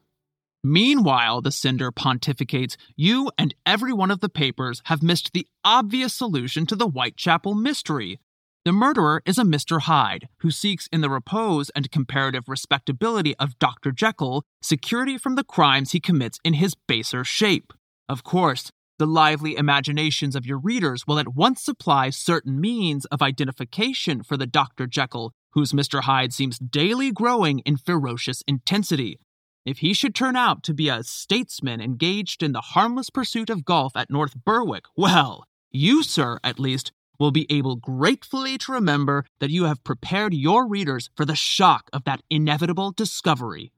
Meanwhile, 0.63 1.41
the 1.41 1.51
Cinder 1.51 1.91
pontificates, 1.91 2.78
you 2.95 3.32
and 3.38 3.53
every 3.65 3.91
one 3.91 4.11
of 4.11 4.22
the 4.22 4.30
papers 4.30 4.82
have 4.86 5.03
missed 5.03 5.34
the 5.34 5.45
obvious 5.65 6.13
solution 6.13 6.65
to 6.68 6.76
the 6.76 6.88
Whitechapel 6.88 7.53
mystery. 7.53 8.20
The 8.63 8.72
murderer 8.72 9.22
is 9.26 9.38
a 9.38 9.43
Mr. 9.43 9.82
Hyde 9.82 10.30
who 10.39 10.51
seeks, 10.51 10.88
in 10.88 11.01
the 11.01 11.09
repose 11.09 11.70
and 11.72 11.91
comparative 11.91 12.47
respectability 12.47 13.36
of 13.38 13.59
Dr. 13.59 13.91
Jekyll, 13.91 14.43
security 14.61 15.18
from 15.18 15.36
the 15.36 15.43
crimes 15.43 15.91
he 15.91 15.99
commits 15.99 16.39
in 16.45 16.53
his 16.53 16.76
baser 16.88 17.26
shape. 17.26 17.74
Of 18.09 18.24
course, 18.24 18.72
the 18.98 19.06
lively 19.06 19.56
imaginations 19.56 20.36
of 20.36 20.45
your 20.45 20.58
readers 20.58 21.06
will 21.06 21.20
at 21.20 21.36
once 21.36 21.62
supply 21.62 22.10
certain 22.10 22.60
means 22.60 23.06
of 23.06 23.22
identification 23.22 24.24
for 24.24 24.38
the 24.38 24.48
Dr. 24.48 24.88
Jekyll, 24.88 25.34
whose 25.52 25.72
Mr. 25.72 26.02
Hyde 26.02 26.34
seems 26.34 26.58
daily 26.58 27.12
growing 27.12 27.60
in 27.60 27.78
ferocious 27.78 28.43
intensity. 28.48 29.20
If 29.66 29.80
he 29.80 29.93
should 29.93 30.16
turn 30.16 30.36
out 30.36 30.64
to 30.64 30.74
be 30.74 30.89
a 30.89 31.04
statesman 31.04 31.82
engaged 31.82 32.41
in 32.41 32.54
the 32.54 32.62
harmless 32.62 33.10
pursuit 33.10 33.50
of 33.50 33.66
golf 33.66 33.95
at 33.95 34.10
North 34.10 34.34
Berwick, 34.45 34.86
well, 34.95 35.43
you, 35.72 36.04
sir, 36.04 36.39
at 36.43 36.60
least, 36.60 36.91
will 37.20 37.32
be 37.32 37.52
able 37.52 37.76
gratefully 37.76 38.58
to 38.60 38.72
remember 38.72 39.26
that 39.39 39.50
you 39.50 39.66
have 39.66 39.84
prepared 39.84 40.34
your 40.34 40.68
readers 40.68 41.10
for 41.16 41.26
the 41.26 41.36
shock 41.36 41.89
of 41.91 42.04
that 42.06 42.22
inevitable 42.30 42.91
discovery. 42.91 43.72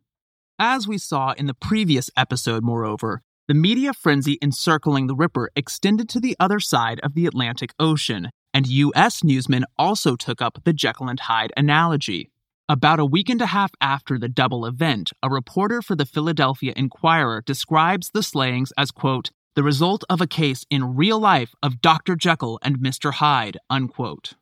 As 0.60 0.88
we 0.88 0.98
saw 0.98 1.32
in 1.32 1.48
the 1.48 1.54
previous 1.54 2.10
episode, 2.18 2.64
moreover, 2.64 3.22
the 3.50 3.56
media 3.56 3.94
frenzy 3.94 4.38
encircling 4.44 5.08
the 5.08 5.16
Ripper 5.16 5.50
extended 5.56 6.08
to 6.10 6.20
the 6.20 6.36
other 6.40 6.60
side 6.60 7.00
of 7.00 7.16
the 7.16 7.26
Atlantic 7.26 7.74
Ocean, 7.80 8.30
and 8.54 8.68
U.S. 8.68 9.24
newsmen 9.24 9.66
also 9.76 10.16
took 10.16 10.40
up 10.40 10.60
the 10.66 10.72
Jekyll 10.72 11.10
and 11.10 11.20
Hyde 11.20 11.52
analogy. 11.58 12.30
About 12.70 13.00
a 13.00 13.06
week 13.06 13.28
and 13.28 13.42
a 13.42 13.48
half 13.48 13.72
after 13.82 14.20
the 14.20 14.30
double 14.30 14.68
event, 14.68 15.12
a 15.24 15.32
reporter 15.32 15.82
for 15.82 15.96
the 15.96 16.06
Philadelphia 16.06 16.74
Inquirer 16.76 17.42
describes 17.44 18.12
the 18.14 18.22
slayings 18.22 18.72
as, 18.78 18.92
quote, 18.92 19.32
the 19.56 19.64
result 19.64 20.04
of 20.12 20.22
a 20.22 20.28
case 20.28 20.64
in 20.70 20.96
real 20.96 21.20
life 21.20 21.56
of 21.64 21.82
Dr. 21.82 22.16
Jekyll 22.16 22.60
and 22.62 22.78
Mr. 22.78 23.14
Hyde, 23.14 23.58
unquote. 23.68 24.36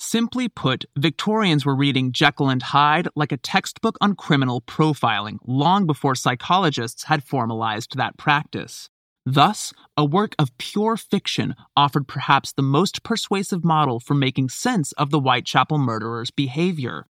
Simply 0.00 0.48
put, 0.48 0.84
Victorians 0.96 1.66
were 1.66 1.74
reading 1.74 2.12
Jekyll 2.12 2.50
and 2.50 2.62
Hyde 2.62 3.08
like 3.16 3.32
a 3.32 3.36
textbook 3.36 3.98
on 4.00 4.14
criminal 4.14 4.60
profiling 4.60 5.38
long 5.44 5.86
before 5.86 6.14
psychologists 6.14 7.04
had 7.04 7.24
formalized 7.24 7.96
that 7.96 8.16
practice. 8.16 8.90
Thus, 9.26 9.72
a 9.96 10.04
work 10.04 10.36
of 10.38 10.56
pure 10.56 10.96
fiction 10.96 11.56
offered 11.76 12.06
perhaps 12.06 12.52
the 12.52 12.62
most 12.62 13.02
persuasive 13.02 13.64
model 13.64 13.98
for 13.98 14.14
making 14.14 14.50
sense 14.50 14.92
of 14.92 15.10
the 15.10 15.18
Whitechapel 15.18 15.78
murderer's 15.78 16.30
behavior. 16.30 17.06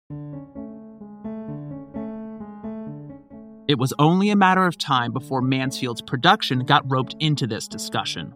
It 3.66 3.78
was 3.78 3.94
only 3.98 4.28
a 4.28 4.36
matter 4.36 4.66
of 4.66 4.76
time 4.76 5.10
before 5.10 5.40
Mansfield's 5.40 6.02
production 6.02 6.60
got 6.60 6.88
roped 6.88 7.16
into 7.18 7.46
this 7.46 7.66
discussion. 7.66 8.34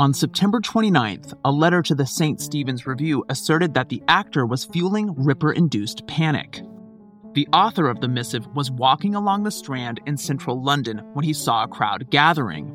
On 0.00 0.14
September 0.14 0.60
29th, 0.60 1.34
a 1.44 1.52
letter 1.52 1.82
to 1.82 1.94
the 1.94 2.06
St. 2.06 2.40
Stephen's 2.40 2.86
Review 2.86 3.22
asserted 3.28 3.74
that 3.74 3.90
the 3.90 4.02
actor 4.08 4.46
was 4.46 4.64
fueling 4.64 5.14
Ripper 5.14 5.52
induced 5.52 6.06
panic. 6.06 6.62
The 7.34 7.46
author 7.52 7.86
of 7.86 8.00
the 8.00 8.08
missive 8.08 8.46
was 8.54 8.70
walking 8.70 9.14
along 9.14 9.42
the 9.42 9.50
Strand 9.50 10.00
in 10.06 10.16
central 10.16 10.64
London 10.64 11.02
when 11.12 11.26
he 11.26 11.34
saw 11.34 11.64
a 11.64 11.68
crowd 11.68 12.08
gathering. 12.08 12.74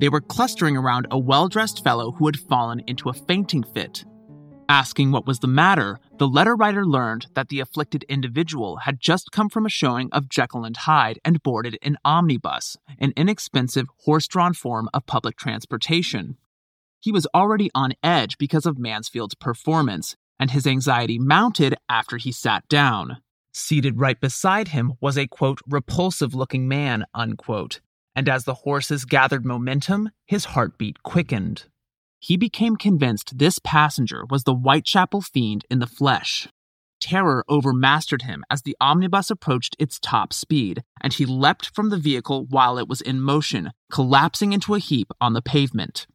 They 0.00 0.08
were 0.08 0.20
clustering 0.20 0.76
around 0.76 1.06
a 1.12 1.18
well 1.20 1.46
dressed 1.46 1.84
fellow 1.84 2.10
who 2.10 2.26
had 2.26 2.36
fallen 2.36 2.82
into 2.88 3.10
a 3.10 3.14
fainting 3.14 3.62
fit. 3.62 4.04
Asking 4.68 5.12
what 5.12 5.24
was 5.24 5.38
the 5.38 5.46
matter, 5.46 6.00
the 6.18 6.26
letter 6.26 6.56
writer 6.56 6.84
learned 6.84 7.28
that 7.34 7.48
the 7.48 7.60
afflicted 7.60 8.02
individual 8.08 8.78
had 8.78 8.98
just 8.98 9.30
come 9.30 9.48
from 9.48 9.66
a 9.66 9.70
showing 9.70 10.08
of 10.10 10.28
Jekyll 10.28 10.64
and 10.64 10.76
Hyde 10.76 11.20
and 11.24 11.44
boarded 11.44 11.78
an 11.82 11.96
omnibus, 12.04 12.76
an 12.98 13.12
inexpensive 13.16 13.86
horse 13.98 14.26
drawn 14.26 14.52
form 14.52 14.88
of 14.92 15.06
public 15.06 15.36
transportation. 15.36 16.36
He 17.00 17.12
was 17.12 17.26
already 17.34 17.70
on 17.74 17.92
edge 18.02 18.38
because 18.38 18.66
of 18.66 18.78
Mansfield's 18.78 19.34
performance, 19.34 20.16
and 20.38 20.50
his 20.50 20.66
anxiety 20.66 21.18
mounted 21.18 21.76
after 21.88 22.16
he 22.16 22.32
sat 22.32 22.66
down. 22.68 23.18
Seated 23.52 23.98
right 23.98 24.20
beside 24.20 24.68
him 24.68 24.94
was 25.00 25.16
a 25.16 25.26
quote, 25.26 25.60
repulsive 25.66 26.34
looking 26.34 26.68
man, 26.68 27.04
unquote, 27.14 27.80
and 28.14 28.28
as 28.28 28.44
the 28.44 28.54
horses 28.54 29.04
gathered 29.04 29.44
momentum, 29.44 30.10
his 30.26 30.46
heartbeat 30.46 31.02
quickened. 31.02 31.64
He 32.18 32.36
became 32.36 32.76
convinced 32.76 33.38
this 33.38 33.58
passenger 33.58 34.24
was 34.28 34.44
the 34.44 34.54
Whitechapel 34.54 35.22
fiend 35.22 35.64
in 35.70 35.78
the 35.78 35.86
flesh. 35.86 36.48
Terror 37.00 37.44
overmastered 37.48 38.22
him 38.22 38.42
as 38.50 38.62
the 38.62 38.76
omnibus 38.80 39.30
approached 39.30 39.76
its 39.78 39.98
top 40.00 40.32
speed, 40.32 40.82
and 41.00 41.12
he 41.12 41.26
leapt 41.26 41.74
from 41.74 41.90
the 41.90 41.98
vehicle 41.98 42.46
while 42.48 42.78
it 42.78 42.88
was 42.88 43.00
in 43.00 43.20
motion, 43.20 43.70
collapsing 43.92 44.52
into 44.52 44.74
a 44.74 44.78
heap 44.78 45.12
on 45.20 45.34
the 45.34 45.42
pavement. 45.42 46.06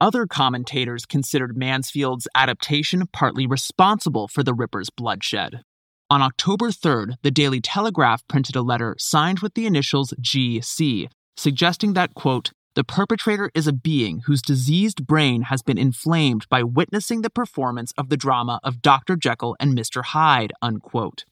Other 0.00 0.26
commentators 0.26 1.06
considered 1.06 1.56
Mansfield's 1.56 2.28
adaptation 2.32 3.08
partly 3.12 3.48
responsible 3.48 4.28
for 4.28 4.44
the 4.44 4.54
Ripper's 4.54 4.90
bloodshed. 4.90 5.62
On 6.08 6.22
October 6.22 6.70
3rd, 6.70 7.16
the 7.22 7.32
Daily 7.32 7.60
Telegraph 7.60 8.26
printed 8.28 8.54
a 8.54 8.62
letter 8.62 8.94
signed 8.96 9.40
with 9.40 9.54
the 9.54 9.66
initials 9.66 10.14
GC, 10.22 11.08
suggesting 11.36 11.94
that, 11.94 12.14
quote, 12.14 12.52
the 12.76 12.84
perpetrator 12.84 13.50
is 13.56 13.66
a 13.66 13.72
being 13.72 14.22
whose 14.26 14.40
diseased 14.40 15.04
brain 15.04 15.42
has 15.42 15.62
been 15.62 15.78
inflamed 15.78 16.46
by 16.48 16.62
witnessing 16.62 17.22
the 17.22 17.30
performance 17.30 17.92
of 17.98 18.08
the 18.08 18.16
drama 18.16 18.60
of 18.62 18.80
Dr. 18.80 19.16
Jekyll 19.16 19.56
and 19.58 19.76
Mr. 19.76 20.04
Hyde, 20.04 20.52
unquote. 20.62 21.24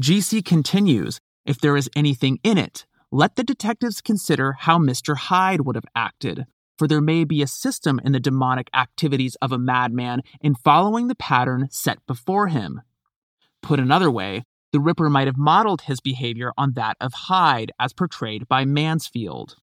GC 0.00 0.42
continues, 0.46 1.20
if 1.44 1.60
there 1.60 1.76
is 1.76 1.90
anything 1.94 2.38
in 2.42 2.56
it, 2.56 2.86
let 3.12 3.36
the 3.36 3.44
detectives 3.44 4.00
consider 4.00 4.52
how 4.60 4.78
Mr. 4.78 5.14
Hyde 5.14 5.60
would 5.60 5.76
have 5.76 5.84
acted 5.94 6.46
for 6.78 6.88
there 6.88 7.00
may 7.00 7.24
be 7.24 7.42
a 7.42 7.46
system 7.46 8.00
in 8.04 8.12
the 8.12 8.20
demonic 8.20 8.68
activities 8.74 9.36
of 9.36 9.52
a 9.52 9.58
madman 9.58 10.22
in 10.40 10.54
following 10.54 11.08
the 11.08 11.14
pattern 11.14 11.68
set 11.70 12.04
before 12.06 12.48
him. 12.48 12.82
Put 13.62 13.80
another 13.80 14.10
way, 14.10 14.44
the 14.72 14.80
Ripper 14.80 15.08
might 15.08 15.28
have 15.28 15.38
modeled 15.38 15.82
his 15.82 16.00
behavior 16.00 16.52
on 16.58 16.72
that 16.72 16.96
of 17.00 17.12
Hyde 17.12 17.72
as 17.78 17.92
portrayed 17.92 18.48
by 18.48 18.64
Mansfield. 18.64 19.56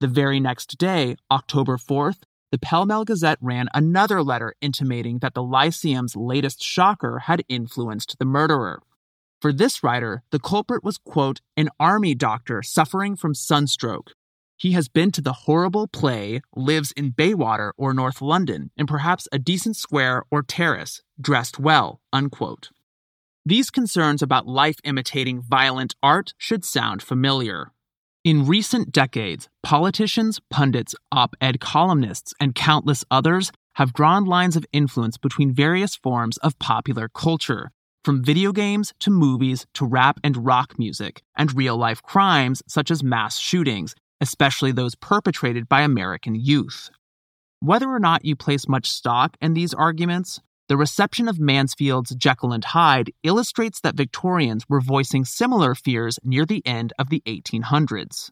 The 0.00 0.08
very 0.08 0.40
next 0.40 0.78
day, 0.78 1.16
October 1.30 1.76
4th, 1.76 2.22
the 2.50 2.58
Pall 2.58 2.86
Mall 2.86 3.04
Gazette 3.04 3.38
ran 3.40 3.68
another 3.74 4.22
letter 4.22 4.54
intimating 4.60 5.18
that 5.18 5.34
the 5.34 5.42
Lyceum's 5.42 6.16
latest 6.16 6.62
shocker 6.62 7.20
had 7.20 7.44
influenced 7.48 8.18
the 8.18 8.24
murderer. 8.24 8.80
For 9.42 9.52
this 9.52 9.82
writer, 9.82 10.22
the 10.30 10.38
culprit 10.38 10.82
was, 10.82 10.96
quote, 10.96 11.40
an 11.56 11.68
army 11.78 12.14
doctor 12.14 12.62
suffering 12.62 13.16
from 13.16 13.34
sunstroke 13.34 14.12
he 14.56 14.72
has 14.72 14.88
been 14.88 15.12
to 15.12 15.20
the 15.20 15.32
horrible 15.32 15.86
play, 15.86 16.40
lives 16.54 16.92
in 16.92 17.10
Bayswater 17.10 17.74
or 17.76 17.92
North 17.92 18.22
London, 18.22 18.70
in 18.76 18.86
perhaps 18.86 19.28
a 19.30 19.38
decent 19.38 19.76
square 19.76 20.24
or 20.30 20.42
terrace, 20.42 21.02
dressed 21.20 21.58
well. 21.58 22.00
Unquote. 22.12 22.70
These 23.44 23.70
concerns 23.70 24.22
about 24.22 24.48
life 24.48 24.78
imitating 24.82 25.40
violent 25.40 25.94
art 26.02 26.34
should 26.38 26.64
sound 26.64 27.02
familiar. 27.02 27.70
In 28.24 28.46
recent 28.46 28.90
decades, 28.90 29.48
politicians, 29.62 30.40
pundits, 30.50 30.96
op 31.12 31.36
ed 31.40 31.60
columnists, 31.60 32.34
and 32.40 32.56
countless 32.56 33.04
others 33.08 33.52
have 33.74 33.92
drawn 33.92 34.24
lines 34.24 34.56
of 34.56 34.66
influence 34.72 35.16
between 35.16 35.54
various 35.54 35.94
forms 35.94 36.38
of 36.38 36.58
popular 36.58 37.08
culture, 37.08 37.70
from 38.04 38.24
video 38.24 38.50
games 38.50 38.92
to 38.98 39.10
movies 39.10 39.66
to 39.74 39.86
rap 39.86 40.18
and 40.24 40.44
rock 40.44 40.76
music, 40.76 41.22
and 41.36 41.54
real 41.54 41.76
life 41.76 42.02
crimes 42.02 42.62
such 42.66 42.90
as 42.90 43.04
mass 43.04 43.38
shootings, 43.38 43.94
especially 44.20 44.72
those 44.72 44.94
perpetrated 44.94 45.68
by 45.68 45.82
American 45.82 46.34
youth. 46.34 46.90
Whether 47.60 47.88
or 47.88 47.98
not 47.98 48.24
you 48.24 48.36
place 48.36 48.68
much 48.68 48.90
stock 48.90 49.36
in 49.40 49.54
these 49.54 49.74
arguments, 49.74 50.40
the 50.68 50.76
reception 50.76 51.28
of 51.28 51.38
Mansfield's 51.38 52.14
Jekyll 52.14 52.52
and 52.52 52.64
Hyde 52.64 53.12
illustrates 53.22 53.80
that 53.80 53.94
Victorians 53.94 54.68
were 54.68 54.80
voicing 54.80 55.24
similar 55.24 55.74
fears 55.74 56.18
near 56.24 56.44
the 56.44 56.66
end 56.66 56.92
of 56.98 57.08
the 57.08 57.22
1800s. 57.26 58.30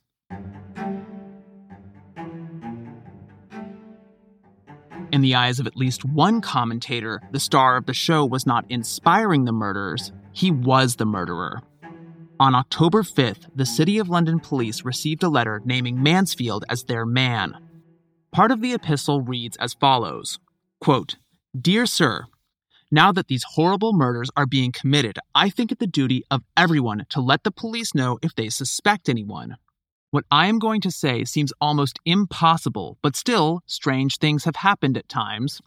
In 5.13 5.21
the 5.21 5.37
eyes 5.37 5.61
of 5.61 5.69
at 5.69 5.77
least 5.77 6.05
one 6.05 6.41
commentator, 6.41 7.21
the 7.31 7.39
star 7.39 7.77
of 7.77 7.87
the 7.87 7.95
show 7.95 8.25
was 8.25 8.47
not 8.47 8.65
inspiring 8.69 9.45
the 9.45 9.53
murders, 9.53 10.13
he 10.33 10.51
was 10.51 10.97
the 10.97 11.07
murderer. 11.07 11.63
On 12.41 12.53
October 12.53 13.03
5th, 13.03 13.47
the 13.55 13.65
City 13.65 13.99
of 13.99 14.09
London 14.09 14.41
police 14.41 14.85
received 14.85 15.23
a 15.23 15.29
letter 15.29 15.63
naming 15.65 16.03
Mansfield 16.03 16.65
as 16.69 16.83
their 16.83 17.07
man. 17.07 17.57
Part 18.33 18.51
of 18.51 18.61
the 18.61 18.75
epistle 18.75 19.21
reads 19.21 19.57
as 19.59 19.75
follows 19.75 20.41
quote, 20.81 21.17
Dear 21.59 21.87
Sir, 21.87 22.27
now 22.91 23.13
that 23.13 23.29
these 23.29 23.45
horrible 23.55 23.93
murders 23.93 24.31
are 24.37 24.47
being 24.47 24.73
committed, 24.73 25.19
I 25.33 25.49
think 25.49 25.71
it 25.71 25.79
the 25.79 25.87
duty 25.87 26.25
of 26.29 26.43
everyone 26.57 27.07
to 27.11 27.21
let 27.21 27.45
the 27.45 27.53
police 27.53 27.95
know 27.95 28.19
if 28.21 28.35
they 28.35 28.49
suspect 28.49 29.09
anyone. 29.09 29.57
What 30.11 30.25
I 30.31 30.47
am 30.47 30.59
going 30.59 30.81
to 30.81 30.91
say 30.91 31.25
seems 31.25 31.53
almost 31.61 32.01
impossible, 32.05 32.99
but 33.01 33.15
still, 33.15 33.63
strange 33.67 34.19
things 34.19 34.45
have 34.45 34.57
happened 34.57 34.97
at 34.97 35.09
times. 35.09 35.61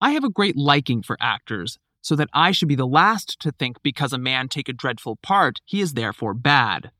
I 0.00 0.10
have 0.10 0.24
a 0.24 0.30
great 0.30 0.56
liking 0.56 1.02
for 1.02 1.16
actors, 1.20 1.78
so 2.08 2.16
that 2.16 2.30
I 2.32 2.52
should 2.52 2.68
be 2.68 2.74
the 2.74 2.86
last 2.86 3.38
to 3.40 3.52
think 3.52 3.82
because 3.82 4.14
a 4.14 4.18
man 4.18 4.48
take 4.48 4.70
a 4.70 4.72
dreadful 4.72 5.16
part, 5.16 5.60
he 5.66 5.82
is 5.82 5.92
therefore 5.92 6.32
bad. 6.32 6.90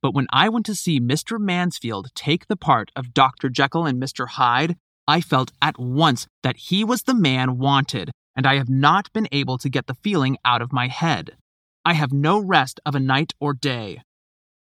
But 0.00 0.14
when 0.14 0.28
I 0.32 0.48
went 0.48 0.66
to 0.66 0.76
see 0.76 1.00
Mr. 1.00 1.40
Mansfield 1.40 2.14
take 2.14 2.46
the 2.46 2.54
part 2.54 2.92
of 2.94 3.12
Dr. 3.12 3.48
Jekyll 3.48 3.86
and 3.86 4.00
Mr. 4.00 4.28
Hyde, 4.28 4.76
I 5.08 5.20
felt 5.20 5.50
at 5.60 5.80
once 5.80 6.28
that 6.44 6.68
he 6.68 6.84
was 6.84 7.02
the 7.02 7.14
man 7.14 7.58
wanted, 7.58 8.12
and 8.36 8.46
I 8.46 8.54
have 8.54 8.68
not 8.68 9.12
been 9.12 9.26
able 9.32 9.58
to 9.58 9.68
get 9.68 9.88
the 9.88 9.96
feeling 10.00 10.38
out 10.44 10.62
of 10.62 10.72
my 10.72 10.86
head. 10.86 11.36
I 11.84 11.94
have 11.94 12.12
no 12.12 12.38
rest 12.38 12.78
of 12.86 12.94
a 12.94 13.00
night 13.00 13.32
or 13.40 13.54
day. 13.54 14.00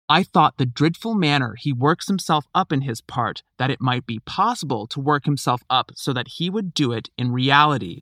I 0.08 0.24
thought 0.24 0.56
the 0.56 0.66
dreadful 0.66 1.14
manner 1.14 1.56
he 1.60 1.74
works 1.74 2.08
himself 2.08 2.46
up 2.56 2.72
in 2.72 2.84
his 2.84 3.02
part, 3.02 3.44
that 3.58 3.70
it 3.70 3.82
might 3.82 4.06
be 4.06 4.20
possible 4.20 4.88
to 4.88 5.02
work 5.02 5.26
himself 5.26 5.62
up 5.70 5.92
so 5.96 6.14
that 6.14 6.30
he 6.38 6.50
would 6.50 6.74
do 6.74 6.94
it 6.94 7.10
in 7.18 7.34
reality. 7.34 8.00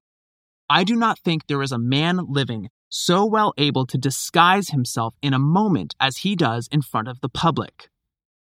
I 0.69 0.83
do 0.83 0.95
not 0.95 1.19
think 1.19 1.47
there 1.47 1.61
is 1.61 1.71
a 1.71 1.77
man 1.77 2.25
living 2.27 2.69
so 2.89 3.25
well 3.25 3.53
able 3.57 3.85
to 3.85 3.97
disguise 3.97 4.69
himself 4.69 5.15
in 5.21 5.33
a 5.33 5.39
moment 5.39 5.95
as 5.99 6.17
he 6.17 6.35
does 6.35 6.67
in 6.71 6.81
front 6.81 7.07
of 7.07 7.21
the 7.21 7.29
public. 7.29 7.89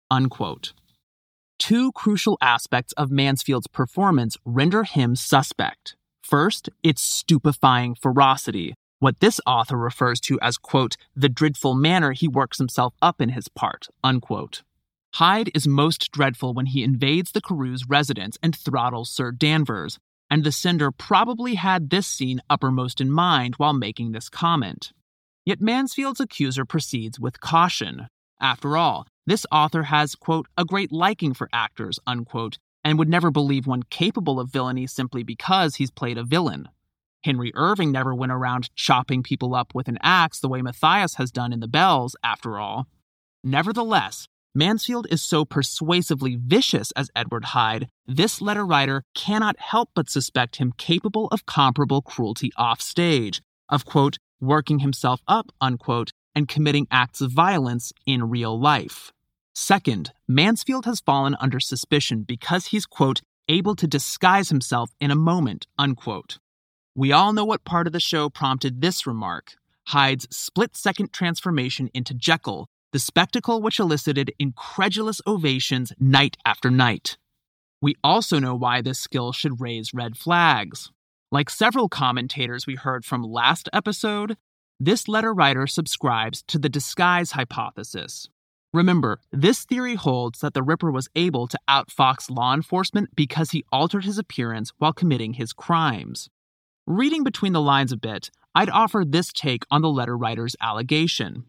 Unquote. 0.10 0.74
Two 1.60 1.92
crucial 1.92 2.38
aspects 2.42 2.94
of 2.94 3.12
Mansfield's 3.12 3.68
performance 3.68 4.38
render 4.46 4.84
him 4.84 5.16
suspect. 5.16 5.96
First, 6.22 6.70
its 6.82 7.02
stupefying 7.02 7.96
ferocity, 7.96 8.74
what 9.00 9.20
this 9.20 9.42
author 9.46 9.78
refers 9.78 10.20
to 10.22 10.40
as, 10.42 10.58
quote, 10.58 10.96
the 11.16 11.30
dreadful 11.30 11.76
manner 11.76 12.14
he 12.14 12.28
works 12.28 12.58
himself 12.58 12.94
up 13.02 13.20
in 13.20 13.30
his 13.30 13.50
part, 13.50 13.88
unquote. 14.04 14.64
Hyde 15.16 15.52
is 15.54 15.68
most 15.68 16.12
dreadful 16.12 16.54
when 16.54 16.68
he 16.68 16.84
invades 16.84 17.32
the 17.32 17.42
Carews' 17.42 17.88
residence 17.88 18.38
and 18.42 18.56
throttles 18.56 19.12
Sir 19.12 19.32
Danvers, 19.32 20.00
and 20.34 20.44
the 20.44 20.52
sender 20.52 20.90
probably 20.92 21.54
had 21.54 21.92
this 21.92 22.08
scene 22.08 22.42
uppermost 22.50 23.00
in 23.00 23.12
mind 23.12 23.54
while 23.58 23.72
making 23.72 24.14
this 24.14 24.30
comment. 24.30 24.92
Yet 25.46 25.62
Mansfield's 25.62 26.20
accuser 26.20 26.66
proceeds 26.66 27.20
with 27.20 27.40
caution. 27.40 28.08
After 28.42 28.76
all, 28.76 29.06
this 29.28 29.46
author 29.52 29.84
has, 29.84 30.16
quote, 30.16 30.48
a 30.58 30.66
great 30.66 30.92
liking 30.92 31.36
for 31.36 31.50
actors, 31.54 32.00
unquote, 32.08 32.58
and 32.84 32.98
would 32.98 33.10
never 33.10 33.30
believe 33.30 33.68
one 33.68 33.84
capable 33.92 34.40
of 34.40 34.50
villainy 34.50 34.88
simply 34.88 35.22
because 35.22 35.76
he's 35.76 35.92
played 35.92 36.18
a 36.18 36.24
villain. 36.24 36.68
Henry 37.24 37.52
Irving 37.54 37.92
never 37.92 38.16
went 38.16 38.32
around 38.32 38.76
chopping 38.76 39.22
people 39.22 39.54
up 39.54 39.76
with 39.76 39.88
an 39.88 40.00
axe 40.02 40.40
the 40.40 40.50
way 40.50 40.64
Matthias 40.64 41.14
has 41.18 41.32
done 41.32 41.54
in 41.54 41.60
The 41.60 41.68
Bells, 41.68 42.16
after 42.24 42.58
all. 42.58 42.88
Nevertheless, 43.44 44.28
Mansfield 44.56 45.08
is 45.10 45.24
so 45.24 45.46
persuasively 45.46 46.36
vicious 46.36 46.92
as 46.92 47.10
Edward 47.16 47.46
Hyde, 47.46 47.90
this 48.06 48.40
letter 48.40 48.64
writer 48.64 49.04
cannot 49.16 49.60
help 49.60 49.90
but 49.96 50.12
suspect 50.12 50.58
him 50.58 50.74
capable 50.78 51.28
of 51.30 51.48
comparable 51.48 52.04
cruelty 52.04 52.52
off 52.56 52.80
stage, 52.80 53.42
of 53.70 53.84
quote, 53.84 54.18
working 54.40 54.80
himself 54.80 55.22
up, 55.28 55.52
unquote, 55.60 56.12
and 56.36 56.48
committing 56.48 56.86
acts 56.92 57.20
of 57.20 57.32
violence 57.32 57.92
in 58.06 58.30
real 58.30 58.60
life. 58.60 59.12
Second, 59.56 60.12
Mansfield 60.28 60.86
has 60.86 61.00
fallen 61.00 61.36
under 61.40 61.60
suspicion 61.60 62.22
because 62.22 62.68
he's, 62.68 62.86
quote, 62.86 63.22
able 63.50 63.76
to 63.76 63.88
disguise 63.88 64.50
himself 64.50 64.92
in 65.00 65.10
a 65.10 65.16
moment, 65.16 65.66
unquote. 65.80 66.38
We 66.94 67.12
all 67.12 67.34
know 67.34 67.46
what 67.46 67.66
part 67.66 67.88
of 67.88 67.94
the 67.94 68.00
show 68.00 68.30
prompted 68.30 68.82
this 68.82 69.08
remark 69.08 69.56
Hyde's 69.88 70.28
split 70.30 70.78
second 70.78 71.12
transformation 71.12 71.90
into 71.94 72.14
Jekyll, 72.14 72.68
the 72.94 73.00
spectacle 73.00 73.60
which 73.62 73.80
elicited 73.80 74.32
incredulous 74.38 75.20
ovations 75.26 75.92
night 76.00 76.38
after 76.46 76.70
night. 76.70 77.18
We 77.82 77.96
also 78.04 78.40
know 78.40 78.56
why 78.56 78.82
this 78.82 79.00
skill 79.00 79.34
should 79.34 79.60
raise 79.60 79.96
red 79.96 80.16
flags. 80.16 80.92
Like 81.32 81.50
several 81.50 81.90
commentators 81.90 82.68
we 82.68 82.76
heard 82.76 83.04
from 83.04 83.24
last 83.24 83.68
episode, 83.74 84.38
this 84.80 85.08
letter 85.08 85.34
writer 85.34 85.66
subscribes 85.66 86.44
to 86.44 86.60
the 86.60 86.70
disguise 86.70 87.32
hypothesis. 87.32 88.30
Remember, 88.74 89.20
this 89.32 89.66
theory 89.66 89.96
holds 89.96 90.40
that 90.42 90.54
the 90.54 90.64
Ripper 90.64 90.92
was 90.92 91.10
able 91.16 91.48
to 91.48 91.60
outfox 91.68 92.30
law 92.30 92.54
enforcement 92.54 93.10
because 93.16 93.52
he 93.52 93.66
altered 93.72 94.06
his 94.06 94.20
appearance 94.20 94.72
while 94.78 94.94
committing 94.94 95.34
his 95.34 95.52
crimes. 95.52 96.30
Reading 96.86 97.24
between 97.24 97.54
the 97.54 97.62
lines 97.62 97.92
a 97.92 97.98
bit, 97.98 98.30
I'd 98.54 98.70
offer 98.70 99.04
this 99.04 99.34
take 99.34 99.64
on 99.72 99.82
the 99.82 99.90
letter 99.90 100.16
writer's 100.16 100.56
allegation. 100.62 101.46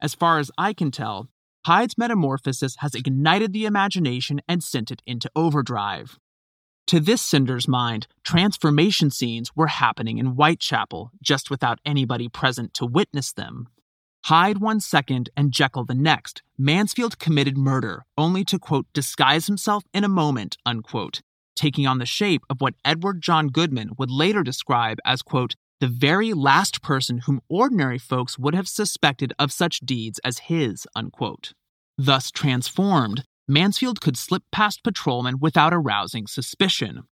As 0.00 0.14
far 0.14 0.38
as 0.38 0.50
I 0.58 0.72
can 0.72 0.90
tell, 0.90 1.28
Hyde's 1.66 1.96
metamorphosis 1.96 2.76
has 2.80 2.94
ignited 2.94 3.52
the 3.52 3.64
imagination 3.64 4.40
and 4.46 4.62
sent 4.62 4.90
it 4.90 5.02
into 5.06 5.30
overdrive. 5.34 6.18
To 6.88 7.00
this 7.00 7.22
Cinder's 7.22 7.66
mind, 7.66 8.06
transformation 8.22 9.10
scenes 9.10 9.56
were 9.56 9.68
happening 9.68 10.18
in 10.18 10.26
Whitechapel, 10.26 11.12
just 11.22 11.48
without 11.48 11.80
anybody 11.86 12.28
present 12.28 12.74
to 12.74 12.84
witness 12.84 13.32
them. 13.32 13.68
Hyde 14.24 14.58
one 14.58 14.80
second 14.80 15.30
and 15.36 15.52
Jekyll 15.52 15.84
the 15.84 15.94
next, 15.94 16.42
Mansfield 16.58 17.18
committed 17.18 17.56
murder, 17.56 18.04
only 18.18 18.44
to, 18.44 18.58
quote, 18.58 18.86
disguise 18.92 19.46
himself 19.46 19.84
in 19.94 20.04
a 20.04 20.08
moment, 20.08 20.58
unquote, 20.66 21.22
taking 21.56 21.86
on 21.86 21.98
the 21.98 22.06
shape 22.06 22.42
of 22.50 22.60
what 22.60 22.74
Edward 22.84 23.22
John 23.22 23.48
Goodman 23.48 23.92
would 23.98 24.10
later 24.10 24.42
describe 24.42 24.98
as, 25.04 25.22
quote, 25.22 25.54
the 25.80 25.88
very 25.88 26.32
last 26.32 26.82
person 26.82 27.18
whom 27.18 27.40
ordinary 27.48 27.98
folks 27.98 28.38
would 28.38 28.54
have 28.54 28.68
suspected 28.68 29.32
of 29.38 29.52
such 29.52 29.80
deeds 29.80 30.20
as 30.24 30.38
his, 30.38 30.86
unquote. 30.94 31.52
Thus 31.98 32.30
transformed, 32.30 33.24
Mansfield 33.46 34.00
could 34.00 34.16
slip 34.16 34.42
past 34.50 34.82
patrolmen 34.82 35.38
without 35.40 35.74
arousing 35.74 36.26
suspicion. 36.26 37.02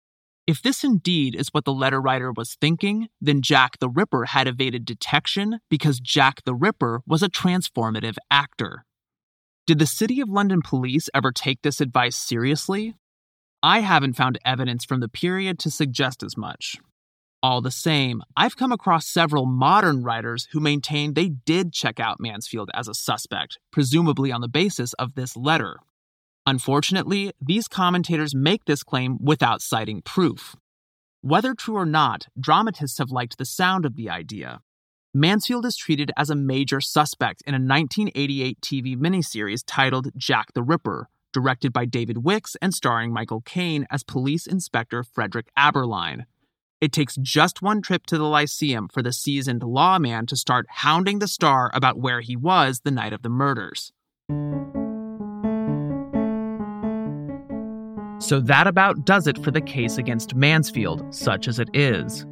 If 0.46 0.60
this 0.60 0.82
indeed 0.82 1.36
is 1.36 1.50
what 1.50 1.64
the 1.64 1.72
letter 1.72 2.00
writer 2.00 2.32
was 2.32 2.56
thinking, 2.60 3.08
then 3.20 3.42
Jack 3.42 3.78
the 3.78 3.88
Ripper 3.88 4.24
had 4.24 4.48
evaded 4.48 4.84
detection 4.84 5.60
because 5.70 6.00
Jack 6.00 6.42
the 6.44 6.54
Ripper 6.54 7.02
was 7.06 7.22
a 7.22 7.28
transformative 7.28 8.16
actor. 8.30 8.84
Did 9.66 9.78
the 9.78 9.86
City 9.86 10.20
of 10.20 10.28
London 10.28 10.60
police 10.60 11.08
ever 11.14 11.30
take 11.30 11.62
this 11.62 11.80
advice 11.80 12.16
seriously? 12.16 12.94
I 13.62 13.80
haven't 13.80 14.14
found 14.14 14.38
evidence 14.44 14.84
from 14.84 14.98
the 14.98 15.08
period 15.08 15.60
to 15.60 15.70
suggest 15.70 16.24
as 16.24 16.36
much. 16.36 16.76
All 17.44 17.60
the 17.60 17.72
same, 17.72 18.22
I've 18.36 18.56
come 18.56 18.70
across 18.70 19.08
several 19.08 19.46
modern 19.46 20.04
writers 20.04 20.46
who 20.52 20.60
maintain 20.60 21.14
they 21.14 21.28
did 21.28 21.72
check 21.72 21.98
out 21.98 22.20
Mansfield 22.20 22.70
as 22.72 22.86
a 22.86 22.94
suspect, 22.94 23.58
presumably 23.72 24.30
on 24.30 24.40
the 24.40 24.48
basis 24.48 24.92
of 24.92 25.14
this 25.14 25.36
letter. 25.36 25.78
Unfortunately, 26.46 27.32
these 27.40 27.66
commentators 27.66 28.32
make 28.32 28.64
this 28.66 28.84
claim 28.84 29.18
without 29.20 29.60
citing 29.60 30.02
proof. 30.02 30.54
Whether 31.20 31.54
true 31.54 31.76
or 31.76 31.86
not, 31.86 32.28
dramatists 32.38 32.98
have 32.98 33.10
liked 33.10 33.38
the 33.38 33.44
sound 33.44 33.84
of 33.84 33.96
the 33.96 34.08
idea. 34.08 34.60
Mansfield 35.12 35.66
is 35.66 35.76
treated 35.76 36.12
as 36.16 36.30
a 36.30 36.36
major 36.36 36.80
suspect 36.80 37.42
in 37.44 37.54
a 37.54 37.58
1988 37.58 38.60
TV 38.60 38.96
miniseries 38.96 39.64
titled 39.66 40.10
Jack 40.16 40.52
the 40.54 40.62
Ripper, 40.62 41.08
directed 41.32 41.72
by 41.72 41.86
David 41.86 42.18
Wickes 42.18 42.54
and 42.62 42.72
starring 42.72 43.12
Michael 43.12 43.40
Caine 43.40 43.84
as 43.90 44.04
Police 44.04 44.46
Inspector 44.46 45.02
Frederick 45.02 45.46
Aberline. 45.58 46.26
It 46.82 46.90
takes 46.90 47.14
just 47.22 47.62
one 47.62 47.80
trip 47.80 48.06
to 48.06 48.18
the 48.18 48.24
Lyceum 48.24 48.88
for 48.88 49.02
the 49.02 49.12
seasoned 49.12 49.62
lawman 49.62 50.26
to 50.26 50.34
start 50.34 50.66
hounding 50.68 51.20
the 51.20 51.28
star 51.28 51.70
about 51.72 52.00
where 52.00 52.20
he 52.20 52.34
was 52.34 52.80
the 52.80 52.90
night 52.90 53.12
of 53.12 53.22
the 53.22 53.28
murders. 53.28 53.92
So 58.18 58.40
that 58.40 58.66
about 58.66 59.04
does 59.04 59.28
it 59.28 59.38
for 59.44 59.52
the 59.52 59.60
case 59.60 59.96
against 59.96 60.34
Mansfield, 60.34 61.14
such 61.14 61.46
as 61.46 61.60
it 61.60 61.68
is. 61.72 62.26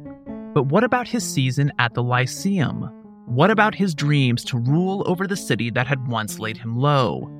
But 0.53 0.63
what 0.63 0.83
about 0.83 1.07
his 1.07 1.23
season 1.23 1.71
at 1.79 1.93
the 1.93 2.03
Lyceum? 2.03 2.81
What 3.27 3.51
about 3.51 3.73
his 3.73 3.95
dreams 3.95 4.43
to 4.45 4.57
rule 4.57 5.03
over 5.05 5.27
the 5.27 5.37
city 5.37 5.69
that 5.69 5.87
had 5.87 6.09
once 6.09 6.39
laid 6.39 6.57
him 6.57 6.75
low? 6.75 7.31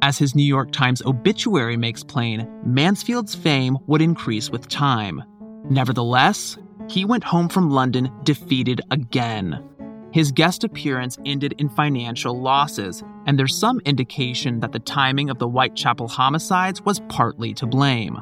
As 0.00 0.16
his 0.16 0.34
New 0.34 0.44
York 0.44 0.72
Times 0.72 1.02
obituary 1.02 1.76
makes 1.76 2.02
plain, 2.02 2.48
Mansfield's 2.64 3.34
fame 3.34 3.76
would 3.86 4.00
increase 4.00 4.48
with 4.48 4.66
time. 4.68 5.22
Nevertheless, 5.64 6.58
he 6.88 7.04
went 7.04 7.24
home 7.24 7.48
from 7.48 7.70
London 7.70 8.10
defeated 8.22 8.80
again. 8.90 9.64
His 10.12 10.32
guest 10.32 10.64
appearance 10.64 11.18
ended 11.26 11.54
in 11.58 11.68
financial 11.68 12.40
losses, 12.40 13.02
and 13.26 13.38
there's 13.38 13.56
some 13.56 13.80
indication 13.84 14.60
that 14.60 14.72
the 14.72 14.78
timing 14.78 15.28
of 15.28 15.38
the 15.38 15.48
Whitechapel 15.48 16.08
homicides 16.08 16.82
was 16.82 17.00
partly 17.08 17.52
to 17.54 17.66
blame. 17.66 18.18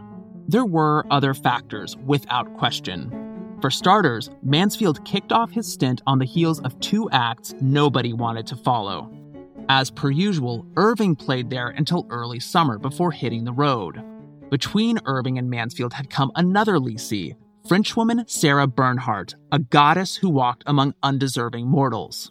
There 0.49 0.65
were 0.65 1.07
other 1.11 1.35
factors, 1.35 1.97
without 2.05 2.57
question. 2.57 3.57
For 3.61 3.71
starters, 3.71 4.31
Mansfield 4.43 5.05
kicked 5.05 5.33
off 5.33 5.51
his 5.51 5.73
stint 5.73 6.03
on 6.07 6.19
the 6.19 6.25
heels 6.25 6.61
of 6.61 6.79
two 6.81 7.09
acts 7.11 7.55
nobody 7.61 8.13
wanted 8.13 8.47
to 8.49 8.57
follow 8.57 9.11
as 9.69 9.91
per 9.91 10.11
usual, 10.11 10.67
Irving 10.77 11.17
played 11.17 11.51
there 11.51 11.69
until 11.69 12.07
early 12.11 12.41
summer 12.41 12.79
before 12.79 13.11
hitting 13.11 13.45
the 13.45 13.53
road. 13.53 14.03
Between 14.51 15.01
Irving 15.07 15.39
and 15.39 15.51
Mansfield 15.51 15.95
had 15.95 16.09
come 16.09 16.31
another 16.37 16.79
lessee, 16.79 17.35
Frenchwoman 17.67 18.29
Sarah 18.29 18.69
Bernhardt, 18.69 19.35
a 19.51 19.59
goddess 19.59 20.17
who 20.17 20.31
walked 20.31 20.63
among 20.67 20.95
undeserving 21.03 21.67
mortals. 21.67 22.31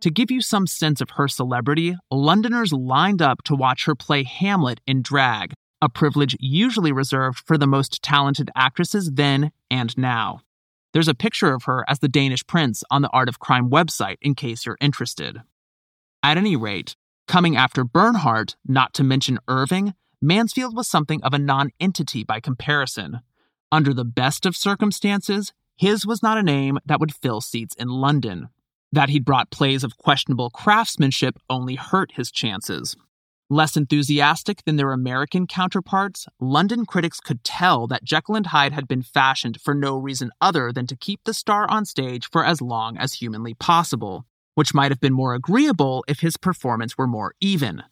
To 0.00 0.10
give 0.10 0.30
you 0.30 0.40
some 0.40 0.66
sense 0.66 1.02
of 1.02 1.10
her 1.10 1.28
celebrity, 1.28 1.96
Londoners 2.10 2.72
lined 2.72 3.20
up 3.20 3.42
to 3.42 3.54
watch 3.54 3.84
her 3.84 3.94
play 3.94 4.24
Hamlet 4.24 4.80
in 4.86 5.02
drag, 5.02 5.52
a 5.82 5.90
privilege 5.90 6.34
usually 6.40 6.92
reserved 6.92 7.42
for 7.46 7.58
the 7.58 7.66
most 7.66 8.02
talented 8.02 8.50
actresses 8.56 9.10
then 9.12 9.52
and 9.70 9.96
now. 9.98 10.40
There's 10.94 11.08
a 11.08 11.14
picture 11.14 11.52
of 11.52 11.64
her 11.64 11.84
as 11.86 11.98
the 11.98 12.08
Danish 12.08 12.46
prince 12.46 12.82
on 12.90 13.02
the 13.02 13.10
Art 13.10 13.28
of 13.28 13.38
Crime 13.38 13.68
website 13.68 14.16
in 14.22 14.34
case 14.34 14.64
you're 14.64 14.78
interested. 14.80 15.42
At 16.22 16.38
any 16.38 16.56
rate, 16.56 16.96
coming 17.28 17.56
after 17.56 17.84
Bernhardt, 17.84 18.56
not 18.66 18.94
to 18.94 19.04
mention 19.04 19.38
Irving, 19.46 19.94
Mansfield 20.22 20.76
was 20.76 20.88
something 20.88 21.22
of 21.22 21.32
a 21.32 21.38
non 21.38 21.70
entity 21.80 22.24
by 22.24 22.40
comparison. 22.40 23.20
Under 23.72 23.94
the 23.94 24.04
best 24.04 24.44
of 24.46 24.56
circumstances, 24.56 25.52
his 25.76 26.06
was 26.06 26.22
not 26.22 26.38
a 26.38 26.42
name 26.42 26.78
that 26.84 27.00
would 27.00 27.14
fill 27.14 27.40
seats 27.40 27.74
in 27.76 27.88
London. 27.88 28.48
That 28.92 29.08
he'd 29.08 29.24
brought 29.24 29.50
plays 29.50 29.84
of 29.84 29.96
questionable 29.96 30.50
craftsmanship 30.50 31.38
only 31.48 31.76
hurt 31.76 32.12
his 32.16 32.30
chances. 32.30 32.96
Less 33.48 33.76
enthusiastic 33.76 34.64
than 34.64 34.76
their 34.76 34.92
American 34.92 35.46
counterparts, 35.46 36.26
London 36.38 36.86
critics 36.86 37.18
could 37.18 37.42
tell 37.42 37.86
that 37.86 38.04
Jekyll 38.04 38.36
and 38.36 38.46
Hyde 38.46 38.72
had 38.72 38.86
been 38.86 39.02
fashioned 39.02 39.60
for 39.60 39.74
no 39.74 39.96
reason 39.96 40.30
other 40.40 40.72
than 40.72 40.86
to 40.86 40.96
keep 40.96 41.20
the 41.24 41.34
star 41.34 41.68
on 41.70 41.84
stage 41.84 42.28
for 42.28 42.44
as 42.44 42.60
long 42.60 42.96
as 42.96 43.14
humanly 43.14 43.54
possible 43.54 44.26
which 44.54 44.74
might 44.74 44.90
have 44.90 45.00
been 45.00 45.12
more 45.12 45.34
agreeable 45.34 46.04
if 46.08 46.20
his 46.20 46.36
performance 46.36 46.98
were 46.98 47.06
more 47.06 47.34
even. 47.40 47.82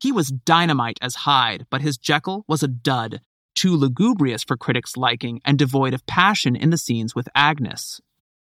He 0.00 0.12
was 0.12 0.28
dynamite 0.28 0.98
as 1.02 1.16
Hyde, 1.16 1.66
but 1.70 1.82
his 1.82 1.98
Jekyll 1.98 2.44
was 2.46 2.62
a 2.62 2.68
dud, 2.68 3.20
too 3.54 3.76
lugubrious 3.76 4.44
for 4.44 4.56
critics' 4.56 4.96
liking 4.96 5.40
and 5.44 5.58
devoid 5.58 5.92
of 5.92 6.06
passion 6.06 6.54
in 6.54 6.70
the 6.70 6.78
scenes 6.78 7.14
with 7.14 7.28
Agnes. 7.34 8.00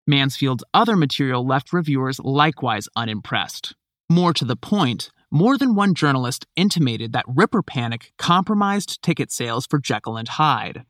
Mansfield's 0.06 0.64
other 0.74 0.96
material 0.96 1.46
left 1.46 1.72
reviewers 1.72 2.20
likewise 2.20 2.88
unimpressed. 2.96 3.74
More 4.08 4.32
to 4.32 4.44
the 4.44 4.56
point, 4.56 5.10
more 5.30 5.58
than 5.58 5.74
one 5.74 5.94
journalist 5.94 6.46
intimated 6.56 7.12
that 7.12 7.24
Ripper 7.28 7.62
Panic 7.62 8.12
compromised 8.16 9.02
ticket 9.02 9.30
sales 9.30 9.66
for 9.66 9.78
Jekyll 9.78 10.16
and 10.16 10.28
Hyde. 10.28 10.84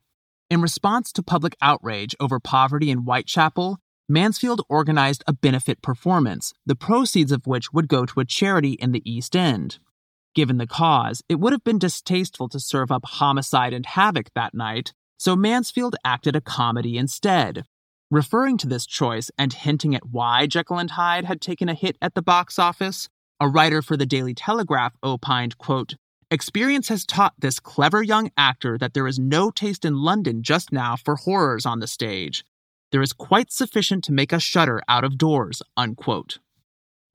In 0.49 0.61
response 0.61 1.11
to 1.13 1.23
public 1.23 1.55
outrage 1.61 2.15
over 2.19 2.39
poverty 2.39 2.89
in 2.89 2.99
Whitechapel, 2.99 3.79
Mansfield 4.07 4.61
organized 4.69 5.23
a 5.27 5.33
benefit 5.33 5.81
performance, 5.81 6.53
the 6.65 6.75
proceeds 6.75 7.31
of 7.31 7.45
which 7.45 7.73
would 7.73 7.87
go 7.87 8.05
to 8.05 8.19
a 8.19 8.25
charity 8.25 8.73
in 8.73 8.91
the 8.91 9.01
East 9.09 9.35
End. 9.35 9.79
Given 10.37 10.59
the 10.59 10.67
cause, 10.67 11.23
it 11.27 11.39
would 11.39 11.51
have 11.51 11.63
been 11.63 11.79
distasteful 11.79 12.47
to 12.49 12.59
serve 12.59 12.91
up 12.91 13.05
homicide 13.05 13.73
and 13.73 13.87
havoc 13.87 14.29
that 14.35 14.53
night, 14.53 14.93
so 15.17 15.35
Mansfield 15.35 15.95
acted 16.05 16.35
a 16.35 16.41
comedy 16.41 16.95
instead. 16.95 17.65
Referring 18.11 18.59
to 18.59 18.67
this 18.67 18.85
choice 18.85 19.31
and 19.35 19.51
hinting 19.51 19.95
at 19.95 20.05
why 20.11 20.45
Jekyll 20.45 20.77
and 20.77 20.91
Hyde 20.91 21.25
had 21.25 21.41
taken 21.41 21.69
a 21.69 21.73
hit 21.73 21.97
at 22.03 22.13
the 22.13 22.21
box 22.21 22.59
office, 22.59 23.09
a 23.39 23.49
writer 23.49 23.81
for 23.81 23.97
the 23.97 24.05
Daily 24.05 24.35
Telegraph 24.35 24.93
opined, 25.03 25.57
quote, 25.57 25.95
Experience 26.29 26.89
has 26.89 27.03
taught 27.03 27.33
this 27.39 27.59
clever 27.59 28.03
young 28.03 28.29
actor 28.37 28.77
that 28.77 28.93
there 28.93 29.07
is 29.07 29.17
no 29.17 29.49
taste 29.49 29.85
in 29.85 29.97
London 29.97 30.43
just 30.43 30.71
now 30.71 30.95
for 30.95 31.15
horrors 31.15 31.65
on 31.65 31.79
the 31.79 31.87
stage 31.87 32.45
there 32.91 33.01
is 33.01 33.13
quite 33.13 33.51
sufficient 33.51 34.03
to 34.05 34.13
make 34.13 34.33
us 34.33 34.43
shudder 34.43 34.81
out 34.87 35.03
of 35.03 35.17
doors. 35.17 35.61
Unquote. 35.75 36.39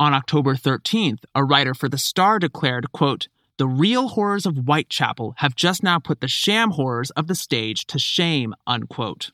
On 0.02 0.12
October 0.14 0.56
13th, 0.56 1.20
a 1.32 1.44
writer 1.44 1.74
for 1.74 1.88
The 1.88 1.96
Star 1.96 2.40
declared, 2.40 2.90
quote, 2.90 3.28
the 3.56 3.68
real 3.68 4.08
horrors 4.08 4.46
of 4.46 4.56
Whitechapel 4.56 5.34
have 5.36 5.54
just 5.54 5.84
now 5.84 6.00
put 6.00 6.20
the 6.20 6.26
sham 6.26 6.72
horrors 6.72 7.10
of 7.10 7.28
the 7.28 7.36
stage 7.36 7.86
to 7.86 8.00
shame, 8.00 8.52
unquote. 8.66 9.30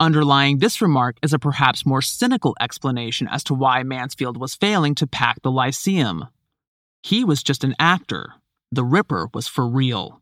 Underlying 0.00 0.58
this 0.58 0.82
remark 0.82 1.18
is 1.22 1.32
a 1.32 1.38
perhaps 1.38 1.86
more 1.86 2.02
cynical 2.02 2.56
explanation 2.60 3.28
as 3.28 3.44
to 3.44 3.54
why 3.54 3.84
Mansfield 3.84 4.38
was 4.38 4.56
failing 4.56 4.96
to 4.96 5.06
pack 5.06 5.40
the 5.42 5.52
Lyceum. 5.52 6.26
He 7.04 7.22
was 7.22 7.44
just 7.44 7.62
an 7.62 7.76
actor. 7.78 8.32
The 8.72 8.82
Ripper 8.82 9.28
was 9.32 9.46
for 9.46 9.68
real. 9.68 10.20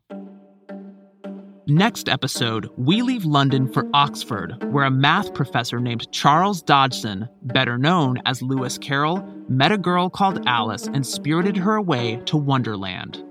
Next 1.67 2.09
episode, 2.09 2.69
we 2.75 3.03
leave 3.03 3.23
London 3.23 3.71
for 3.71 3.87
Oxford, 3.93 4.63
where 4.71 4.85
a 4.85 4.89
math 4.89 5.31
professor 5.35 5.79
named 5.79 6.11
Charles 6.11 6.63
Dodgson, 6.63 7.29
better 7.43 7.77
known 7.77 8.17
as 8.25 8.41
Lewis 8.41 8.79
Carroll, 8.79 9.21
met 9.47 9.71
a 9.71 9.77
girl 9.77 10.09
called 10.09 10.43
Alice 10.47 10.87
and 10.87 11.05
spirited 11.05 11.55
her 11.55 11.75
away 11.75 12.19
to 12.25 12.35
Wonderland. 12.35 13.23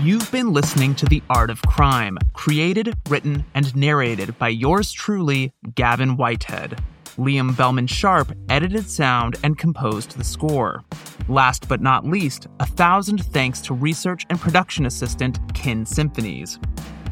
You've 0.00 0.30
been 0.30 0.52
listening 0.52 0.94
to 0.94 1.06
The 1.06 1.24
Art 1.28 1.50
of 1.50 1.60
Crime, 1.62 2.18
created, 2.34 2.94
written, 3.08 3.44
and 3.54 3.74
narrated 3.74 4.38
by 4.38 4.48
yours 4.48 4.92
truly, 4.92 5.52
Gavin 5.74 6.16
Whitehead. 6.16 6.80
Liam 7.18 7.56
Bellman 7.56 7.88
Sharp 7.88 8.32
edited 8.48 8.88
sound 8.88 9.36
and 9.42 9.58
composed 9.58 10.16
the 10.16 10.24
score. 10.24 10.84
Last 11.30 11.68
but 11.68 11.80
not 11.80 12.04
least, 12.04 12.48
a 12.58 12.66
thousand 12.66 13.24
thanks 13.24 13.60
to 13.60 13.72
research 13.72 14.26
and 14.30 14.40
production 14.40 14.84
assistant 14.84 15.38
Kin 15.54 15.86
Symphonies. 15.86 16.58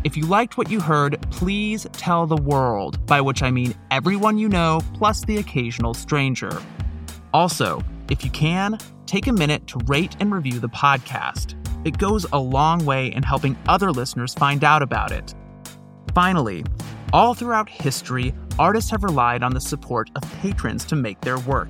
If 0.03 0.16
you 0.16 0.27
liked 0.27 0.59
what 0.59 0.69
you 0.69 0.81
heard, 0.81 1.23
please 1.31 1.87
tell 1.93 2.27
the 2.27 2.43
world, 2.43 3.07
by 3.07 3.21
which 3.21 3.45
I 3.45 3.53
mean 3.53 3.77
everyone 3.93 4.37
you 4.37 4.49
know, 4.49 4.81
plus 4.95 5.25
the 5.25 5.37
occasional 5.37 5.95
stranger. 5.95 6.51
Also, 7.33 7.81
if 8.11 8.25
you 8.25 8.31
can, 8.33 8.79
take 9.07 9.29
a 9.29 9.33
minute 9.33 9.69
to 9.69 9.79
rate 9.87 10.16
and 10.19 10.35
review 10.35 10.59
the 10.59 10.69
podcast. 10.69 11.55
It 11.87 11.99
goes 11.99 12.27
a 12.33 12.41
long 12.41 12.85
way 12.85 13.12
in 13.12 13.23
helping 13.23 13.57
other 13.69 13.93
listeners 13.93 14.35
find 14.35 14.64
out 14.64 14.83
about 14.83 15.12
it. 15.12 15.33
Finally, 16.12 16.64
all 17.12 17.35
throughout 17.35 17.69
history, 17.69 18.35
artists 18.59 18.91
have 18.91 19.05
relied 19.05 19.45
on 19.45 19.55
the 19.55 19.61
support 19.61 20.11
of 20.16 20.23
patrons 20.43 20.85
to 20.87 20.97
make 20.97 21.21
their 21.21 21.39
work. 21.39 21.69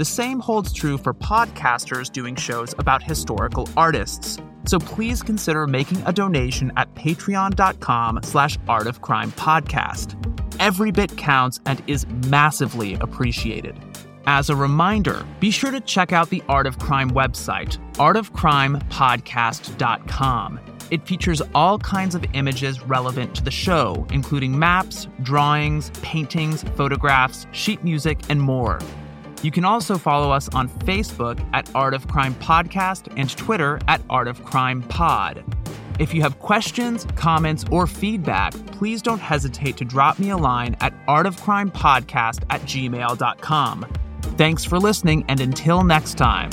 The 0.00 0.04
same 0.06 0.40
holds 0.40 0.72
true 0.72 0.96
for 0.96 1.12
podcasters 1.12 2.10
doing 2.10 2.34
shows 2.34 2.74
about 2.78 3.02
historical 3.02 3.68
artists. 3.76 4.38
So 4.64 4.78
please 4.78 5.22
consider 5.22 5.66
making 5.66 6.02
a 6.06 6.12
donation 6.12 6.72
at 6.78 6.94
patreon.com 6.94 8.20
slash 8.22 8.56
artofcrimepodcast. 8.60 10.58
Every 10.58 10.90
bit 10.90 11.18
counts 11.18 11.60
and 11.66 11.82
is 11.86 12.06
massively 12.30 12.94
appreciated. 12.94 13.78
As 14.24 14.48
a 14.48 14.56
reminder, 14.56 15.22
be 15.38 15.50
sure 15.50 15.70
to 15.70 15.82
check 15.82 16.14
out 16.14 16.30
the 16.30 16.42
Art 16.48 16.66
of 16.66 16.78
Crime 16.78 17.10
website, 17.10 17.76
artofcrimepodcast.com. 17.96 20.60
It 20.90 21.06
features 21.06 21.42
all 21.54 21.78
kinds 21.78 22.14
of 22.14 22.24
images 22.32 22.80
relevant 22.86 23.34
to 23.34 23.44
the 23.44 23.50
show, 23.50 24.06
including 24.10 24.58
maps, 24.58 25.08
drawings, 25.22 25.90
paintings, 26.00 26.62
photographs, 26.74 27.46
sheet 27.52 27.84
music, 27.84 28.18
and 28.30 28.40
more. 28.40 28.78
You 29.42 29.50
can 29.50 29.64
also 29.64 29.96
follow 29.96 30.30
us 30.30 30.48
on 30.50 30.68
Facebook 30.68 31.44
at 31.52 31.70
Art 31.74 31.94
of 31.94 32.06
Crime 32.08 32.34
Podcast 32.34 33.12
and 33.16 33.30
Twitter 33.36 33.80
at 33.88 34.02
Art 34.10 34.28
of 34.28 34.44
Crime 34.44 34.82
Pod. 34.82 35.44
If 35.98 36.14
you 36.14 36.22
have 36.22 36.38
questions, 36.38 37.06
comments, 37.14 37.64
or 37.70 37.86
feedback, 37.86 38.54
please 38.68 39.02
don't 39.02 39.18
hesitate 39.18 39.76
to 39.78 39.84
drop 39.84 40.18
me 40.18 40.30
a 40.30 40.36
line 40.36 40.76
at 40.80 40.94
artofcrimepodcast 41.06 42.44
at 42.48 42.60
gmail.com. 42.62 43.86
Thanks 44.36 44.64
for 44.64 44.78
listening, 44.78 45.24
and 45.28 45.40
until 45.40 45.84
next 45.84 46.14
time. 46.14 46.50